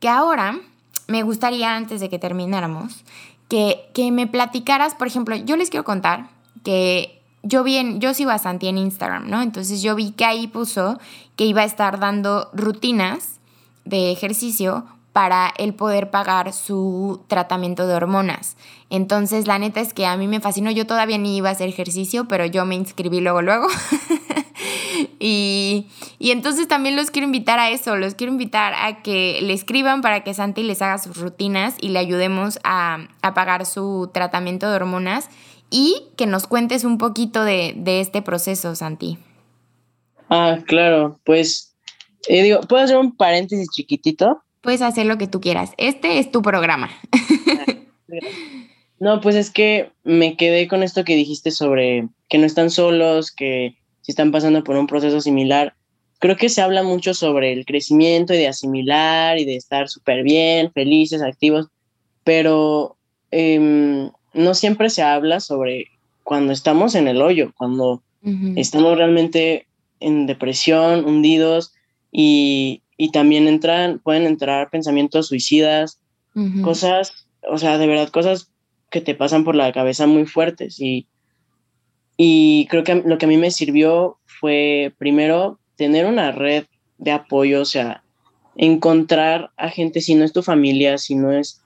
Que 0.00 0.08
ahora 0.08 0.58
me 1.06 1.22
gustaría, 1.22 1.76
antes 1.76 2.00
de 2.00 2.08
que 2.08 2.18
termináramos, 2.18 3.04
que, 3.48 3.88
que 3.94 4.10
me 4.10 4.26
platicaras, 4.26 4.94
por 4.94 5.06
ejemplo, 5.06 5.36
yo 5.36 5.56
les 5.56 5.70
quiero 5.70 5.84
contar 5.84 6.30
que 6.64 7.22
yo 7.42 7.64
vi 7.64 7.76
en, 7.76 8.00
yo 8.00 8.14
sigo 8.14 8.30
a 8.30 8.40
en 8.44 8.78
Instagram, 8.78 9.28
¿no? 9.28 9.42
Entonces 9.42 9.82
yo 9.82 9.94
vi 9.94 10.12
que 10.12 10.24
ahí 10.24 10.46
puso 10.46 10.98
que 11.36 11.44
iba 11.44 11.62
a 11.62 11.64
estar 11.64 11.98
dando 11.98 12.50
rutinas 12.52 13.40
de 13.84 14.12
ejercicio 14.12 14.86
para 15.12 15.52
él 15.58 15.74
poder 15.74 16.10
pagar 16.10 16.52
su 16.52 17.22
tratamiento 17.28 17.86
de 17.86 17.94
hormonas. 17.94 18.56
Entonces, 18.88 19.46
la 19.46 19.58
neta 19.58 19.80
es 19.80 19.92
que 19.92 20.06
a 20.06 20.16
mí 20.16 20.26
me 20.26 20.40
fascinó. 20.40 20.70
Yo 20.70 20.86
todavía 20.86 21.18
ni 21.18 21.36
iba 21.36 21.50
a 21.50 21.52
hacer 21.52 21.68
ejercicio, 21.68 22.26
pero 22.28 22.46
yo 22.46 22.64
me 22.64 22.74
inscribí 22.74 23.20
luego, 23.20 23.42
luego. 23.42 23.66
y, 25.20 25.86
y, 26.18 26.30
entonces 26.30 26.66
también 26.66 26.96
los 26.96 27.10
quiero 27.10 27.26
invitar 27.26 27.58
a 27.58 27.70
eso. 27.70 27.96
Los 27.96 28.14
quiero 28.14 28.32
invitar 28.32 28.72
a 28.74 29.02
que 29.02 29.40
le 29.42 29.52
escriban 29.52 30.00
para 30.00 30.24
que 30.24 30.32
Santi 30.32 30.62
les 30.62 30.80
haga 30.80 30.98
sus 30.98 31.18
rutinas 31.18 31.76
y 31.80 31.88
le 31.88 31.98
ayudemos 31.98 32.58
a, 32.64 33.08
a 33.20 33.34
pagar 33.34 33.66
su 33.66 34.10
tratamiento 34.14 34.68
de 34.70 34.76
hormonas. 34.76 35.28
Y 35.70 36.08
que 36.16 36.26
nos 36.26 36.46
cuentes 36.46 36.84
un 36.84 36.98
poquito 36.98 37.44
de, 37.44 37.74
de 37.76 38.00
este 38.00 38.20
proceso, 38.22 38.74
Santi. 38.74 39.18
Ah, 40.28 40.58
claro. 40.66 41.18
Pues, 41.24 41.74
eh, 42.28 42.42
digo, 42.42 42.60
¿puedo 42.60 42.82
hacer 42.82 42.96
un 42.96 43.16
paréntesis 43.16 43.68
chiquitito? 43.70 44.42
Puedes 44.62 44.80
hacer 44.80 45.06
lo 45.06 45.18
que 45.18 45.26
tú 45.26 45.40
quieras. 45.40 45.72
Este 45.76 46.18
es 46.18 46.30
tu 46.30 46.42
programa. 46.42 46.90
No, 49.02 49.20
pues 49.20 49.34
es 49.34 49.50
que 49.50 49.90
me 50.04 50.36
quedé 50.36 50.68
con 50.68 50.84
esto 50.84 51.02
que 51.02 51.16
dijiste 51.16 51.50
sobre 51.50 52.06
que 52.28 52.38
no 52.38 52.46
están 52.46 52.70
solos, 52.70 53.32
que 53.32 53.74
si 54.00 54.12
están 54.12 54.30
pasando 54.30 54.62
por 54.62 54.76
un 54.76 54.86
proceso 54.86 55.20
similar. 55.20 55.74
Creo 56.20 56.36
que 56.36 56.48
se 56.48 56.62
habla 56.62 56.84
mucho 56.84 57.12
sobre 57.12 57.52
el 57.52 57.64
crecimiento 57.64 58.32
y 58.32 58.36
de 58.36 58.46
asimilar 58.46 59.40
y 59.40 59.44
de 59.44 59.56
estar 59.56 59.88
súper 59.88 60.22
bien, 60.22 60.70
felices, 60.70 61.20
activos, 61.20 61.66
pero 62.22 62.96
em, 63.32 64.12
no 64.34 64.54
siempre 64.54 64.88
se 64.88 65.02
habla 65.02 65.40
sobre 65.40 65.88
cuando 66.22 66.52
estamos 66.52 66.94
en 66.94 67.08
el 67.08 67.22
hoyo, 67.22 67.52
cuando 67.56 68.04
estamos 68.54 68.96
realmente 68.96 69.66
en 69.98 70.26
depresión, 70.26 71.04
hundidos 71.04 71.72
y, 72.12 72.82
y 73.02 73.10
también 73.10 73.48
entran, 73.48 73.98
pueden 73.98 74.28
entrar 74.28 74.70
pensamientos 74.70 75.26
suicidas, 75.26 75.98
cosas, 76.62 77.26
o 77.50 77.58
sea, 77.58 77.76
de 77.76 77.88
verdad, 77.88 78.10
cosas 78.10 78.52
que 78.90 79.00
te 79.00 79.16
pasan 79.16 79.42
por 79.42 79.56
la 79.56 79.72
cabeza 79.72 80.06
muy 80.06 80.24
fuertes. 80.24 80.78
Y, 80.78 81.08
y 82.16 82.68
creo 82.70 82.84
que 82.84 83.02
lo 83.04 83.18
que 83.18 83.26
a 83.26 83.28
mí 83.28 83.38
me 83.38 83.50
sirvió 83.50 84.18
fue 84.24 84.94
primero 84.98 85.58
tener 85.74 86.06
una 86.06 86.30
red 86.30 86.66
de 86.98 87.10
apoyo, 87.10 87.62
o 87.62 87.64
sea, 87.64 88.04
encontrar 88.54 89.50
a 89.56 89.68
gente, 89.68 90.00
si 90.00 90.14
no 90.14 90.24
es 90.24 90.32
tu 90.32 90.44
familia, 90.44 90.96
si 90.96 91.16
no 91.16 91.32
es, 91.32 91.60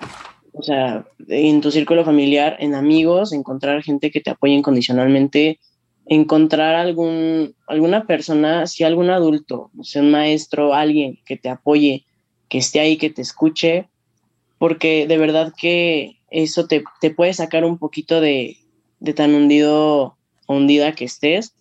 o 0.55 0.63
sea, 0.63 1.05
en 1.29 1.61
tu 1.61 1.71
círculo 1.71 2.03
familiar, 2.03 2.57
en 2.61 2.75
amigos, 2.75 3.35
encontrar 3.35 3.83
gente 3.83 4.11
que 4.11 4.23
te 4.23 4.31
apoye 4.31 4.55
incondicionalmente, 4.55 5.61
encontrar 6.07 6.75
algún, 6.77 7.55
alguna 7.67 8.07
persona, 8.07 8.67
si 8.67 8.85
algún 8.85 9.11
adulto, 9.11 9.71
o 9.77 9.85
sea, 9.85 10.03
un 10.03 10.11
maestro, 10.11 10.75
alguien 10.75 11.19
que 11.25 11.37
te 11.37 11.49
apoye, 11.49 12.07
que 12.49 12.59
esté 12.59 12.81
ahí, 12.81 12.97
que 12.97 13.11
te 13.11 13.23
escuche, 13.23 13.89
porque 14.59 15.07
de 15.07 15.19
verdad 15.19 15.53
que 15.57 16.19
eso 16.31 16.67
te, 16.67 16.85
te 17.01 17.11
puede 17.11 17.35
sacar 17.35 17.65
un 17.65 17.79
poquito 17.79 18.21
de, 18.21 18.57
de 19.01 19.15
tan 19.15 19.35
hundido 19.35 20.17
hundida 20.49 20.93
que 20.93 21.05
estés 21.05 21.55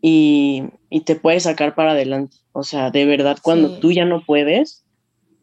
y, 0.00 0.64
y, 0.88 1.00
te 1.00 1.16
puede 1.16 1.40
sacar 1.40 1.74
para 1.74 1.92
adelante. 1.92 2.36
O 2.52 2.64
sea, 2.64 2.90
de 2.90 3.04
verdad, 3.06 3.38
cuando 3.40 3.78
tú 3.78 3.92
ya 3.92 4.04
no 4.04 4.24
puedes, 4.24 4.84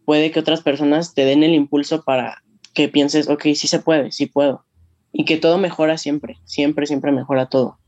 puede 0.06 0.32
que 0.32 0.40
otras 0.40 0.62
personas 0.62 1.14
te 1.14 1.26
den 1.26 1.44
el 1.44 1.54
impulso 1.54 2.04
para 2.04 2.44
que 2.74 2.90
pienses, 2.90 3.30
ok, 3.30 3.44
sí 3.56 3.68
se 3.68 3.80
puede, 3.80 4.12
sí 4.12 4.26
puedo. 4.26 4.66
Y 5.12 5.26
que 5.26 5.38
todo 5.38 5.58
mejora 5.58 5.98
siempre, 5.98 6.38
siempre, 6.46 6.86
siempre 6.88 7.12
mejora 7.12 7.48
todo. 7.48 7.79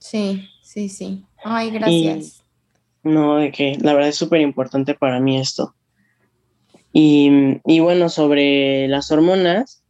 Sí, 0.00 0.48
sí, 0.62 0.88
sí. 0.88 1.24
Ay, 1.44 1.70
gracias. 1.70 2.42
no, 3.04 3.36
de 3.36 3.52
que 3.52 3.78
la 3.80 3.92
verdad 3.92 4.08
es 4.08 4.16
súper 4.16 4.40
importante 4.40 4.94
para 4.94 5.20
mí 5.20 5.38
esto. 5.38 5.74
Y, 6.92 7.30
y, 7.64 7.78
bueno, 7.78 8.08
sobre 8.08 8.88
las 8.88 9.12
hormonas, 9.12 9.84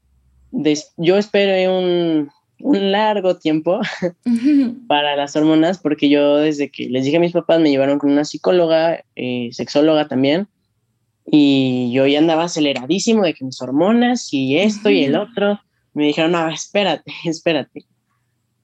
yo 0.99 1.17
esperé 1.17 1.71
un, 1.71 2.31
un 2.61 2.93
largo 2.93 3.39
tiempo 3.39 3.81
para 4.87 5.17
las 5.17 5.35
hormonas 5.35 5.79
porque 5.79 6.11
yo 6.11 6.37
desde 6.37 6.71
que 6.71 6.91
les 6.91 7.05
dije 7.05 7.17
a 7.17 7.21
mis 7.21 7.33
papás 7.33 7.61
me 7.61 7.71
llevaron 7.71 7.99
con 7.99 8.11
una 8.11 8.25
psicóloga, 8.25 9.03
eh, 9.17 9.49
sexóloga 9.53 10.09
también, 10.09 10.49
y 11.27 11.91
yo 11.93 12.07
ya 12.07 12.19
andaba 12.19 12.45
aceleradísimo 12.45 13.23
de 13.23 13.35
que 13.35 13.45
mis 13.45 13.61
hormonas 13.63 14.33
y 14.33 14.59
esto 14.59 14.91
y 14.91 15.05
el 15.05 15.17
otro. 15.17 15.61
Me 15.93 16.07
dijeron, 16.07 16.33
no, 16.33 16.49
espérate, 16.49 17.13
espérate. 17.25 17.85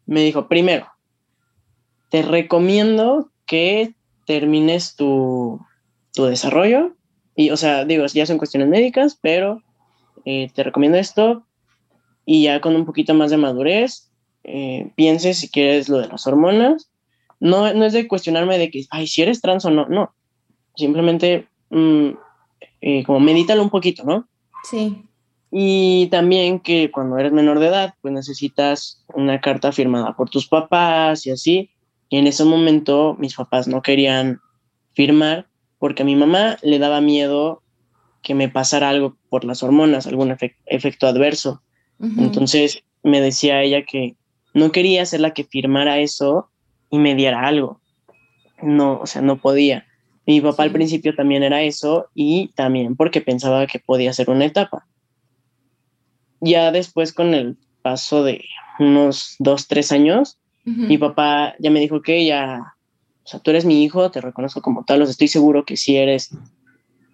Me 0.06 0.22
dijo, 0.22 0.48
primero, 0.48 0.86
te 2.16 2.22
recomiendo 2.22 3.30
que 3.44 3.94
termines 4.24 4.96
tu, 4.96 5.60
desarrollo. 6.14 6.96
Y, 7.34 7.50
o 7.50 7.58
sea, 7.58 7.84
digo, 7.84 8.06
ya 8.06 8.24
son 8.24 8.38
cuestiones 8.38 8.70
médicas, 8.70 9.18
pero 9.20 9.62
eh, 10.24 10.50
te 10.54 10.62
recomiendo 10.62 10.96
esto. 10.96 11.44
Y 12.24 12.44
ya 12.44 12.62
con 12.62 12.74
un 12.74 12.86
poquito 12.86 13.12
más 13.12 13.30
de 13.30 13.36
madurez, 13.36 14.10
eh, 14.44 14.92
pienses 14.96 15.40
si 15.40 15.50
quieres 15.50 15.90
lo 15.90 15.98
de 15.98 16.08
las 16.08 16.26
hormonas. 16.26 16.90
No, 17.38 17.74
no 17.74 17.84
es 17.84 17.92
de 17.92 18.08
cuestionarme 18.08 18.56
de 18.56 18.70
que, 18.70 18.86
ay, 18.88 19.06
si 19.06 19.20
eres 19.20 19.42
trans 19.42 19.66
o 19.66 19.70
no, 19.70 19.86
no. 19.86 20.14
Simplemente, 20.74 21.48
mm, 21.68 22.12
eh, 22.80 23.04
como 23.04 23.20
medítalo 23.20 23.62
un 23.62 23.68
poquito, 23.68 24.04
¿no? 24.04 24.26
Sí. 24.64 25.04
Y 25.50 26.06
también 26.06 26.60
que 26.60 26.90
cuando 26.90 27.18
eres 27.18 27.32
menor 27.32 27.58
de 27.58 27.66
edad, 27.66 27.94
pues 28.00 28.14
necesitas 28.14 29.04
una 29.12 29.38
carta 29.38 29.70
firmada 29.70 30.16
por 30.16 30.30
tus 30.30 30.48
papás 30.48 31.26
y 31.26 31.30
así. 31.30 31.70
Y 32.08 32.18
en 32.18 32.26
ese 32.26 32.44
momento 32.44 33.16
mis 33.18 33.34
papás 33.34 33.68
no 33.68 33.82
querían 33.82 34.40
firmar 34.94 35.46
porque 35.78 36.02
a 36.02 36.06
mi 36.06 36.16
mamá 36.16 36.56
le 36.62 36.78
daba 36.78 37.00
miedo 37.00 37.62
que 38.22 38.34
me 38.34 38.48
pasara 38.48 38.88
algo 38.88 39.16
por 39.28 39.44
las 39.44 39.62
hormonas, 39.62 40.06
algún 40.06 40.36
efecto 40.66 41.06
adverso. 41.06 41.62
Entonces 41.98 42.82
me 43.02 43.20
decía 43.20 43.62
ella 43.62 43.84
que 43.84 44.16
no 44.52 44.72
quería 44.72 45.06
ser 45.06 45.20
la 45.20 45.32
que 45.32 45.44
firmara 45.44 45.98
eso 45.98 46.50
y 46.90 46.98
me 46.98 47.14
diera 47.14 47.46
algo. 47.46 47.80
No, 48.62 48.98
o 49.00 49.06
sea, 49.06 49.22
no 49.22 49.36
podía. 49.36 49.86
Mi 50.26 50.40
papá 50.40 50.64
al 50.64 50.72
principio 50.72 51.14
también 51.14 51.42
era 51.42 51.62
eso 51.62 52.08
y 52.14 52.48
también 52.56 52.96
porque 52.96 53.20
pensaba 53.20 53.66
que 53.66 53.78
podía 53.78 54.12
ser 54.12 54.28
una 54.28 54.46
etapa. 54.46 54.86
Ya 56.40 56.72
después 56.72 57.12
con 57.12 57.32
el 57.32 57.56
paso 57.82 58.24
de 58.24 58.44
unos 58.80 59.36
dos, 59.38 59.68
tres 59.68 59.92
años, 59.92 60.38
mi 60.66 60.98
papá 60.98 61.54
ya 61.60 61.70
me 61.70 61.80
dijo 61.80 62.02
que 62.02 62.26
ya, 62.26 62.74
o 63.24 63.28
sea, 63.28 63.40
tú 63.40 63.50
eres 63.50 63.64
mi 63.64 63.84
hijo, 63.84 64.10
te 64.10 64.20
reconozco 64.20 64.60
como 64.60 64.84
tal, 64.84 65.02
os 65.02 65.10
estoy 65.10 65.28
seguro 65.28 65.64
que 65.64 65.76
si 65.76 65.96
eres 65.96 66.30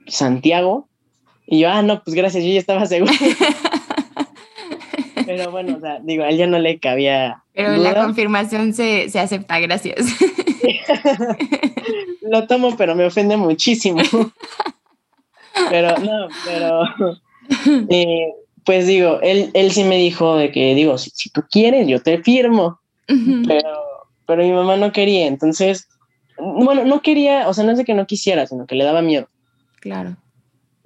Santiago. 0.07 0.89
Y 1.47 1.61
yo, 1.61 1.71
ah, 1.71 1.83
no, 1.83 2.03
pues 2.03 2.17
gracias, 2.17 2.45
yo 2.45 2.51
ya 2.51 2.59
estaba 2.59 2.87
seguro. 2.87 3.13
Pero 5.27 5.51
bueno, 5.51 5.77
o 5.77 5.81
sea, 5.81 6.01
digo, 6.01 6.25
a 6.25 6.31
él 6.31 6.39
ya 6.39 6.47
no 6.47 6.59
le 6.59 6.79
cabía. 6.79 7.43
Pero 7.53 7.77
la 7.77 7.95
confirmación 7.95 8.73
se, 8.73 9.09
se 9.09 9.21
acepta, 9.21 9.61
gracias. 9.61 10.01
Lo 12.23 12.47
tomo, 12.47 12.77
pero 12.77 12.95
me 12.95 13.05
ofende 13.05 13.37
muchísimo. 13.37 14.01
Pero 15.69 15.99
no, 15.99 16.29
pero 16.47 16.83
eh, 17.91 18.33
pues 18.65 18.87
digo, 18.87 19.21
él, 19.21 19.51
él 19.53 19.71
sí 19.71 19.85
me 19.85 19.99
dijo 19.99 20.37
de 20.37 20.51
que, 20.51 20.75
digo, 20.75 20.97
si, 20.97 21.11
si 21.11 21.29
tú 21.29 21.43
quieres, 21.51 21.87
yo 21.87 22.03
te 22.03 22.23
firmo. 22.23 22.81
Pero, 23.47 23.71
pero 24.27 24.43
mi 24.43 24.53
mamá 24.53 24.77
no 24.77 24.93
quería, 24.93 25.27
entonces, 25.27 25.89
bueno, 26.39 26.85
no 26.85 27.03
quería, 27.03 27.49
o 27.49 27.55
sea, 27.55 27.65
no 27.65 27.73
es 27.73 27.79
de 27.79 27.85
que 27.85 27.95
no 27.95 28.07
quisiera, 28.07 28.47
sino 28.47 28.67
que 28.67 28.75
le 28.75 28.85
daba 28.85 29.03
miedo. 29.03 29.29
Claro. 29.81 30.17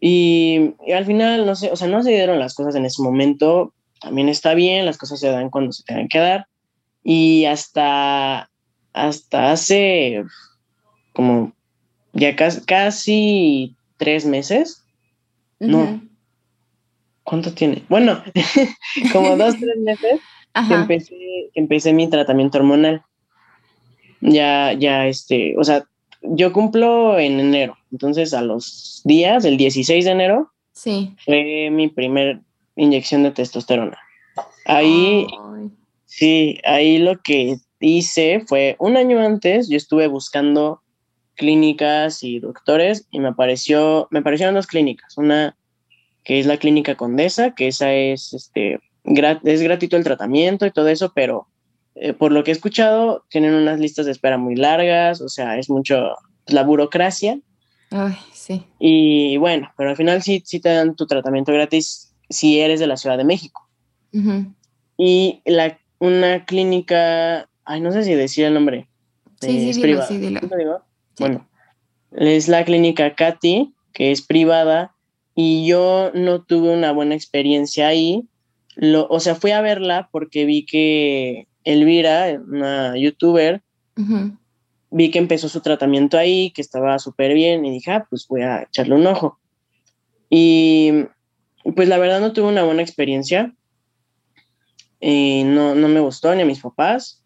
Y, 0.01 0.75
y, 0.87 0.93
al 0.93 1.07
final, 1.07 1.47
no 1.47 1.55
sé, 1.55 1.71
o 1.71 1.77
sea, 1.77 1.89
no 1.89 2.03
se 2.03 2.11
dieron 2.11 2.39
las 2.39 2.55
cosas 2.55 2.75
en 2.75 2.85
ese 2.85 3.03
momento, 3.03 3.73
también 4.01 4.29
está 4.29 4.55
bien, 4.55 4.87
las 4.87 4.99
cosas 4.99 5.21
se 5.21 5.29
dan 5.29 5.51
cuando 5.51 5.73
se 5.73 5.85
tengan 5.85 6.09
que 6.09 6.19
dar. 6.19 6.47
Y 7.03 7.45
hasta, 7.45 8.51
hasta 8.93 9.53
hace 9.53 10.25
como 11.13 11.55
ya 12.13 12.37
casi, 12.37 12.61
casi 12.63 13.77
tres 13.97 14.27
meses, 14.27 14.85
no, 15.59 16.03
¿cuánto 17.23 17.53
tiene? 17.53 17.85
Bueno, 17.89 18.23
como 19.13 19.37
dos, 19.37 19.57
tres 19.59 19.79
meses 19.79 20.21
que 20.69 20.75
empecé, 20.75 21.51
empecé 21.55 21.93
mi 21.93 22.09
tratamiento 22.09 22.59
hormonal. 22.59 23.03
Ya, 24.21 24.73
ya, 24.73 25.07
este, 25.07 25.55
o 25.59 25.65
sea, 25.65 25.85
yo 26.23 26.53
cumplo 26.53 27.19
en 27.19 27.39
enero, 27.39 27.77
entonces 27.93 28.33
a 28.35 28.43
los 28.43 29.03
días, 29.05 29.45
el 29.45 29.57
16 29.57 30.05
de 30.05 30.11
enero, 30.11 30.53
sí. 30.73 31.15
fue 31.25 31.69
mi 31.71 31.89
primer 31.89 32.41
inyección 32.75 33.23
de 33.23 33.33
testosterona. 33.33 33.99
Ahí, 34.65 35.27
sí, 36.07 36.59
ahí 36.65 36.99
lo 36.99 37.21
que 37.21 37.59
hice 37.81 38.41
fue 38.47 38.77
un 38.79 38.97
año 38.97 39.21
antes, 39.21 39.69
yo 39.69 39.77
estuve 39.77 40.09
buscando 40.09 40.81
clínicas 41.35 42.25
y 42.25 42.41
doctores 42.41 43.07
y 43.11 43.21
me 43.21 43.29
apareció, 43.29 44.09
me 44.11 44.21
aparecieron 44.21 44.55
dos 44.55 44.67
clínicas, 44.67 45.17
una 45.19 45.57
que 46.25 46.41
es 46.41 46.47
la 46.47 46.57
clínica 46.57 46.97
Condesa, 46.97 47.55
que 47.55 47.69
esa 47.69 47.93
es, 47.93 48.33
este, 48.33 48.81
es 49.07 49.63
gratuito 49.63 49.97
el 49.97 50.05
tratamiento 50.05 50.67
y 50.67 50.71
todo 50.71 50.89
eso, 50.89 51.13
pero 51.15 51.49
eh, 51.95 52.13
por 52.13 52.33
lo 52.33 52.45
que 52.45 52.51
he 52.51 52.55
escuchado, 52.55 53.25
tienen 53.31 53.55
unas 53.55 53.81
listas 53.81 54.07
de 54.07 54.13
espera 54.13 54.37
muy 54.37 54.55
largas, 54.55 55.21
o 55.21 55.29
sea, 55.29 55.59
es 55.59 55.71
mucho 55.71 56.15
la 56.47 56.63
burocracia. 56.63 57.39
Ay, 57.91 58.17
sí. 58.33 58.65
Y 58.79 59.37
bueno, 59.39 59.73
pero 59.77 59.91
al 59.91 59.97
final 59.97 60.23
sí, 60.23 60.43
sí 60.45 60.61
te 60.61 60.69
dan 60.69 60.97
tu 60.97 61.07
tratamiento 61.07 61.53
gratis 61.53 62.15
si 62.29 62.61
eres 62.61 62.81
de 62.81 62.87
la 62.87 62.97
Ciudad 62.97 63.17
de 63.17 63.25
México. 63.25 63.63
Y 64.97 65.43
la, 65.45 65.79
una 65.99 66.47
clínica, 66.47 67.49
ay, 67.65 67.81
no 67.81 67.93
sé 67.93 68.03
si 68.03 68.15
decía 68.15 68.49
el 68.49 68.55
nombre. 68.55 68.89
Sí, 69.41 69.73
sí, 69.73 69.83
dilo, 69.83 70.03
sí, 70.07 70.19
dilo. 70.19 70.41
Bueno, 71.19 71.47
es 72.13 72.49
la 72.49 72.65
clínica 72.65 73.15
Katy, 73.15 73.75
que 73.93 74.11
es 74.11 74.23
privada, 74.23 74.95
y 75.35 75.67
yo 75.67 76.11
no 76.15 76.43
tuve 76.43 76.71
una 76.71 76.93
buena 76.93 77.15
experiencia 77.15 77.89
ahí. 77.89 78.27
Lo, 78.77 79.07
o 79.09 79.21
sea, 79.21 79.35
fui 79.35 79.51
a 79.51 79.61
verla 79.61 80.09
porque 80.13 80.45
vi 80.45 80.65
que 80.65 81.49
Elvira, 81.65 82.41
una 82.47 82.97
youtuber, 82.97 83.63
vi 84.91 85.11
que 85.11 85.19
empezó 85.19 85.49
su 85.49 85.61
tratamiento 85.61 86.19
ahí, 86.19 86.53
que 86.53 86.63
estaba 86.63 86.99
súper 86.99 87.35
bien, 87.35 87.65
y 87.65 87.71
dije, 87.73 87.91
ah, 87.91 88.07
pues 88.09 88.27
voy 88.29 88.43
a 88.43 88.63
echarle 88.63 88.95
un 88.95 89.07
ojo. 89.07 89.41
Y 90.31 91.07
pues 91.75 91.89
la 91.89 91.99
verdad 91.99 92.21
no 92.21 92.33
tuve 92.33 92.49
una 92.49 92.65
buena 92.65 92.83
experiencia. 92.83 93.55
Y 95.01 95.43
no, 95.45 95.75
no 95.75 95.89
me 95.89 96.01
gustó 96.01 96.35
ni 96.35 96.43
a 96.43 96.47
mis 96.47 96.61
papás 96.61 97.23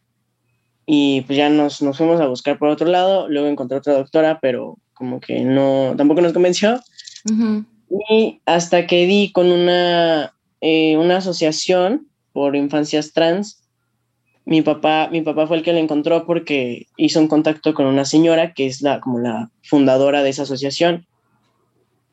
y 0.93 1.21
pues 1.21 1.37
ya 1.37 1.49
nos, 1.49 1.83
nos 1.83 1.97
fuimos 1.97 2.21
a 2.21 2.27
buscar 2.27 2.59
por 2.59 2.69
otro 2.69 2.89
lado, 2.89 3.29
luego 3.29 3.47
encontré 3.47 3.79
otra 3.79 3.93
doctora, 3.93 4.41
pero 4.43 4.77
como 4.93 5.21
que 5.21 5.43
no, 5.43 5.95
tampoco 5.97 6.21
nos 6.21 6.33
convenció. 6.33 6.81
Y 8.11 8.41
hasta 8.45 8.89
que 8.89 9.07
di 9.07 9.31
con 9.31 9.53
una, 9.53 10.35
eh, 10.61 10.97
una 10.97 11.19
asociación 11.19 12.07
por 12.33 12.57
infancias 12.57 13.13
trans, 13.13 13.61
mi 14.45 14.63
papá, 14.63 15.09
mi 15.13 15.23
papá 15.23 15.47
fue 15.47 15.59
el 15.59 15.63
que 15.63 15.73
la 15.73 15.81
encontró 15.81 16.27
porque 16.27 16.87
hizo 16.97 17.21
un 17.21 17.29
contacto 17.29 17.75
con 17.75 17.87
una 17.87 18.05
señora 18.05 18.53
que 18.53 18.67
es 18.67 18.83
la, 18.83 19.01
como 19.01 19.19
la 19.19 19.51
fundadora 19.63 20.23
de 20.23 20.31
esa 20.31 20.43
asociación. 20.43 21.07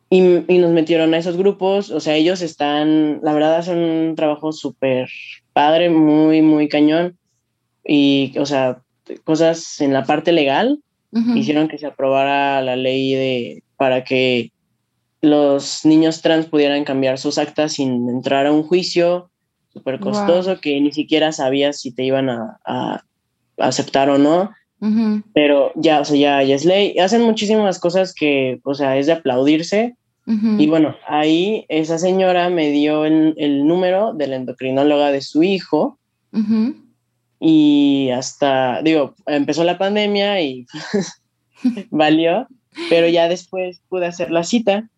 Y, 0.10 0.22
y 0.48 0.60
nos 0.60 0.72
metieron 0.72 1.14
a 1.14 1.18
esos 1.18 1.36
grupos, 1.36 1.90
o 1.90 2.00
sea, 2.00 2.16
ellos 2.16 2.42
están, 2.42 3.20
la 3.24 3.34
verdad, 3.34 3.58
hacen 3.58 3.78
un 3.78 4.16
trabajo 4.16 4.54
súper 4.54 5.10
padre, 5.52 5.90
muy, 5.90 6.42
muy 6.42 6.70
cañón. 6.70 7.18
Y, 7.84 8.34
o 8.38 8.46
sea, 8.46 8.82
cosas 9.24 9.82
en 9.82 9.94
la 9.94 10.06
parte 10.06 10.32
legal 10.32 10.80
hicieron 11.36 11.68
que 11.68 11.80
se 11.80 11.88
aprobara 11.88 12.62
la 12.62 12.76
ley 12.76 13.16
de 13.16 13.64
para 13.76 14.04
que 14.04 14.52
los 15.28 15.86
niños 15.86 16.22
trans 16.22 16.48
pudieran 16.48 16.84
cambiar 16.84 17.18
sus 17.18 17.38
actas 17.38 17.74
sin 17.74 18.10
entrar 18.10 18.46
a 18.48 18.52
un 18.52 18.64
juicio 18.64 19.30
súper 19.72 20.00
costoso 20.00 20.60
que 20.60 20.80
ni 20.82 20.92
siquiera 20.92 21.32
sabías 21.32 21.80
si 21.80 21.94
te 21.94 22.04
iban 22.04 22.30
a, 22.30 23.04
aceptar 23.58 24.10
o 24.10 24.18
no. 24.18 24.52
Pero 25.34 25.72
ya, 25.76 26.02
o 26.02 26.06
sea, 26.06 26.18
ya, 26.18 26.44
ya 26.44 26.56
es 26.56 26.66
ley. 26.66 26.98
Hacen 27.00 27.24
muchísimas 27.24 27.80
cosas 27.80 28.14
que, 28.14 28.60
o 28.64 28.74
sea, 28.74 28.98
es 28.98 29.08
de 29.08 29.14
aplaudirse. 29.14 29.96
Y 30.26 30.68
bueno, 30.68 30.96
ahí 31.08 31.66
esa 31.70 31.98
señora 31.98 32.50
me 32.50 32.70
dio 32.70 33.06
el, 33.06 33.34
el, 33.38 33.66
número 33.66 34.14
de 34.14 34.28
la 34.28 34.36
endocrinóloga 34.36 35.12
de 35.12 35.22
su 35.22 35.42
hijo. 35.42 35.98
Y 37.40 38.10
hasta, 38.14 38.82
digo, 38.82 39.16
empezó 39.26 39.64
la 39.64 39.78
pandemia 39.78 40.42
y 40.42 40.66
valió, 41.90 42.48
pero 42.90 43.08
ya 43.08 43.30
después 43.30 43.82
pude 43.90 44.06
hacer 44.06 44.32
la 44.32 44.44
cita 44.44 44.90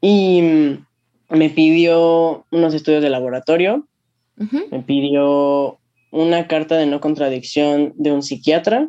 y 0.00 0.42
me 1.28 1.50
pidió 1.50 2.44
unos 2.50 2.74
estudios 2.74 3.02
de 3.02 3.10
laboratorio, 3.10 3.86
me 4.70 4.82
pidió 4.82 5.78
una 6.10 6.46
carta 6.46 6.76
de 6.76 6.86
no 6.86 7.00
contradicción 7.00 7.92
de 7.96 8.12
un 8.12 8.22
psiquiatra. 8.22 8.88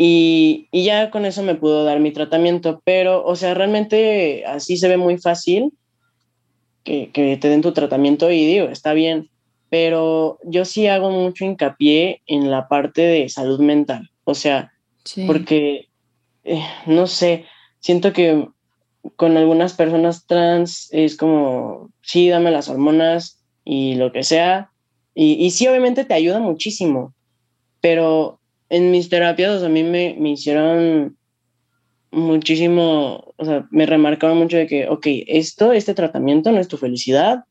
Y, 0.00 0.68
y, 0.70 0.84
ya 0.84 1.10
con 1.10 1.24
eso 1.24 1.42
me 1.42 1.56
pudo 1.56 1.84
dar 1.84 1.98
mi 1.98 2.12
tratamiento, 2.12 2.80
pero, 2.84 3.24
o 3.24 3.34
sea, 3.34 3.54
realmente 3.54 4.44
así 4.46 4.76
se 4.76 4.86
ve 4.86 4.96
muy 4.96 5.18
fácil 5.18 5.72
que, 6.84 7.10
que 7.12 7.36
te 7.36 7.48
den 7.48 7.62
tu 7.62 7.72
tratamiento 7.72 8.30
y 8.30 8.46
digo, 8.46 8.68
está 8.68 8.92
bien, 8.92 9.28
pero 9.70 10.38
yo 10.44 10.64
sí 10.64 10.86
hago 10.86 11.10
mucho 11.10 11.44
hincapié 11.44 12.22
en 12.26 12.50
la 12.50 12.68
parte 12.68 13.02
de 13.02 13.28
salud 13.28 13.58
mental, 13.60 14.10
o 14.22 14.34
sea, 14.34 14.72
porque, 15.26 15.88
eh, 16.44 16.62
no 16.86 17.06
sé, 17.06 17.46
siento 17.80 18.12
que 18.12 18.48
con 19.16 19.36
algunas 19.36 19.74
personas 19.74 20.26
trans 20.26 20.88
es 20.92 21.16
como, 21.16 21.90
sí, 22.02 22.28
dame 22.28 22.50
las 22.50 22.68
hormonas 22.68 23.40
y 23.64 23.94
lo 23.94 24.12
que 24.12 24.22
sea, 24.22 24.70
y, 25.14 25.32
y 25.34 25.50
sí, 25.50 25.66
obviamente 25.66 26.04
te 26.04 26.14
ayuda 26.14 26.38
muchísimo, 26.38 27.14
pero 27.80 28.38
en 28.68 28.90
mis 28.90 29.08
terapias 29.08 29.62
a 29.62 29.68
mí 29.68 29.82
me, 29.82 30.16
me 30.18 30.30
hicieron 30.30 31.16
muchísimo, 32.10 33.34
o 33.36 33.44
sea, 33.44 33.66
me 33.70 33.86
remarcaron 33.86 34.38
mucho 34.38 34.56
de 34.56 34.66
que, 34.66 34.88
ok, 34.88 35.06
esto, 35.26 35.72
este 35.72 35.94
tratamiento 35.94 36.52
no 36.52 36.58
es 36.60 36.68
tu 36.68 36.76
felicidad, 36.76 37.44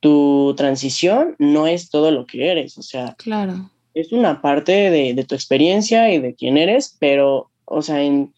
tu 0.00 0.54
transición 0.56 1.34
no 1.38 1.66
es 1.66 1.88
todo 1.88 2.10
lo 2.10 2.26
que 2.26 2.50
eres, 2.50 2.76
o 2.76 2.82
sea, 2.82 3.14
claro. 3.16 3.70
es 3.94 4.12
una 4.12 4.42
parte 4.42 4.90
de, 4.90 5.24
tu 5.24 5.34
experiencia 5.34 6.12
y 6.12 6.18
de 6.18 6.34
quién 6.34 6.58
eres, 6.58 6.96
pero, 6.98 7.50
o 7.64 7.80
sea, 7.80 8.02
en, 8.02 8.33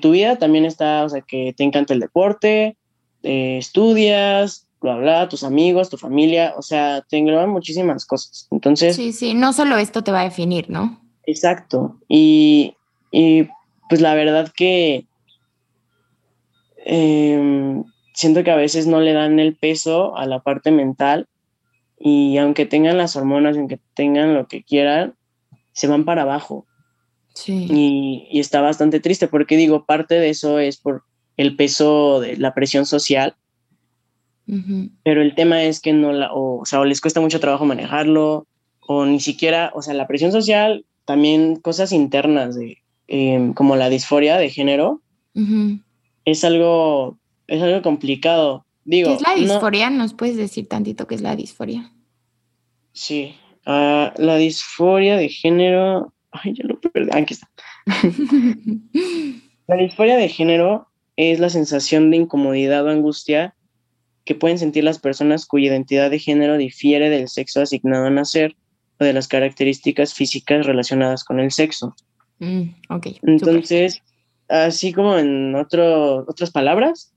tu 0.00 0.10
vida 0.10 0.36
también 0.36 0.64
está, 0.64 1.04
o 1.04 1.08
sea, 1.08 1.20
que 1.20 1.54
te 1.56 1.64
encanta 1.64 1.94
el 1.94 2.00
deporte, 2.00 2.76
eh, 3.22 3.58
estudias, 3.58 4.66
bla, 4.80 4.96
bla, 4.96 5.28
tus 5.28 5.44
amigos, 5.44 5.90
tu 5.90 5.96
familia, 5.96 6.54
o 6.56 6.62
sea, 6.62 7.02
te 7.08 7.18
engloban 7.18 7.50
muchísimas 7.50 8.06
cosas. 8.06 8.48
Entonces... 8.50 8.96
Sí, 8.96 9.12
sí, 9.12 9.34
no 9.34 9.52
solo 9.52 9.76
esto 9.76 10.02
te 10.02 10.12
va 10.12 10.20
a 10.20 10.24
definir, 10.24 10.70
¿no? 10.70 11.00
Exacto. 11.26 11.98
Y, 12.08 12.76
y 13.10 13.48
pues 13.88 14.00
la 14.00 14.14
verdad 14.14 14.52
que... 14.54 15.06
Eh, 16.86 17.82
siento 18.14 18.44
que 18.44 18.50
a 18.50 18.56
veces 18.56 18.86
no 18.86 19.00
le 19.00 19.12
dan 19.12 19.38
el 19.38 19.56
peso 19.56 20.16
a 20.16 20.26
la 20.26 20.40
parte 20.40 20.70
mental 20.70 21.28
y 21.98 22.38
aunque 22.38 22.64
tengan 22.64 22.96
las 22.96 23.16
hormonas, 23.16 23.56
aunque 23.56 23.80
tengan 23.94 24.34
lo 24.34 24.46
que 24.46 24.62
quieran, 24.62 25.14
se 25.72 25.88
van 25.88 26.04
para 26.04 26.22
abajo. 26.22 26.66
Sí. 27.34 27.66
Y, 28.30 28.38
está 28.38 28.60
bastante 28.60 29.00
triste 29.00 29.28
porque 29.28 29.56
digo, 29.56 29.84
parte 29.84 30.14
de 30.14 30.30
eso 30.30 30.58
es 30.58 30.76
por 30.76 31.04
el 31.36 31.56
peso 31.56 32.20
de 32.20 32.36
la 32.36 32.54
presión 32.54 32.86
social, 32.86 33.34
pero 35.02 35.22
el 35.22 35.34
tema 35.34 35.64
es 35.64 35.80
que 35.80 35.92
no 35.92 36.12
la, 36.12 36.30
o, 36.32 36.64
sea, 36.64 36.80
o 36.80 36.84
les 36.84 37.00
cuesta 37.00 37.20
mucho 37.20 37.40
trabajo 37.40 37.64
manejarlo, 37.64 38.46
o 38.86 39.06
ni 39.06 39.18
siquiera, 39.18 39.72
o 39.74 39.82
sea, 39.82 39.94
la 39.94 40.06
presión 40.06 40.32
social, 40.32 40.84
también 41.06 41.56
cosas 41.56 41.92
internas 41.92 42.54
de, 42.54 42.78
em, 43.08 43.54
como 43.54 43.74
la 43.74 43.88
disforia 43.88 44.36
de 44.36 44.50
género, 44.50 45.00
es 46.24 46.44
algo 46.44 47.18
es 47.46 47.62
algo 47.62 47.82
complicado. 47.82 48.64
Digo, 48.84 49.08
¿Qué 49.08 49.14
es 49.16 49.22
la 49.22 49.34
disforia? 49.34 49.90
¿Nos 49.90 50.14
puedes 50.14 50.36
decir 50.36 50.68
tantito 50.68 51.06
qué 51.06 51.14
es 51.14 51.22
la 51.22 51.36
disforia? 51.36 51.92
Sí, 52.92 53.34
ah, 53.66 54.12
la 54.16 54.36
disforia 54.36 55.16
de 55.16 55.28
género, 55.28 56.13
Ay, 56.34 56.54
ya 56.54 56.64
lo 56.64 56.80
perdí. 56.80 57.10
Aquí 57.12 57.34
está. 57.34 57.48
la 59.66 59.76
disforia 59.76 60.16
de 60.16 60.28
género 60.28 60.88
es 61.16 61.38
la 61.38 61.48
sensación 61.48 62.10
de 62.10 62.16
incomodidad 62.18 62.84
o 62.84 62.90
angustia 62.90 63.54
que 64.24 64.34
pueden 64.34 64.58
sentir 64.58 64.84
las 64.84 64.98
personas 64.98 65.46
cuya 65.46 65.68
identidad 65.68 66.10
de 66.10 66.18
género 66.18 66.56
difiere 66.56 67.08
del 67.10 67.28
sexo 67.28 67.62
asignado 67.62 68.06
a 68.06 68.10
nacer 68.10 68.56
o 68.98 69.04
de 69.04 69.12
las 69.12 69.28
características 69.28 70.14
físicas 70.14 70.66
relacionadas 70.66 71.24
con 71.24 71.38
el 71.38 71.52
sexo. 71.52 71.94
Mm, 72.40 72.62
ok. 72.88 73.06
Entonces, 73.22 74.02
así 74.48 74.92
como 74.92 75.16
en 75.18 75.54
otro, 75.54 76.24
otras 76.26 76.50
palabras, 76.50 77.12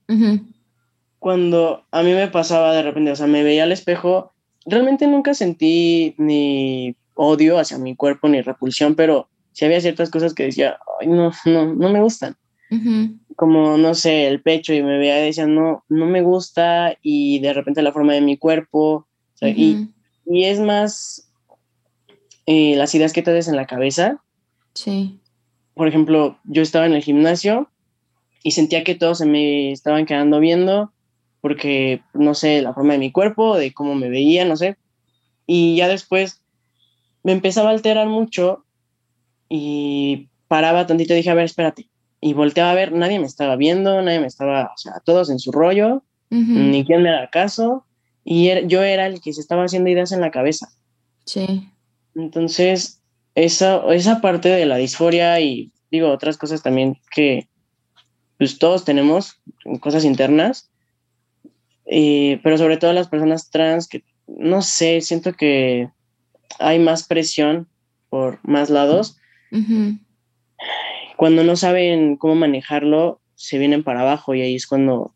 cuando 1.18 1.86
a 1.92 2.04
mí 2.04 2.14
me 2.14 2.28
pasaba 2.28 2.74
de 2.74 2.84
repente, 2.84 3.12
o 3.12 3.16
sea, 3.16 3.28
me 3.28 3.44
veía 3.44 3.64
al 3.64 3.72
espejo, 3.72 4.34
realmente 4.66 5.08
nunca 5.08 5.34
sentí 5.34 6.14
ni 6.18 6.96
odio 7.18 7.60
hacia 7.60 7.78
mi 7.78 7.96
cuerpo 7.96 8.30
ni 8.30 8.42
repulsión, 8.42 8.96
pero 8.96 9.28
sí 9.52 9.66
había 9.66 9.82
ciertas 9.82 10.10
cosas 10.10 10.34
que 10.34 10.44
decía, 10.44 10.78
ay, 11.02 11.08
no, 11.08 11.32
no, 11.46 11.74
no 11.74 11.90
me 11.90 12.02
gustan. 12.02 12.38
Como, 13.36 13.78
no 13.78 13.96
sé, 13.96 14.28
el 14.28 14.42
pecho 14.42 14.74
y 14.74 14.84
me 14.84 14.98
veía 14.98 15.22
y 15.22 15.28
decía, 15.28 15.48
no, 15.48 15.84
no 15.90 16.06
me 16.06 16.22
gusta 16.22 16.98
y 17.02 17.40
de 17.40 17.54
repente 17.54 17.82
la 17.82 17.94
forma 17.94 18.14
de 18.14 18.22
mi 18.22 18.38
cuerpo. 18.38 19.08
y, 19.42 19.88
y, 20.26 20.44
es 20.44 20.60
más 20.60 21.32
eh, 22.46 22.76
las 22.76 22.94
ideas 22.94 23.14
que 23.14 23.22
te 23.22 23.32
des 23.32 23.48
en 23.48 23.56
la 23.56 23.68
cabeza. 23.68 24.22
Sí. 24.74 25.20
Por 25.74 25.88
ejemplo, 25.88 26.38
yo 26.44 26.62
estaba 26.62 26.86
en 26.86 26.94
el 26.94 27.04
gimnasio 27.04 27.70
y 28.44 28.52
sentía 28.52 28.84
que 28.84 28.96
todos 28.96 29.20
se 29.20 29.26
me 29.26 29.72
estaban 29.72 30.06
quedando 30.06 30.40
viendo 30.40 30.92
porque, 31.42 32.02
no 32.14 32.34
sé, 32.34 32.62
la 32.62 32.74
forma 32.74 32.94
de 32.94 33.00
mi 33.00 33.12
cuerpo, 33.12 33.58
de 33.58 33.74
cómo 33.74 33.96
me 33.96 34.10
veía, 34.10 34.44
no 34.46 34.58
sé. 34.58 34.78
Y 35.46 35.78
ya 35.78 35.88
después 35.88 36.42
me 37.28 37.34
empezaba 37.34 37.68
a 37.68 37.74
alterar 37.74 38.08
mucho 38.08 38.64
y 39.50 40.30
paraba 40.48 40.88
tantito 40.88 41.14
y 41.14 41.18
dije, 41.18 41.30
a 41.30 41.34
ver, 41.34 41.44
espérate. 41.44 41.90
Y 42.22 42.32
volteaba 42.32 42.72
a 42.72 42.74
ver, 42.74 42.94
nadie 42.94 43.20
me 43.20 43.26
estaba 43.26 43.58
viendo, 43.58 44.02
nadie 44.02 44.22
me 44.22 44.28
estaba, 44.28 44.72
o 44.74 44.78
sea, 44.78 44.94
todos 45.04 45.30
en 45.30 45.38
su 45.38 45.52
rollo, 45.52 46.04
ni 46.30 46.86
quien 46.86 47.04
me 47.04 47.10
haga 47.10 47.30
caso. 47.30 47.86
Y 48.24 48.66
yo 48.68 48.82
era 48.82 49.08
el 49.08 49.20
que 49.20 49.34
se 49.34 49.42
estaba 49.42 49.66
haciendo 49.66 49.90
ideas 49.90 50.14
en 50.14 50.22
la 50.22 50.32
cabeza. 50.32 50.70
Sí. 51.26 51.70
Entonces, 52.16 53.02
esa, 53.36 53.84
esa 53.94 54.22
parte 54.22 54.48
de 54.48 54.66
la 54.66 54.78
disforia 54.78 55.38
y 55.42 55.74
digo 55.92 56.10
otras 56.10 56.38
cosas 56.38 56.64
también 56.64 56.98
que 57.14 57.50
pues 58.38 58.58
todos 58.58 58.86
tenemos, 58.86 59.42
cosas 59.82 60.06
internas, 60.06 60.70
eh, 61.88 62.40
pero 62.42 62.58
sobre 62.58 62.78
todo 62.78 62.94
las 62.94 63.10
personas 63.10 63.50
trans 63.50 63.90
que, 63.90 64.06
no 64.28 64.62
sé, 64.62 65.02
siento 65.02 65.34
que 65.34 65.90
hay 66.60 66.80
más 66.80 67.08
presión 67.08 67.68
por 68.10 68.40
más 68.44 68.70
lados. 68.70 69.18
Cuando 71.18 71.44
no 71.44 71.56
saben 71.56 72.18
cómo 72.18 72.36
manejarlo, 72.36 73.22
se 73.36 73.58
vienen 73.58 73.84
para 73.84 74.02
abajo 74.02 74.34
y 74.34 74.42
ahí 74.42 74.56
es 74.56 74.68
cuando 74.68 75.14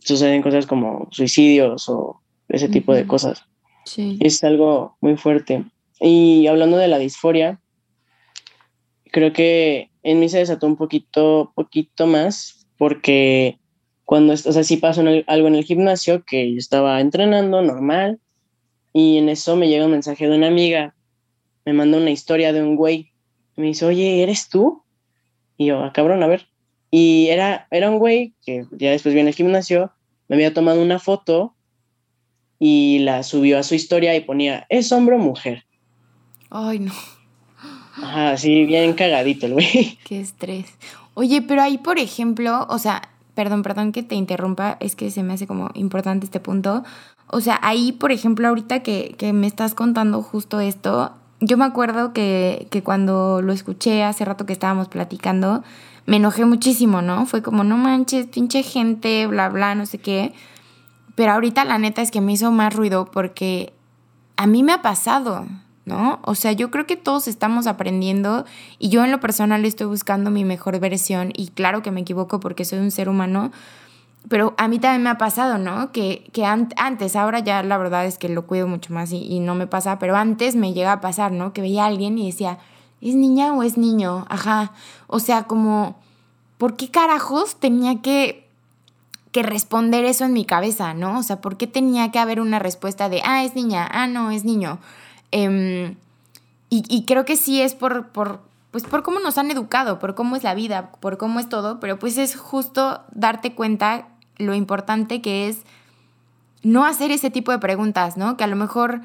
suceden 0.00 0.42
cosas 0.42 0.66
como 0.66 1.08
suicidios 1.10 1.88
o 1.88 2.20
ese 2.48 2.68
tipo 2.68 2.94
de 2.94 3.06
cosas. 3.06 3.44
Sí. 3.84 4.18
Es 4.20 4.42
algo 4.44 4.96
muy 5.00 5.16
fuerte. 5.16 5.64
Y 6.00 6.46
hablando 6.46 6.76
de 6.76 6.88
la 6.88 6.98
disforia, 6.98 7.60
creo 9.10 9.32
que 9.32 9.90
en 10.02 10.20
mí 10.20 10.28
se 10.28 10.38
desató 10.38 10.66
un 10.66 10.76
poquito, 10.76 11.52
poquito 11.54 12.06
más 12.06 12.66
porque 12.76 13.58
cuando, 14.04 14.32
o 14.32 14.36
sea, 14.36 14.62
sí 14.62 14.76
pasó 14.76 15.02
algo 15.26 15.48
en 15.48 15.54
el 15.54 15.64
gimnasio 15.64 16.24
que 16.24 16.52
yo 16.52 16.58
estaba 16.58 17.00
entrenando 17.00 17.60
normal 17.60 18.20
y 18.98 19.16
en 19.16 19.28
eso 19.28 19.54
me 19.54 19.68
llega 19.68 19.84
un 19.84 19.92
mensaje 19.92 20.26
de 20.26 20.36
una 20.36 20.48
amiga, 20.48 20.92
me 21.64 21.72
manda 21.72 21.98
una 21.98 22.10
historia 22.10 22.52
de 22.52 22.64
un 22.64 22.74
güey, 22.74 23.12
me 23.54 23.66
dice, 23.66 23.86
oye, 23.86 24.24
¿eres 24.24 24.48
tú? 24.48 24.82
Y 25.56 25.66
yo, 25.66 25.84
ah, 25.84 25.92
cabrón, 25.92 26.20
a 26.24 26.26
ver. 26.26 26.48
Y 26.90 27.28
era, 27.28 27.68
era 27.70 27.90
un 27.90 28.00
güey 28.00 28.34
que 28.44 28.66
ya 28.72 28.90
después 28.90 29.14
viene 29.14 29.28
al 29.28 29.36
gimnasio, 29.36 29.92
me 30.26 30.34
había 30.34 30.52
tomado 30.52 30.82
una 30.82 30.98
foto 30.98 31.54
y 32.58 32.98
la 32.98 33.22
subió 33.22 33.60
a 33.60 33.62
su 33.62 33.76
historia 33.76 34.16
y 34.16 34.20
ponía, 34.20 34.66
¿es 34.68 34.90
hombre 34.90 35.14
o 35.14 35.18
mujer? 35.20 35.64
Ay, 36.50 36.80
no. 36.80 36.92
Ajá, 38.02 38.36
sí, 38.36 38.64
bien 38.64 38.94
cagadito 38.94 39.46
el 39.46 39.52
güey. 39.52 39.96
Qué 40.04 40.20
estrés. 40.20 40.66
Oye, 41.14 41.40
pero 41.42 41.62
ahí, 41.62 41.78
por 41.78 42.00
ejemplo, 42.00 42.66
o 42.68 42.80
sea, 42.80 43.02
perdón, 43.36 43.62
perdón 43.62 43.92
que 43.92 44.02
te 44.02 44.16
interrumpa, 44.16 44.76
es 44.80 44.96
que 44.96 45.12
se 45.12 45.22
me 45.22 45.34
hace 45.34 45.46
como 45.46 45.70
importante 45.74 46.24
este 46.24 46.40
punto. 46.40 46.82
O 47.28 47.40
sea, 47.40 47.58
ahí, 47.62 47.92
por 47.92 48.12
ejemplo, 48.12 48.48
ahorita 48.48 48.80
que, 48.82 49.14
me 49.34 49.46
estás 49.46 49.74
contando 49.74 50.22
justo 50.22 50.60
esto, 50.60 51.12
yo 51.40 51.56
me 51.56 51.64
acuerdo 51.64 52.12
que, 52.12 52.66
que, 52.70 52.82
cuando 52.82 53.42
lo 53.42 53.52
escuché 53.52 54.02
hace 54.02 54.24
rato 54.24 54.46
que 54.46 54.52
estábamos 54.52 54.88
platicando, 54.88 55.62
me 56.06 56.16
enojé 56.16 56.44
muchísimo, 56.46 57.02
¿no? 57.02 57.26
Fue 57.26 57.42
como, 57.42 57.64
no 57.64 57.76
manches, 57.76 58.26
pinche 58.26 58.62
gente, 58.62 59.26
bla, 59.26 59.48
bla, 59.50 59.74
no 59.74 59.84
sé 59.84 59.98
qué. 59.98 60.32
Pero 61.14 61.32
ahorita 61.32 61.64
la 61.64 61.78
neta 61.78 62.00
es 62.00 62.10
que 62.10 62.20
me 62.20 62.32
hizo 62.32 62.50
más 62.50 62.74
ruido 62.74 63.10
porque 63.10 63.72
a 64.36 64.46
mí 64.46 64.62
me 64.62 64.72
ha 64.72 64.82
pasado. 64.82 65.46
¿no? 65.88 66.20
O 66.22 66.34
sea, 66.34 66.52
yo 66.52 66.70
creo 66.70 66.86
que 66.86 66.96
todos 66.96 67.26
estamos 67.26 67.66
aprendiendo 67.66 68.44
y 68.78 68.90
yo 68.90 69.02
en 69.04 69.10
lo 69.10 69.20
personal 69.20 69.64
estoy 69.64 69.86
buscando 69.86 70.30
mi 70.30 70.44
mejor 70.44 70.78
versión 70.78 71.32
y 71.34 71.48
claro 71.48 71.82
que 71.82 71.90
me 71.90 72.02
equivoco 72.02 72.38
porque 72.38 72.64
soy 72.64 72.78
un 72.78 72.90
ser 72.90 73.08
humano, 73.08 73.50
pero 74.28 74.54
a 74.58 74.68
mí 74.68 74.78
también 74.78 75.02
me 75.02 75.10
ha 75.10 75.18
pasado, 75.18 75.58
¿no? 75.58 75.92
Que, 75.92 76.28
que 76.32 76.44
antes, 76.44 77.16
ahora 77.16 77.40
ya 77.40 77.62
la 77.62 77.78
verdad 77.78 78.04
es 78.06 78.18
que 78.18 78.28
lo 78.28 78.46
cuido 78.46 78.66
mucho 78.66 78.92
más 78.92 79.12
y, 79.12 79.40
no 79.40 79.54
me 79.54 79.66
pasa, 79.66 79.98
pero 79.98 80.16
antes 80.16 80.56
me 80.56 80.72
llega 80.72 80.92
a 80.92 81.00
pasar, 81.00 81.32
¿no? 81.32 81.52
Que 81.52 81.62
veía 81.62 81.84
a 81.84 81.86
alguien 81.86 82.18
y 82.18 82.26
decía, 82.26 82.58
¿es 83.00 83.14
niña 83.14 83.52
o 83.54 83.62
es 83.62 83.78
niño? 83.78 84.26
Ajá. 84.28 84.72
O 85.06 85.20
sea, 85.20 85.44
como, 85.44 85.96
¿por 86.58 86.76
qué 86.76 86.90
carajos 86.90 87.56
tenía 87.56 88.02
que 88.02 88.48
que 89.32 89.42
responder 89.42 90.04
eso 90.04 90.24
en 90.24 90.32
mi 90.32 90.44
cabeza, 90.44 90.94
¿no? 90.94 91.18
O 91.18 91.22
sea, 91.22 91.40
¿por 91.40 91.56
qué 91.56 91.66
tenía 91.66 92.10
que 92.10 92.18
haber 92.18 92.40
una 92.40 92.58
respuesta 92.58 93.08
de, 93.08 93.20
ah, 93.24 93.44
es 93.44 93.54
niña, 93.54 93.86
ah, 93.90 94.06
no, 94.06 94.30
es 94.30 94.44
niño? 94.44 94.78
Em, 95.30 95.96
y, 96.70 97.04
creo 97.06 97.24
que 97.24 97.36
sí 97.36 97.60
es 97.62 97.74
por, 97.74 98.08
por, 98.08 98.40
pues 98.70 98.84
por 98.84 99.02
cómo 99.02 99.20
nos 99.20 99.38
han 99.38 99.50
educado, 99.50 99.98
por 99.98 100.14
cómo 100.14 100.36
es 100.36 100.42
la 100.42 100.54
vida, 100.54 100.92
por 101.00 101.16
cómo 101.16 101.40
es 101.40 101.48
todo, 101.48 101.80
pero 101.80 101.98
pues 101.98 102.18
es 102.18 102.36
justo 102.36 103.02
darte 103.12 103.54
cuenta 103.54 104.08
lo 104.38 104.54
importante 104.54 105.20
que 105.20 105.48
es 105.48 105.64
no 106.62 106.84
hacer 106.84 107.10
ese 107.10 107.30
tipo 107.30 107.52
de 107.52 107.58
preguntas, 107.58 108.16
¿no? 108.16 108.36
Que 108.36 108.44
a 108.44 108.48
lo 108.48 108.56
mejor 108.56 109.00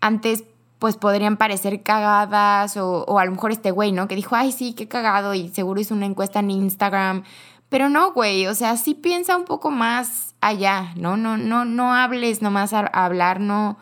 antes 0.00 0.44
pues 0.78 0.96
podrían 0.96 1.36
parecer 1.36 1.82
cagadas 1.82 2.76
o, 2.76 3.04
o 3.04 3.18
a 3.18 3.24
lo 3.24 3.32
mejor 3.32 3.50
este 3.50 3.70
güey, 3.70 3.92
¿no? 3.92 4.06
Que 4.08 4.14
dijo, 4.14 4.36
ay, 4.36 4.52
sí, 4.52 4.74
qué 4.74 4.86
cagado 4.86 5.34
y 5.34 5.48
seguro 5.48 5.80
hizo 5.80 5.94
una 5.94 6.06
encuesta 6.06 6.40
en 6.40 6.50
Instagram. 6.50 7.24
Pero 7.68 7.88
no, 7.88 8.12
güey, 8.12 8.46
o 8.46 8.54
sea, 8.54 8.76
sí 8.76 8.94
piensa 8.94 9.36
un 9.36 9.44
poco 9.44 9.70
más 9.70 10.34
allá, 10.40 10.92
¿no? 10.96 11.16
No, 11.16 11.36
no, 11.36 11.64
no 11.64 11.94
hables 11.94 12.42
nomás 12.42 12.72
a 12.72 12.80
hablar, 12.80 13.40
no, 13.40 13.76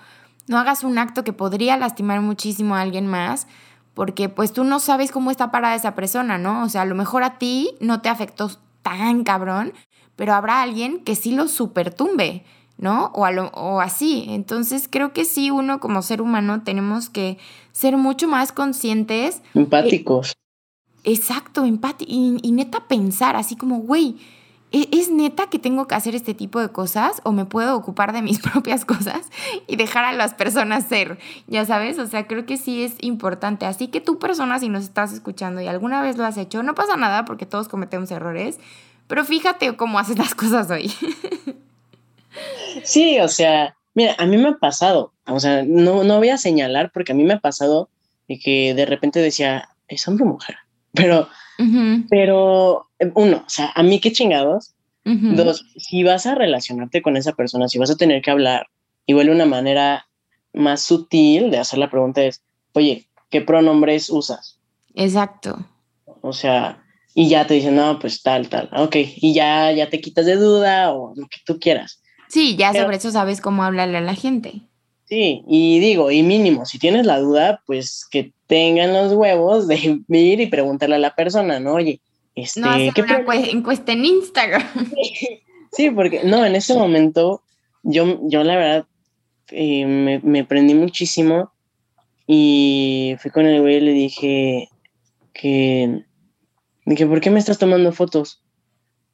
no 0.49 0.59
hagas 0.59 0.85
un 0.85 0.99
acto 0.99 1.23
que 1.23 1.33
podría 1.33 1.77
lastimar 1.77 2.21
muchísimo 2.21 2.75
a 2.75 2.81
alguien 2.81 3.07
más, 3.07 3.47
porque 3.95 4.29
pues 4.29 4.53
tú 4.53 4.65
no 4.65 4.81
sabes 4.81 5.13
cómo 5.13 5.31
está 5.31 5.51
parada 5.51 5.75
esa 5.75 5.95
persona, 5.95 6.39
¿no? 6.39 6.65
O 6.65 6.69
sea, 6.69 6.83
a 6.83 6.87
lo 6.87 6.95
mejor 6.95 7.23
a 7.23 7.39
ti 7.39 7.77
no 7.81 8.01
te 8.01 8.09
afectó 8.09 8.51
tan 8.83 9.23
cabrón, 9.23 9.73
pero 10.17 10.35
habrá 10.35 10.63
alguien 10.63 11.01
que 11.05 11.15
sí 11.15 11.33
lo 11.33 11.49
supertumbe, 11.49 12.45
¿no? 12.79 13.07
O, 13.15 13.25
o 13.25 13.81
así. 13.81 14.27
Entonces 14.29 14.89
creo 14.91 15.13
que 15.13 15.25
sí, 15.25 15.51
uno 15.51 15.79
como 15.81 16.03
ser 16.03 16.21
humano 16.21 16.63
tenemos 16.63 17.09
que 17.09 17.39
ser 17.73 17.97
mucho 17.97 18.27
más 18.27 18.53
conscientes. 18.53 19.43
Empáticos. 19.55 20.35
exacto, 21.05 21.65
empáticos. 21.65 22.13
Y, 22.13 22.39
y 22.43 22.53
neta 22.53 22.89
pensar 22.89 23.37
así 23.37 23.57
como, 23.57 23.79
güey, 23.79 24.17
¿E-, 24.73 24.89
¿es 24.93 25.11
neta 25.11 25.47
que 25.47 25.59
tengo 25.59 25.87
que 25.87 25.95
hacer 25.95 26.15
este 26.15 26.35
tipo 26.35 26.61
de 26.61 26.69
cosas 26.69 27.21
o 27.25 27.33
me 27.33 27.45
puedo 27.45 27.77
ocupar 27.77 28.13
de 28.13 28.23
mis 28.23 28.39
propias 28.53 28.85
cosas 28.85 29.31
y 29.67 29.77
dejar 29.77 30.05
a 30.05 30.13
las 30.13 30.35
personas 30.35 30.87
ser? 30.87 31.19
Ya 31.47 31.65
sabes, 31.65 31.99
o 31.99 32.07
sea, 32.07 32.27
creo 32.27 32.47
que 32.47 32.57
sí 32.57 32.83
es 32.83 32.95
importante. 33.01 33.67
Así 33.67 33.89
que 33.89 34.01
tú 34.01 34.19
persona, 34.19 34.59
si 34.59 34.69
nos 34.69 34.85
estás 34.85 35.13
escuchando 35.13 35.61
y 35.61 35.67
alguna 35.67 36.03
vez 36.03 36.17
lo 36.17 36.25
has 36.25 36.37
hecho, 36.37 36.63
no 36.63 36.75
pasa 36.75 36.97
nada 36.97 37.25
porque 37.25 37.47
todos 37.47 37.69
cometemos 37.69 38.11
errores, 38.11 38.59
pero 39.07 39.25
fíjate 39.25 39.77
cómo 39.77 39.99
haces 39.99 40.19
las 40.19 40.35
cosas 40.35 40.71
hoy. 40.71 40.93
Sí, 42.85 43.19
o 43.21 43.29
sea, 43.29 43.77
mira, 43.95 44.15
a 44.19 44.27
mí 44.27 44.37
me 44.37 44.49
ha 44.49 44.59
pasado, 44.59 45.13
o 45.27 45.41
sea, 45.41 45.63
no, 45.65 46.05
no 46.05 46.19
voy 46.19 46.29
a 46.29 46.39
señalar 46.39 46.91
porque 46.93 47.13
a 47.13 47.15
mí 47.15 47.25
me 47.25 47.35
ha 47.35 47.41
pasado 47.41 47.89
de 48.29 48.39
que 48.39 48.75
de 48.75 48.87
repente 48.87 49.21
decía, 49.21 49.71
es 49.89 50.07
hombre 50.07 50.25
o 50.25 50.29
mujer, 50.29 50.57
pero 50.93 51.29
pero, 52.11 52.89
eh, 52.99 53.11
uno, 53.15 53.45
o 53.47 53.49
sea, 53.49 53.73
a 53.75 53.83
mí 53.83 54.01
qué 54.01 54.13
chingados. 54.13 54.73
Dos, 55.05 55.65
si 55.77 56.03
vas 56.03 56.27
a 56.27 56.35
relacionarte 56.35 57.01
con 57.01 57.17
esa 57.17 57.33
persona, 57.33 57.69
si 57.69 57.79
vas 57.79 57.91
a 57.91 57.97
tener 57.97 58.23
que 58.23 58.33
hablar, 58.33 58.67
igual 59.07 59.31
una 59.31 59.47
manera 59.47 60.09
más 60.53 60.81
sutil 60.81 61.53
de 61.53 61.59
hacer 61.59 61.79
la 61.79 61.91
pregunta 61.91 62.25
es, 62.25 62.43
oye, 62.73 63.07
¿qué 63.31 63.41
pronombres 63.41 64.11
usas? 64.11 64.59
Exacto. 64.97 65.65
O 66.23 66.33
sea, 66.33 66.83
y 67.19 67.31
ya 67.31 67.47
te 67.47 67.55
dicen, 67.55 67.77
no, 67.77 67.99
pues 67.99 68.23
tal, 68.23 68.51
tal, 68.51 68.69
ok, 68.77 68.95
y 69.17 69.33
ya, 69.33 69.73
ya 69.73 69.89
te 69.89 70.03
quitas 70.03 70.27
de 70.27 70.37
duda 70.37 70.93
o 70.93 71.15
lo 71.17 71.27
que 71.29 71.39
tú 71.47 71.59
quieras. 71.59 72.03
Sí, 72.29 72.57
ya 72.57 72.75
sobre 72.75 72.99
eso 72.99 73.11
sabes 73.11 73.41
cómo 73.41 73.65
hablarle 73.65 73.97
a 73.97 74.03
la 74.03 74.15
gente. 74.15 74.61
Sí, 75.07 75.43
y 75.49 75.79
digo, 75.79 76.11
y 76.11 76.23
mínimo, 76.23 76.67
si 76.67 76.79
tienes 76.79 77.07
la 77.07 77.19
duda, 77.19 77.63
pues 77.65 78.07
que 78.11 78.33
tengan 78.47 78.93
los 78.93 79.15
huevos 79.15 79.67
de 79.67 79.77
ir 80.09 80.41
y 80.43 80.47
preguntarle 80.49 80.97
a 80.97 80.99
la 80.99 81.15
persona, 81.15 81.59
¿no? 81.59 81.73
Oye, 81.73 82.03
este, 82.35 82.61
no 82.61 82.69
hacer 82.69 82.93
una 83.03 83.35
encuesta 83.35 83.93
en 83.93 84.05
Instagram. 84.05 84.63
Sí, 85.73 85.91
porque 85.91 86.23
no, 86.25 86.47
en 86.47 86.57
ese 86.57 86.75
momento 86.75 87.43
yo, 87.83 88.21
yo 88.23 88.45
la 88.45 88.57
verdad 88.57 88.87
eh, 89.51 89.85
me, 89.85 90.21
me, 90.21 90.43
prendí 90.45 90.73
muchísimo 90.73 91.53
y 92.27 93.17
fui 93.19 93.31
con 93.31 93.45
el 93.45 93.61
güey 93.61 93.77
y 93.77 93.81
le 93.81 93.93
dije 93.93 94.69
que, 95.35 96.05
dije, 96.87 97.07
¿por 97.07 97.21
qué 97.21 97.31
me 97.31 97.39
estás 97.39 97.59
tomando 97.59 97.93
fotos? 97.93 98.43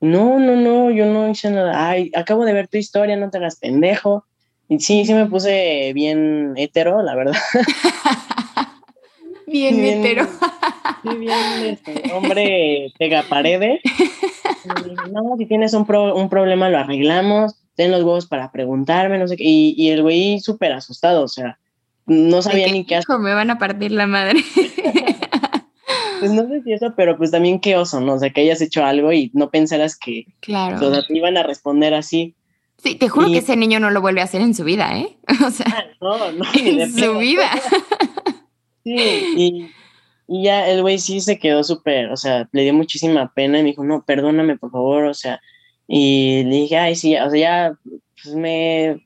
No, 0.00 0.38
no, 0.38 0.56
no, 0.56 0.90
yo 0.90 1.06
no 1.06 1.28
hice 1.28 1.50
nada. 1.50 1.88
Ay, 1.88 2.10
acabo 2.14 2.44
de 2.44 2.52
ver 2.52 2.68
tu 2.68 2.76
historia, 2.76 3.16
no 3.16 3.30
te 3.30 3.38
hagas 3.38 3.56
pendejo. 3.56 4.24
Y 4.68 4.80
sí, 4.80 5.04
sí 5.04 5.14
me 5.14 5.26
puse 5.26 5.92
bien 5.94 6.54
hetero, 6.56 7.02
la 7.02 7.14
verdad. 7.14 7.36
bien, 9.46 9.76
bien 9.76 10.04
hetero. 10.04 10.28
Sí, 11.02 11.16
bien, 11.16 11.34
este, 11.64 12.12
hombre 12.12 12.92
pega 12.96 13.24
paredes. 13.24 13.80
no, 15.10 15.36
si 15.36 15.46
tienes 15.46 15.74
un, 15.74 15.84
un 15.90 16.28
problema 16.28 16.68
lo 16.68 16.78
arreglamos, 16.78 17.56
ten 17.74 17.90
los 17.90 18.04
huevos 18.04 18.26
para 18.26 18.52
preguntarme, 18.52 19.18
no 19.18 19.26
sé 19.26 19.36
qué. 19.36 19.42
Y, 19.44 19.74
y 19.76 19.90
el 19.90 20.02
güey 20.02 20.38
súper 20.38 20.70
asustado, 20.72 21.24
o 21.24 21.28
sea, 21.28 21.58
no 22.06 22.42
sabía 22.42 22.68
ni 22.68 22.84
qué 22.84 22.96
hacer. 22.96 23.18
Me 23.18 23.34
van 23.34 23.50
a 23.50 23.58
partir 23.58 23.90
la 23.92 24.06
madre. 24.06 24.40
pues 26.22 26.30
no 26.30 26.46
sé 26.46 26.62
si 26.62 26.72
eso, 26.72 26.94
pero 26.96 27.18
pues 27.18 27.32
también 27.32 27.58
qué 27.58 27.76
oso, 27.76 28.00
¿no? 28.00 28.14
O 28.14 28.18
sea, 28.20 28.30
que 28.30 28.42
hayas 28.42 28.60
hecho 28.60 28.84
algo 28.84 29.12
y 29.12 29.32
no 29.34 29.50
pensaras 29.50 29.96
que 29.96 30.26
claro. 30.38 31.02
te 31.02 31.18
iban 31.18 31.36
a 31.36 31.42
responder 31.42 31.94
así. 31.94 32.36
Sí, 32.78 32.94
te 32.94 33.08
juro 33.08 33.26
que 33.26 33.38
ese 33.38 33.56
niño 33.56 33.80
no 33.80 33.90
lo 33.90 34.00
vuelve 34.00 34.20
a 34.20 34.24
hacer 34.24 34.40
en 34.40 34.54
su 34.54 34.62
vida, 34.62 34.96
¿eh? 34.96 35.16
O 35.44 35.50
sea, 35.50 35.66
ah, 35.66 35.84
no, 36.00 36.30
no, 36.30 36.44
en 36.54 36.92
su 36.92 37.18
vida. 37.18 37.50
sí, 38.84 38.94
y, 39.36 39.70
y 40.28 40.44
ya 40.44 40.68
el 40.68 40.82
güey 40.82 41.00
sí 41.00 41.20
se 41.20 41.40
quedó 41.40 41.64
súper, 41.64 42.12
o 42.12 42.16
sea, 42.16 42.48
le 42.52 42.62
dio 42.62 42.72
muchísima 42.72 43.32
pena 43.34 43.58
y 43.58 43.62
me 43.62 43.70
dijo, 43.70 43.82
no, 43.82 44.04
perdóname, 44.04 44.56
por 44.58 44.70
favor, 44.70 45.06
o 45.06 45.14
sea, 45.14 45.40
y 45.88 46.44
le 46.44 46.54
dije, 46.54 46.78
ay, 46.78 46.94
sí, 46.94 47.16
o 47.16 47.30
sea, 47.30 47.40
ya 47.40 47.78
pues 48.22 48.36
me, 48.36 49.04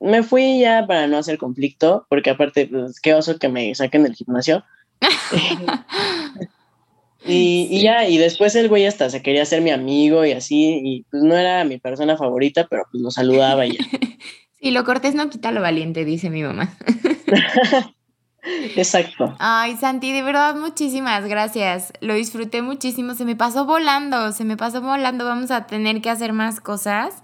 me 0.00 0.22
fui 0.22 0.60
ya 0.60 0.86
para 0.86 1.08
no 1.08 1.18
hacer 1.18 1.36
conflicto, 1.36 2.06
porque 2.08 2.30
aparte, 2.30 2.68
pues, 2.68 3.00
qué 3.00 3.12
oso 3.12 3.38
que 3.38 3.50
me 3.50 3.74
saquen 3.74 4.04
del 4.04 4.14
gimnasio. 4.14 4.64
y, 7.24 7.68
y, 7.70 7.82
ya, 7.82 8.08
y 8.08 8.18
después 8.18 8.54
el 8.56 8.68
güey 8.68 8.86
hasta 8.86 9.10
se 9.10 9.22
quería 9.22 9.44
ser 9.44 9.62
mi 9.62 9.70
amigo 9.70 10.24
y 10.24 10.32
así, 10.32 10.80
y 10.82 11.04
pues 11.10 11.22
no 11.22 11.36
era 11.36 11.64
mi 11.64 11.78
persona 11.78 12.16
favorita, 12.16 12.66
pero 12.68 12.84
pues 12.90 13.02
lo 13.02 13.10
saludaba 13.10 13.66
y 13.66 13.76
ya. 13.76 13.84
Sí, 14.60 14.72
lo 14.72 14.82
cortés 14.82 15.14
no 15.14 15.30
quita 15.30 15.52
lo 15.52 15.60
valiente, 15.60 16.04
dice 16.04 16.30
mi 16.30 16.42
mamá. 16.42 16.76
Exacto. 18.76 19.34
Ay, 19.38 19.76
Santi, 19.76 20.12
de 20.12 20.22
verdad, 20.22 20.56
muchísimas 20.56 21.26
gracias. 21.26 21.92
Lo 22.00 22.14
disfruté 22.14 22.62
muchísimo. 22.62 23.14
Se 23.14 23.24
me 23.24 23.36
pasó 23.36 23.66
volando, 23.66 24.32
se 24.32 24.44
me 24.44 24.56
pasó 24.56 24.80
volando. 24.80 25.24
Vamos 25.24 25.50
a 25.50 25.66
tener 25.66 26.00
que 26.00 26.10
hacer 26.10 26.32
más 26.32 26.60
cosas. 26.60 27.22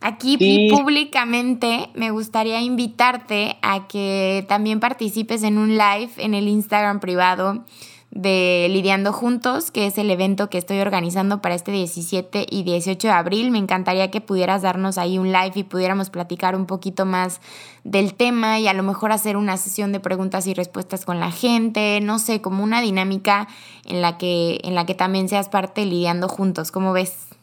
Aquí 0.00 0.68
públicamente 0.70 1.88
me 1.94 2.10
gustaría 2.10 2.60
invitarte 2.60 3.56
a 3.62 3.88
que 3.88 4.44
también 4.48 4.78
participes 4.78 5.42
en 5.42 5.58
un 5.58 5.70
live 5.70 6.10
en 6.18 6.34
el 6.34 6.48
Instagram 6.48 7.00
privado 7.00 7.64
de 8.10 8.68
Lidiando 8.70 9.12
Juntos, 9.12 9.70
que 9.70 9.86
es 9.86 9.98
el 9.98 10.10
evento 10.10 10.48
que 10.48 10.58
estoy 10.58 10.78
organizando 10.78 11.42
para 11.42 11.54
este 11.54 11.70
17 11.70 12.46
y 12.48 12.62
18 12.62 13.08
de 13.08 13.12
abril. 13.12 13.50
Me 13.50 13.58
encantaría 13.58 14.10
que 14.10 14.20
pudieras 14.20 14.62
darnos 14.62 14.96
ahí 14.96 15.18
un 15.18 15.32
live 15.32 15.52
y 15.54 15.64
pudiéramos 15.64 16.08
platicar 16.08 16.56
un 16.56 16.66
poquito 16.66 17.04
más 17.04 17.40
del 17.84 18.14
tema 18.14 18.58
y 18.58 18.68
a 18.68 18.72
lo 18.72 18.82
mejor 18.82 19.12
hacer 19.12 19.36
una 19.36 19.56
sesión 19.58 19.92
de 19.92 20.00
preguntas 20.00 20.46
y 20.46 20.54
respuestas 20.54 21.04
con 21.04 21.20
la 21.20 21.30
gente, 21.30 22.00
no 22.00 22.18
sé, 22.18 22.40
como 22.40 22.64
una 22.64 22.80
dinámica 22.80 23.48
en 23.84 24.00
la 24.00 24.16
que, 24.16 24.60
en 24.64 24.74
la 24.74 24.86
que 24.86 24.94
también 24.94 25.28
seas 25.28 25.48
parte 25.48 25.82
de 25.82 25.88
Lidiando 25.88 26.28
Juntos. 26.28 26.70
¿Cómo 26.70 26.92
ves? 26.92 27.35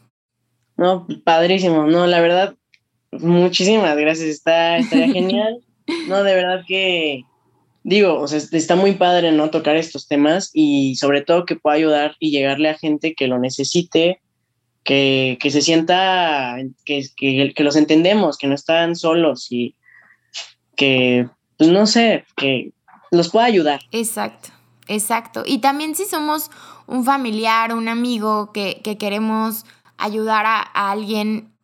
No, 0.76 1.06
padrísimo. 1.24 1.86
No, 1.86 2.06
la 2.06 2.20
verdad, 2.20 2.54
muchísimas 3.12 3.96
gracias. 3.96 4.28
Está, 4.28 4.78
estaría 4.78 5.12
genial. 5.12 5.60
No, 6.08 6.22
de 6.22 6.34
verdad 6.34 6.64
que 6.66 7.24
digo, 7.84 8.18
o 8.18 8.26
sea, 8.26 8.38
está 8.38 8.74
muy 8.74 8.92
padre 8.92 9.30
no 9.30 9.50
tocar 9.50 9.76
estos 9.76 10.08
temas 10.08 10.50
y 10.54 10.96
sobre 10.96 11.20
todo 11.20 11.44
que 11.44 11.56
pueda 11.56 11.76
ayudar 11.76 12.16
y 12.18 12.30
llegarle 12.30 12.70
a 12.70 12.78
gente 12.78 13.14
que 13.14 13.28
lo 13.28 13.38
necesite, 13.38 14.20
que, 14.82 15.38
que 15.40 15.50
se 15.50 15.60
sienta, 15.60 16.56
que, 16.84 17.06
que, 17.16 17.52
que, 17.54 17.64
los 17.64 17.76
entendemos, 17.76 18.38
que 18.38 18.46
no 18.46 18.54
están 18.54 18.96
solos 18.96 19.48
y 19.50 19.76
que, 20.74 21.28
pues 21.58 21.70
no 21.70 21.86
sé, 21.86 22.24
que 22.36 22.72
los 23.10 23.30
pueda 23.30 23.44
ayudar. 23.46 23.80
Exacto, 23.92 24.48
exacto. 24.88 25.42
Y 25.46 25.58
también 25.58 25.94
si 25.94 26.06
somos 26.06 26.50
un 26.86 27.04
familiar, 27.04 27.74
un 27.74 27.88
amigo 27.88 28.52
que, 28.52 28.80
que 28.82 28.96
queremos 28.96 29.64
ayudar 29.98 30.46
a, 30.46 30.60
a 30.60 30.90
alguien 30.90 31.54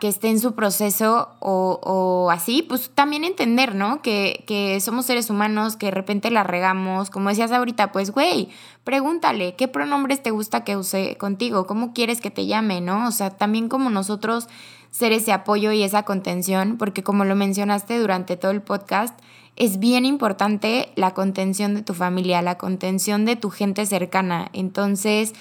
que 0.00 0.08
esté 0.08 0.28
en 0.28 0.40
su 0.40 0.54
proceso 0.54 1.28
o, 1.40 2.28
así, 2.32 2.62
pues 2.62 2.90
también 2.94 3.24
entender, 3.24 3.74
¿no? 3.74 4.02
Que, 4.02 4.44
que, 4.46 4.80
somos 4.80 5.06
seres 5.06 5.30
humanos, 5.30 5.76
que 5.76 5.86
de 5.86 5.92
repente 5.92 6.30
la 6.30 6.42
regamos, 6.42 7.10
como 7.10 7.28
decías 7.28 7.52
ahorita, 7.52 7.92
pues, 7.92 8.10
güey, 8.10 8.48
pregúntale, 8.84 9.54
¿qué 9.54 9.68
pronombres 9.68 10.22
te 10.22 10.30
gusta 10.30 10.64
que 10.64 10.76
use 10.76 11.16
contigo? 11.16 11.66
¿Cómo 11.66 11.92
quieres 11.92 12.20
que 12.20 12.30
te 12.30 12.46
llame, 12.46 12.80
no? 12.80 13.06
O 13.06 13.12
sea, 13.12 13.30
también 13.30 13.68
como 13.68 13.88
nosotros 13.88 14.48
ser 14.90 15.12
ese 15.12 15.32
apoyo 15.32 15.72
y 15.72 15.84
esa 15.84 16.02
contención, 16.02 16.76
porque 16.76 17.02
como 17.02 17.24
lo 17.24 17.36
mencionaste 17.36 17.98
durante 17.98 18.36
todo 18.36 18.50
el 18.50 18.62
podcast, 18.62 19.18
es 19.54 19.78
bien 19.78 20.04
importante 20.04 20.90
la 20.96 21.12
contención 21.12 21.74
de 21.74 21.82
tu 21.82 21.94
familia, 21.94 22.42
la 22.42 22.58
contención 22.58 23.24
de 23.24 23.36
tu 23.36 23.50
gente 23.50 23.86
cercana. 23.86 24.50
Entonces, 24.52 25.34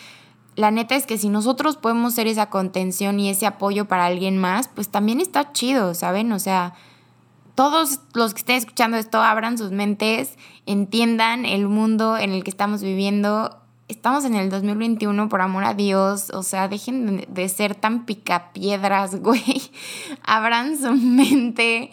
la 0.56 0.72
neta 0.72 0.96
es 0.96 1.06
que 1.06 1.18
si 1.18 1.30
nosotros 1.30 1.78
podemos 1.78 2.14
ser 2.14 2.28
esa 2.28 2.50
contención 2.50 3.20
y 3.20 3.30
ese 3.30 3.46
apoyo 3.46 3.86
para 3.86 4.06
alguien 4.06 4.38
más, 4.38 4.68
pues 4.68 4.90
también 4.90 5.22
está 5.22 5.54
chido, 5.54 5.94
¿saben? 5.94 6.32
O 6.34 6.40
sea, 6.40 6.74
todos 7.56 8.00
los 8.14 8.34
que 8.34 8.40
estén 8.40 8.58
escuchando 8.58 8.98
esto 8.98 9.22
abran 9.22 9.58
sus 9.58 9.72
mentes, 9.72 10.36
entiendan 10.66 11.46
el 11.46 11.68
mundo 11.68 12.18
en 12.18 12.32
el 12.32 12.44
que 12.44 12.50
estamos 12.50 12.84
viviendo. 12.84 13.58
Estamos 13.88 14.24
en 14.26 14.36
el 14.36 14.50
2021, 14.50 15.30
por 15.30 15.42
amor 15.42 15.64
a 15.64 15.74
Dios. 15.74 16.30
O 16.32 16.44
sea, 16.44 16.68
dejen 16.68 17.26
de 17.28 17.50
ser 17.50 17.76
tan 17.76 18.06
picapiedras, 18.06 19.16
güey. 19.22 19.62
Abran 20.24 20.78
su 20.78 20.94
mente. 20.94 21.92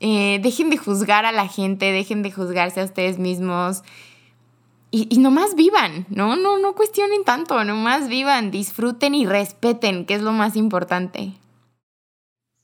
Eh, 0.00 0.38
dejen 0.42 0.68
de 0.68 0.76
juzgar 0.76 1.24
a 1.24 1.32
la 1.32 1.48
gente, 1.48 1.92
dejen 1.92 2.22
de 2.22 2.30
juzgarse 2.30 2.82
a 2.82 2.84
ustedes 2.84 3.18
mismos 3.18 3.82
y, 4.96 5.06
y 5.10 5.18
nomás 5.18 5.54
vivan, 5.54 6.06
¿no? 6.08 6.36
No, 6.36 6.56
no 6.58 6.74
cuestionen 6.74 7.22
tanto, 7.24 7.62
nomás 7.64 8.08
vivan, 8.08 8.50
disfruten 8.50 9.14
y 9.14 9.26
respeten, 9.26 10.06
que 10.06 10.14
es 10.14 10.22
lo 10.22 10.32
más 10.32 10.56
importante. 10.56 11.32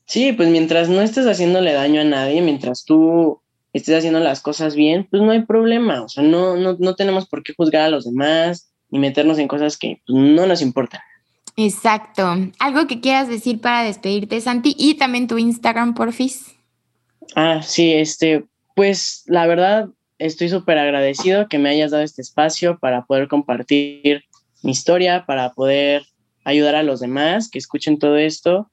Sí, 0.05 0.33
pues 0.33 0.49
mientras 0.49 0.89
no 0.89 1.01
estés 1.01 1.27
haciéndole 1.27 1.73
daño 1.73 2.01
a 2.01 2.05
nadie, 2.05 2.41
mientras 2.41 2.85
tú 2.85 3.39
estés 3.71 3.99
haciendo 3.99 4.19
las 4.19 4.41
cosas 4.41 4.75
bien, 4.75 5.07
pues 5.11 5.21
no 5.21 5.31
hay 5.31 5.43
problema. 5.43 6.01
O 6.01 6.09
sea, 6.09 6.23
no, 6.23 6.55
no, 6.55 6.75
no 6.79 6.95
tenemos 6.95 7.27
por 7.27 7.43
qué 7.43 7.53
juzgar 7.55 7.83
a 7.83 7.89
los 7.89 8.05
demás 8.05 8.71
ni 8.89 8.97
meternos 8.97 9.37
en 9.37 9.47
cosas 9.47 9.77
que 9.77 10.01
pues, 10.07 10.17
no 10.17 10.47
nos 10.47 10.63
importan. 10.63 11.01
Exacto. 11.55 12.35
Algo 12.57 12.87
que 12.87 12.99
quieras 12.99 13.27
decir 13.27 13.61
para 13.61 13.83
despedirte, 13.83 14.41
Santi, 14.41 14.75
y 14.75 14.95
también 14.95 15.27
tu 15.27 15.37
Instagram, 15.37 15.93
porfis. 15.93 16.55
Ah, 17.35 17.61
sí, 17.61 17.93
este, 17.93 18.43
pues 18.75 19.23
la 19.27 19.45
verdad, 19.45 19.89
estoy 20.25 20.47
súper 20.47 20.77
agradecido 20.77 21.49
que 21.49 21.59
me 21.59 21.69
hayas 21.69 21.91
dado 21.91 22.03
este 22.03 22.21
espacio 22.21 22.79
para 22.79 23.05
poder 23.05 23.27
compartir 23.27 24.23
mi 24.61 24.71
historia, 24.71 25.25
para 25.25 25.51
poder 25.51 26.03
ayudar 26.45 26.75
a 26.75 26.83
los 26.83 27.01
demás 27.01 27.49
que 27.49 27.59
escuchen 27.59 27.99
todo 27.99 28.15
esto. 28.17 28.69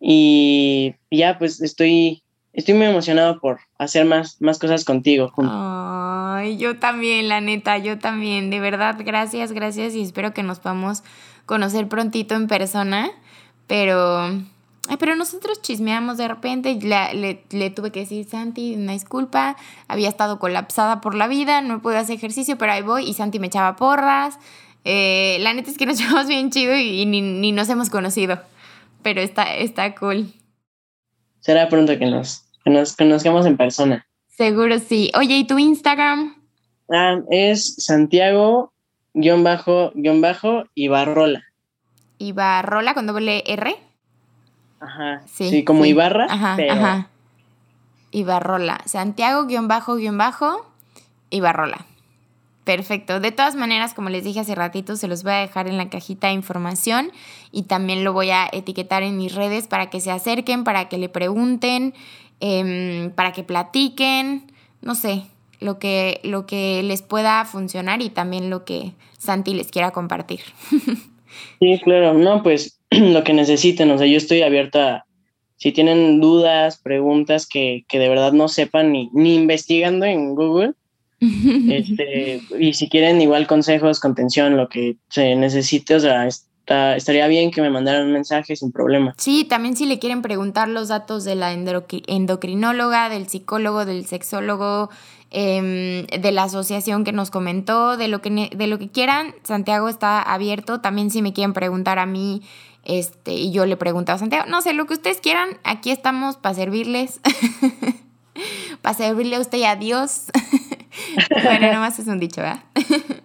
Y 0.00 0.96
ya, 1.10 1.38
pues 1.38 1.60
estoy, 1.60 2.24
estoy 2.52 2.74
muy 2.74 2.86
emocionado 2.86 3.38
por 3.38 3.60
hacer 3.78 4.04
más, 4.04 4.42
más 4.42 4.58
cosas 4.58 4.84
contigo. 4.84 5.32
Ay, 5.38 6.56
yo 6.56 6.76
también, 6.78 7.28
la 7.28 7.40
neta, 7.40 7.78
yo 7.78 8.00
también. 8.00 8.50
De 8.50 8.58
verdad, 8.58 8.96
gracias, 9.04 9.52
gracias 9.52 9.94
y 9.94 10.02
espero 10.02 10.34
que 10.34 10.42
nos 10.42 10.58
podamos 10.58 11.04
conocer 11.46 11.86
prontito 11.86 12.34
en 12.34 12.48
persona. 12.48 13.10
Pero 13.68 14.32
Ay, 14.88 14.96
pero 14.98 15.14
nosotros 15.14 15.62
chismeamos 15.62 16.18
de 16.18 16.26
repente, 16.26 16.74
le, 16.74 17.44
le, 17.50 17.70
tuve 17.70 17.92
que 17.92 18.00
decir, 18.00 18.26
Santi, 18.28 18.74
una 18.74 18.92
disculpa, 18.92 19.56
había 19.86 20.08
estado 20.08 20.38
colapsada 20.38 21.00
por 21.00 21.14
la 21.14 21.28
vida, 21.28 21.60
no 21.60 21.80
pude 21.80 21.98
hacer 21.98 22.16
ejercicio, 22.16 22.58
pero 22.58 22.72
ahí 22.72 22.82
voy, 22.82 23.08
y 23.08 23.14
Santi 23.14 23.38
me 23.38 23.46
echaba 23.46 23.76
porras. 23.76 24.38
Eh, 24.84 25.38
la 25.40 25.54
neta 25.54 25.70
es 25.70 25.78
que 25.78 25.86
nos 25.86 25.98
llevamos 26.00 26.26
bien 26.26 26.50
chido 26.50 26.74
y, 26.74 27.06
ni, 27.06 27.22
ni, 27.22 27.52
nos 27.52 27.68
hemos 27.68 27.90
conocido, 27.90 28.40
pero 29.02 29.20
está, 29.20 29.54
está 29.54 29.94
cool. 29.94 30.32
Será 31.40 31.68
pronto 31.68 31.96
que 31.98 32.06
nos, 32.06 32.44
que 32.64 32.70
nos 32.70 32.96
conozcamos 32.96 33.46
en 33.46 33.56
persona. 33.56 34.06
Seguro 34.28 34.78
sí. 34.78 35.12
Oye, 35.16 35.36
¿y 35.36 35.46
tu 35.46 35.58
Instagram? 35.58 36.34
Ah, 36.90 37.20
es 37.30 37.76
Santiago 37.78 38.72
guion 39.14 39.44
bajo 39.44 39.92
guion 39.94 40.20
bajo 40.20 40.64
Ibarrola. 40.74 41.44
Ibarrola 42.18 42.94
con 42.94 43.06
doble 43.06 43.42
R. 43.46 43.76
Ajá. 44.82 45.22
Sí, 45.26 45.64
como 45.64 45.84
Ibarra, 45.84 46.26
ajá, 46.28 46.54
pero, 46.56 46.72
ajá. 46.72 47.08
Ibarrola. 48.10 48.80
Santiago 48.84 49.46
guion 49.46 49.68
bajo 49.68 49.96
guion 49.96 50.18
bajo 50.18 50.66
Ibarrola. 51.30 51.86
Perfecto. 52.64 53.18
De 53.18 53.32
todas 53.32 53.56
maneras, 53.56 53.94
como 53.94 54.08
les 54.08 54.22
dije 54.22 54.40
hace 54.40 54.54
ratito, 54.54 54.96
se 54.96 55.08
los 55.08 55.24
voy 55.24 55.32
a 55.32 55.36
dejar 55.38 55.66
en 55.66 55.76
la 55.76 55.88
cajita 55.88 56.28
de 56.28 56.34
información 56.34 57.10
y 57.50 57.64
también 57.64 58.04
lo 58.04 58.12
voy 58.12 58.30
a 58.30 58.48
etiquetar 58.52 59.02
en 59.02 59.16
mis 59.16 59.34
redes 59.34 59.66
para 59.66 59.90
que 59.90 60.00
se 60.00 60.12
acerquen, 60.12 60.62
para 60.62 60.88
que 60.88 60.98
le 60.98 61.08
pregunten, 61.08 61.94
em, 62.40 63.10
para 63.10 63.32
que 63.32 63.42
platiquen, 63.42 64.52
no 64.80 64.94
sé, 64.94 65.24
lo 65.58 65.78
que, 65.78 66.20
lo 66.22 66.46
que 66.46 66.82
les 66.84 67.02
pueda 67.02 67.44
funcionar 67.44 68.00
y 68.00 68.10
también 68.10 68.48
lo 68.50 68.64
que 68.64 68.92
Santi 69.18 69.54
les 69.54 69.70
quiera 69.70 69.90
compartir. 69.90 70.40
Sí, 71.60 71.80
claro. 71.82 72.12
No, 72.12 72.42
pues 72.42 72.78
lo 73.00 73.24
que 73.24 73.32
necesiten. 73.32 73.90
O 73.90 73.98
sea, 73.98 74.06
yo 74.06 74.16
estoy 74.16 74.42
abierta 74.42 75.06
si 75.56 75.72
tienen 75.72 76.20
dudas, 76.20 76.80
preguntas 76.82 77.46
que, 77.46 77.84
que 77.88 77.98
de 77.98 78.08
verdad 78.08 78.32
no 78.32 78.48
sepan 78.48 78.90
ni, 78.92 79.10
ni 79.12 79.36
investigando 79.36 80.06
en 80.06 80.34
Google 80.34 80.74
este, 81.70 82.42
y 82.58 82.74
si 82.74 82.88
quieren 82.88 83.20
igual 83.20 83.46
consejos, 83.46 84.00
contención, 84.00 84.56
lo 84.56 84.68
que 84.68 84.96
se 85.08 85.36
necesite, 85.36 85.94
o 85.94 86.00
sea, 86.00 86.26
está, 86.26 86.96
estaría 86.96 87.28
bien 87.28 87.52
que 87.52 87.62
me 87.62 87.70
mandaran 87.70 88.06
un 88.06 88.12
mensaje 88.12 88.56
sin 88.56 88.72
problema. 88.72 89.14
Sí, 89.18 89.44
también 89.44 89.76
si 89.76 89.86
le 89.86 90.00
quieren 90.00 90.20
preguntar 90.20 90.68
los 90.68 90.88
datos 90.88 91.22
de 91.22 91.36
la 91.36 91.52
endocrinóloga, 91.52 93.08
del 93.08 93.28
psicólogo, 93.28 93.84
del 93.84 94.04
sexólogo, 94.06 94.90
em, 95.30 96.06
de 96.06 96.32
la 96.32 96.44
asociación 96.44 97.04
que 97.04 97.12
nos 97.12 97.30
comentó, 97.30 97.96
de 97.96 98.08
lo 98.08 98.20
que, 98.20 98.50
de 98.52 98.66
lo 98.66 98.80
que 98.80 98.88
quieran, 98.88 99.32
Santiago 99.44 99.88
está 99.88 100.20
abierto. 100.20 100.80
También 100.80 101.10
si 101.10 101.22
me 101.22 101.32
quieren 101.32 101.52
preguntar 101.52 102.00
a 102.00 102.06
mí, 102.06 102.42
este, 102.84 103.32
y 103.32 103.52
yo 103.52 103.66
le 103.66 103.76
pregunto 103.76 104.12
a 104.12 104.18
Santiago, 104.18 104.46
no 104.48 104.60
sé, 104.60 104.72
lo 104.72 104.86
que 104.86 104.94
ustedes 104.94 105.20
quieran, 105.20 105.58
aquí 105.64 105.90
estamos 105.90 106.36
para 106.36 106.54
servirles. 106.54 107.20
para 108.82 108.96
servirle 108.96 109.36
a 109.36 109.40
usted 109.40 109.58
y 109.58 109.64
a 109.64 109.76
Dios. 109.76 110.26
bueno, 111.44 111.72
nomás 111.72 111.98
es 111.98 112.06
un 112.06 112.18
dicho, 112.18 112.40
¿verdad? 112.40 112.62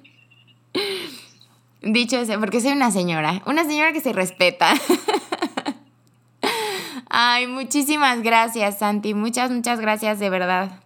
dicho 1.82 2.18
ese, 2.18 2.38
porque 2.38 2.62
soy 2.62 2.72
una 2.72 2.92
señora, 2.92 3.42
una 3.46 3.64
señora 3.66 3.94
que 3.94 4.02
se 4.02 4.14
respeta. 4.14 4.74
Ay, 7.10 7.48
muchísimas 7.48 8.22
gracias, 8.22 8.80
Santi. 8.80 9.14
Muchas, 9.14 9.50
muchas 9.50 9.80
gracias, 9.80 10.20
de 10.20 10.30
verdad. 10.30 10.82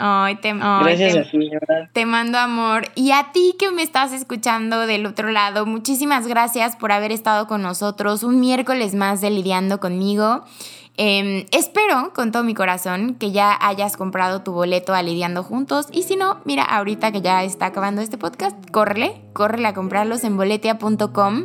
Ay, 0.00 0.36
te, 0.36 0.52
gracias 0.52 1.28
te, 1.32 1.88
te 1.92 2.06
mando 2.06 2.38
amor. 2.38 2.84
Y 2.94 3.10
a 3.10 3.32
ti 3.32 3.56
que 3.58 3.72
me 3.72 3.82
estás 3.82 4.12
escuchando 4.12 4.86
del 4.86 5.04
otro 5.06 5.30
lado, 5.30 5.66
muchísimas 5.66 6.28
gracias 6.28 6.76
por 6.76 6.92
haber 6.92 7.10
estado 7.10 7.48
con 7.48 7.62
nosotros 7.62 8.22
un 8.22 8.38
miércoles 8.38 8.94
más 8.94 9.20
de 9.20 9.30
Lidiando 9.30 9.80
conmigo. 9.80 10.44
Em, 10.96 11.46
espero 11.50 12.12
con 12.14 12.30
todo 12.30 12.44
mi 12.44 12.54
corazón 12.54 13.14
que 13.14 13.32
ya 13.32 13.56
hayas 13.60 13.96
comprado 13.96 14.42
tu 14.42 14.52
boleto 14.52 14.94
a 14.94 15.02
Lidiando 15.02 15.42
Juntos 15.42 15.86
y 15.92 16.02
si 16.02 16.14
no, 16.14 16.38
mira, 16.44 16.62
ahorita 16.62 17.10
que 17.10 17.20
ya 17.20 17.42
está 17.42 17.66
acabando 17.66 18.00
este 18.00 18.18
podcast, 18.18 18.56
córrele, 18.70 19.20
córrele 19.32 19.68
a 19.68 19.74
comprarlos 19.74 20.22
en 20.22 20.36
boletia.com. 20.36 21.44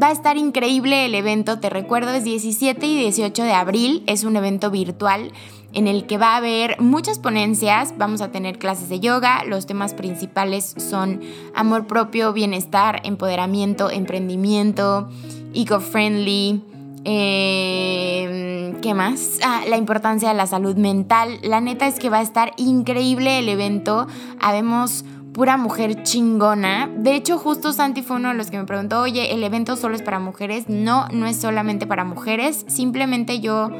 Va 0.00 0.08
a 0.08 0.12
estar 0.12 0.36
increíble 0.36 1.06
el 1.06 1.14
evento, 1.16 1.58
te 1.58 1.70
recuerdo, 1.70 2.12
es 2.12 2.22
17 2.22 2.86
y 2.86 2.98
18 2.98 3.42
de 3.42 3.52
abril, 3.52 4.04
es 4.06 4.22
un 4.22 4.36
evento 4.36 4.70
virtual 4.70 5.32
en 5.72 5.86
el 5.86 6.06
que 6.06 6.18
va 6.18 6.34
a 6.34 6.36
haber 6.36 6.80
muchas 6.80 7.18
ponencias, 7.18 7.94
vamos 7.96 8.20
a 8.20 8.30
tener 8.30 8.58
clases 8.58 8.88
de 8.88 9.00
yoga, 9.00 9.44
los 9.44 9.66
temas 9.66 9.94
principales 9.94 10.74
son 10.76 11.20
amor 11.54 11.86
propio, 11.86 12.32
bienestar, 12.32 13.00
empoderamiento, 13.04 13.90
emprendimiento, 13.90 15.08
eco-friendly, 15.54 16.62
eh, 17.04 18.74
¿Qué 18.82 18.94
más? 18.94 19.38
Ah, 19.42 19.62
la 19.68 19.76
importancia 19.76 20.28
de 20.28 20.34
la 20.34 20.46
salud 20.46 20.76
mental. 20.76 21.38
La 21.42 21.60
neta 21.60 21.86
es 21.86 21.98
que 21.98 22.10
va 22.10 22.18
a 22.18 22.22
estar 22.22 22.52
increíble 22.56 23.38
el 23.38 23.48
evento. 23.48 24.06
Habemos 24.38 25.04
pura 25.32 25.56
mujer 25.56 26.02
chingona. 26.02 26.90
De 26.94 27.14
hecho, 27.14 27.38
justo 27.38 27.72
Santi 27.72 28.02
fue 28.02 28.16
uno 28.16 28.28
de 28.28 28.34
los 28.34 28.50
que 28.50 28.58
me 28.58 28.64
preguntó, 28.64 29.00
oye, 29.00 29.32
¿el 29.32 29.42
evento 29.44 29.76
solo 29.76 29.96
es 29.96 30.02
para 30.02 30.18
mujeres? 30.18 30.68
No, 30.68 31.08
no 31.08 31.26
es 31.26 31.36
solamente 31.36 31.86
para 31.86 32.04
mujeres. 32.04 32.64
Simplemente 32.68 33.40
yo 33.40 33.70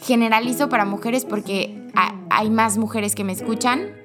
generalizo 0.00 0.68
para 0.68 0.84
mujeres 0.84 1.24
porque 1.24 1.80
hay 2.30 2.50
más 2.50 2.78
mujeres 2.78 3.14
que 3.14 3.24
me 3.24 3.32
escuchan. 3.32 3.96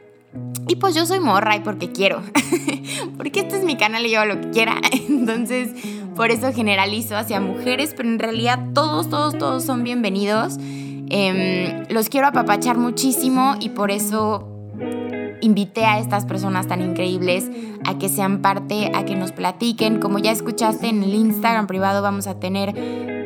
Y 0.68 0.78
pues 0.78 0.96
yo 0.96 1.06
soy 1.06 1.20
morra 1.20 1.56
y 1.56 1.60
porque 1.60 1.92
quiero. 1.92 2.22
porque 3.18 3.42
este 3.42 3.58
es 3.58 3.64
mi 3.64 3.78
canal 3.78 4.06
y 4.06 4.12
yo 4.12 4.26
lo 4.26 4.40
que 4.42 4.50
quiera. 4.50 4.78
Entonces 5.10 5.70
por 6.16 6.32
eso 6.32 6.54
generalizo 6.54 7.18
hacia 7.18 7.40
mujeres, 7.40 7.94
pero 7.96 8.10
en 8.10 8.20
realidad 8.20 8.60
todos, 8.74 9.10
todos, 9.10 9.38
todos 9.38 9.64
son 9.64 9.84
bienvenidos. 9.84 10.58
Em, 10.60 11.86
los 11.90 12.10
quiero 12.10 12.28
apapachar 12.28 12.78
muchísimo 12.78 13.56
y 13.60 13.70
por 13.70 13.92
eso 13.92 14.48
invité 15.42 15.86
a 15.86 16.00
estas 16.00 16.26
personas 16.26 16.68
tan 16.68 16.82
increíbles 16.82 17.50
a 17.86 17.98
que 17.98 18.10
sean 18.10 18.42
parte, 18.42 18.92
a 18.94 19.06
que 19.06 19.16
nos 19.16 19.32
platiquen. 19.32 20.00
Como 20.00 20.20
ya 20.20 20.32
escuchaste 20.32 20.88
en 20.88 21.04
el 21.04 21.14
Instagram 21.14 21.68
privado 21.68 22.02
vamos 22.02 22.28
a 22.28 22.40
tener 22.40 22.74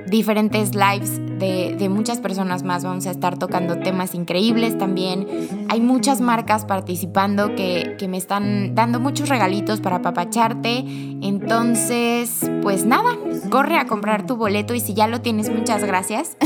diferentes 0.09 0.75
lives 0.75 1.19
de, 1.39 1.87
muchas 1.89 2.19
personas 2.19 2.63
más. 2.63 2.83
Vamos 2.83 3.07
a 3.07 3.11
estar 3.11 3.37
tocando 3.37 3.77
temas 3.79 4.13
increíbles 4.13 4.77
también. 4.77 5.27
Hay 5.69 5.79
muchas 5.79 6.21
marcas 6.21 6.65
participando 6.65 7.55
que, 7.55 7.95
que 7.97 8.07
me 8.07 8.17
están 8.17 8.75
dando 8.75 8.99
muchos 8.99 9.29
regalitos 9.29 9.79
para 9.79 9.97
apapacharte. 9.97 10.83
Entonces, 11.21 12.49
pues 12.61 12.85
nada, 12.85 13.11
corre 13.49 13.77
a 13.77 13.85
comprar 13.85 14.25
tu 14.25 14.35
boleto 14.35 14.73
y 14.73 14.79
si 14.79 14.93
ya 14.93 15.07
lo 15.07 15.21
tienes, 15.21 15.49
muchas 15.49 15.83
gracias. 15.83 16.37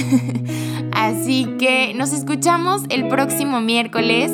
Así 0.93 1.45
que 1.57 1.93
nos 1.95 2.13
escuchamos 2.13 2.83
el 2.89 3.07
próximo 3.07 3.61
miércoles. 3.61 4.31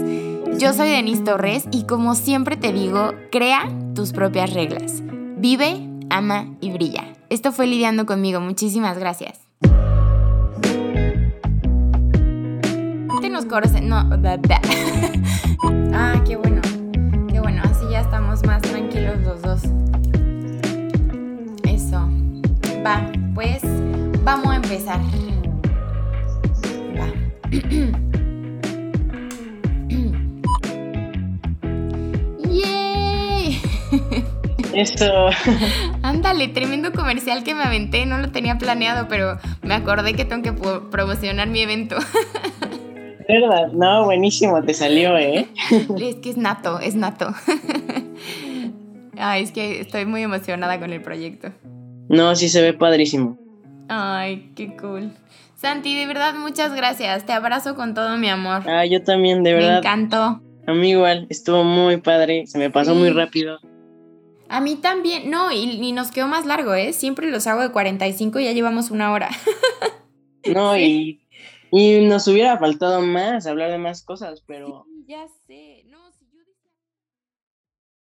Yo 0.58 0.74
soy 0.74 0.90
Denise 0.90 1.24
Torres 1.24 1.66
y 1.72 1.84
como 1.84 2.16
siempre 2.16 2.58
te 2.58 2.74
digo, 2.74 3.12
crea 3.32 3.70
tus 3.94 4.12
propias 4.12 4.54
reglas. 4.54 5.04
Vive, 5.38 5.88
ama 6.10 6.48
y 6.62 6.72
brilla. 6.72 7.17
Esto 7.30 7.52
fue 7.52 7.68
Lidiando 7.68 8.06
conmigo. 8.06 8.40
Muchísimas 8.40 8.98
gracias. 8.98 9.48
Nos 13.38 13.46
coros. 13.46 13.72
No. 13.84 13.98
ah, 15.94 16.24
qué 16.26 16.38
bueno. 16.38 16.60
Qué 17.28 17.40
bueno. 17.40 17.62
Así 17.66 17.86
ya 17.92 18.00
estamos 18.00 18.44
más 18.48 18.64
tranquilos 18.64 19.20
los 19.20 19.44
dos. 19.44 19.62
Eso. 21.64 22.10
Va, 22.84 23.12
pues 23.36 23.62
vamos 24.24 24.48
a 24.48 24.56
empezar. 24.56 25.00
Va. 26.98 27.98
Eso. 34.78 35.30
Ándale, 36.04 36.50
tremendo 36.50 36.92
comercial 36.94 37.44
que 37.44 37.56
me 37.56 37.64
aventé. 37.64 38.06
No 38.06 38.20
lo 38.20 38.30
tenía 38.30 38.60
planeado, 38.60 39.08
pero 39.08 39.40
me 39.64 39.74
acordé 39.74 40.14
que 40.14 40.24
tengo 40.24 40.44
que 40.44 40.54
promocionar 40.92 41.48
mi 41.48 41.62
evento. 41.62 41.96
¿Verdad? 43.28 43.72
No, 43.74 44.06
buenísimo, 44.06 44.64
te 44.64 44.76
salió, 44.76 45.18
¿eh? 45.18 45.48
Es 46.00 46.16
que 46.18 46.30
es 46.30 46.38
nato, 46.38 46.80
es 46.80 46.94
nato. 46.94 47.34
Ay, 49.18 49.44
es 49.44 49.52
que 49.52 49.82
estoy 49.82 50.06
muy 50.06 50.22
emocionada 50.22 50.80
con 50.80 50.94
el 50.94 51.02
proyecto. 51.02 51.50
No, 52.08 52.36
sí 52.36 52.48
se 52.48 52.62
ve 52.62 52.74
padrísimo. 52.74 53.36
Ay, 53.90 54.52
qué 54.56 54.78
cool. 54.78 55.12
Santi, 55.56 55.98
de 55.98 56.06
verdad, 56.06 56.36
muchas 56.36 56.76
gracias. 56.76 57.26
Te 57.26 57.34
abrazo 57.34 57.76
con 57.76 57.96
todo 57.96 58.16
mi 58.18 58.30
amor. 58.30 58.62
Ah, 58.70 58.86
yo 58.86 59.04
también, 59.04 59.42
de 59.42 59.54
verdad. 59.56 59.72
Me 59.72 59.78
encantó. 59.80 60.42
A 60.68 60.74
mí 60.74 60.92
igual, 60.92 61.26
estuvo 61.30 61.64
muy 61.64 61.98
padre, 61.98 62.46
se 62.46 62.60
me 62.60 62.70
pasó 62.70 62.94
muy 62.94 63.10
rápido. 63.10 63.58
A 64.50 64.62
mí 64.62 64.76
también, 64.76 65.30
no, 65.30 65.52
y, 65.52 65.92
nos 65.92 66.12
quedó 66.12 66.28
más 66.28 66.46
largo, 66.46 66.74
¿eh? 66.74 66.94
Siempre 66.94 67.30
los 67.30 67.48
hago 67.48 67.62
de 67.62 67.72
45 67.72 68.40
y 68.40 68.46
ya 68.46 68.52
llevamos 68.54 68.92
una 68.92 69.12
hora. 69.12 69.30
no, 70.54 70.78
y, 70.78 71.22
y, 71.72 72.06
nos 72.06 72.28
hubiera 72.28 72.58
faltado 72.58 73.02
más, 73.02 73.46
hablar 73.46 73.72
de 73.72 73.78
más 73.78 74.04
cosas, 74.04 74.44
pero... 74.46 74.86
ya 75.06 75.28
sé. 75.48 75.77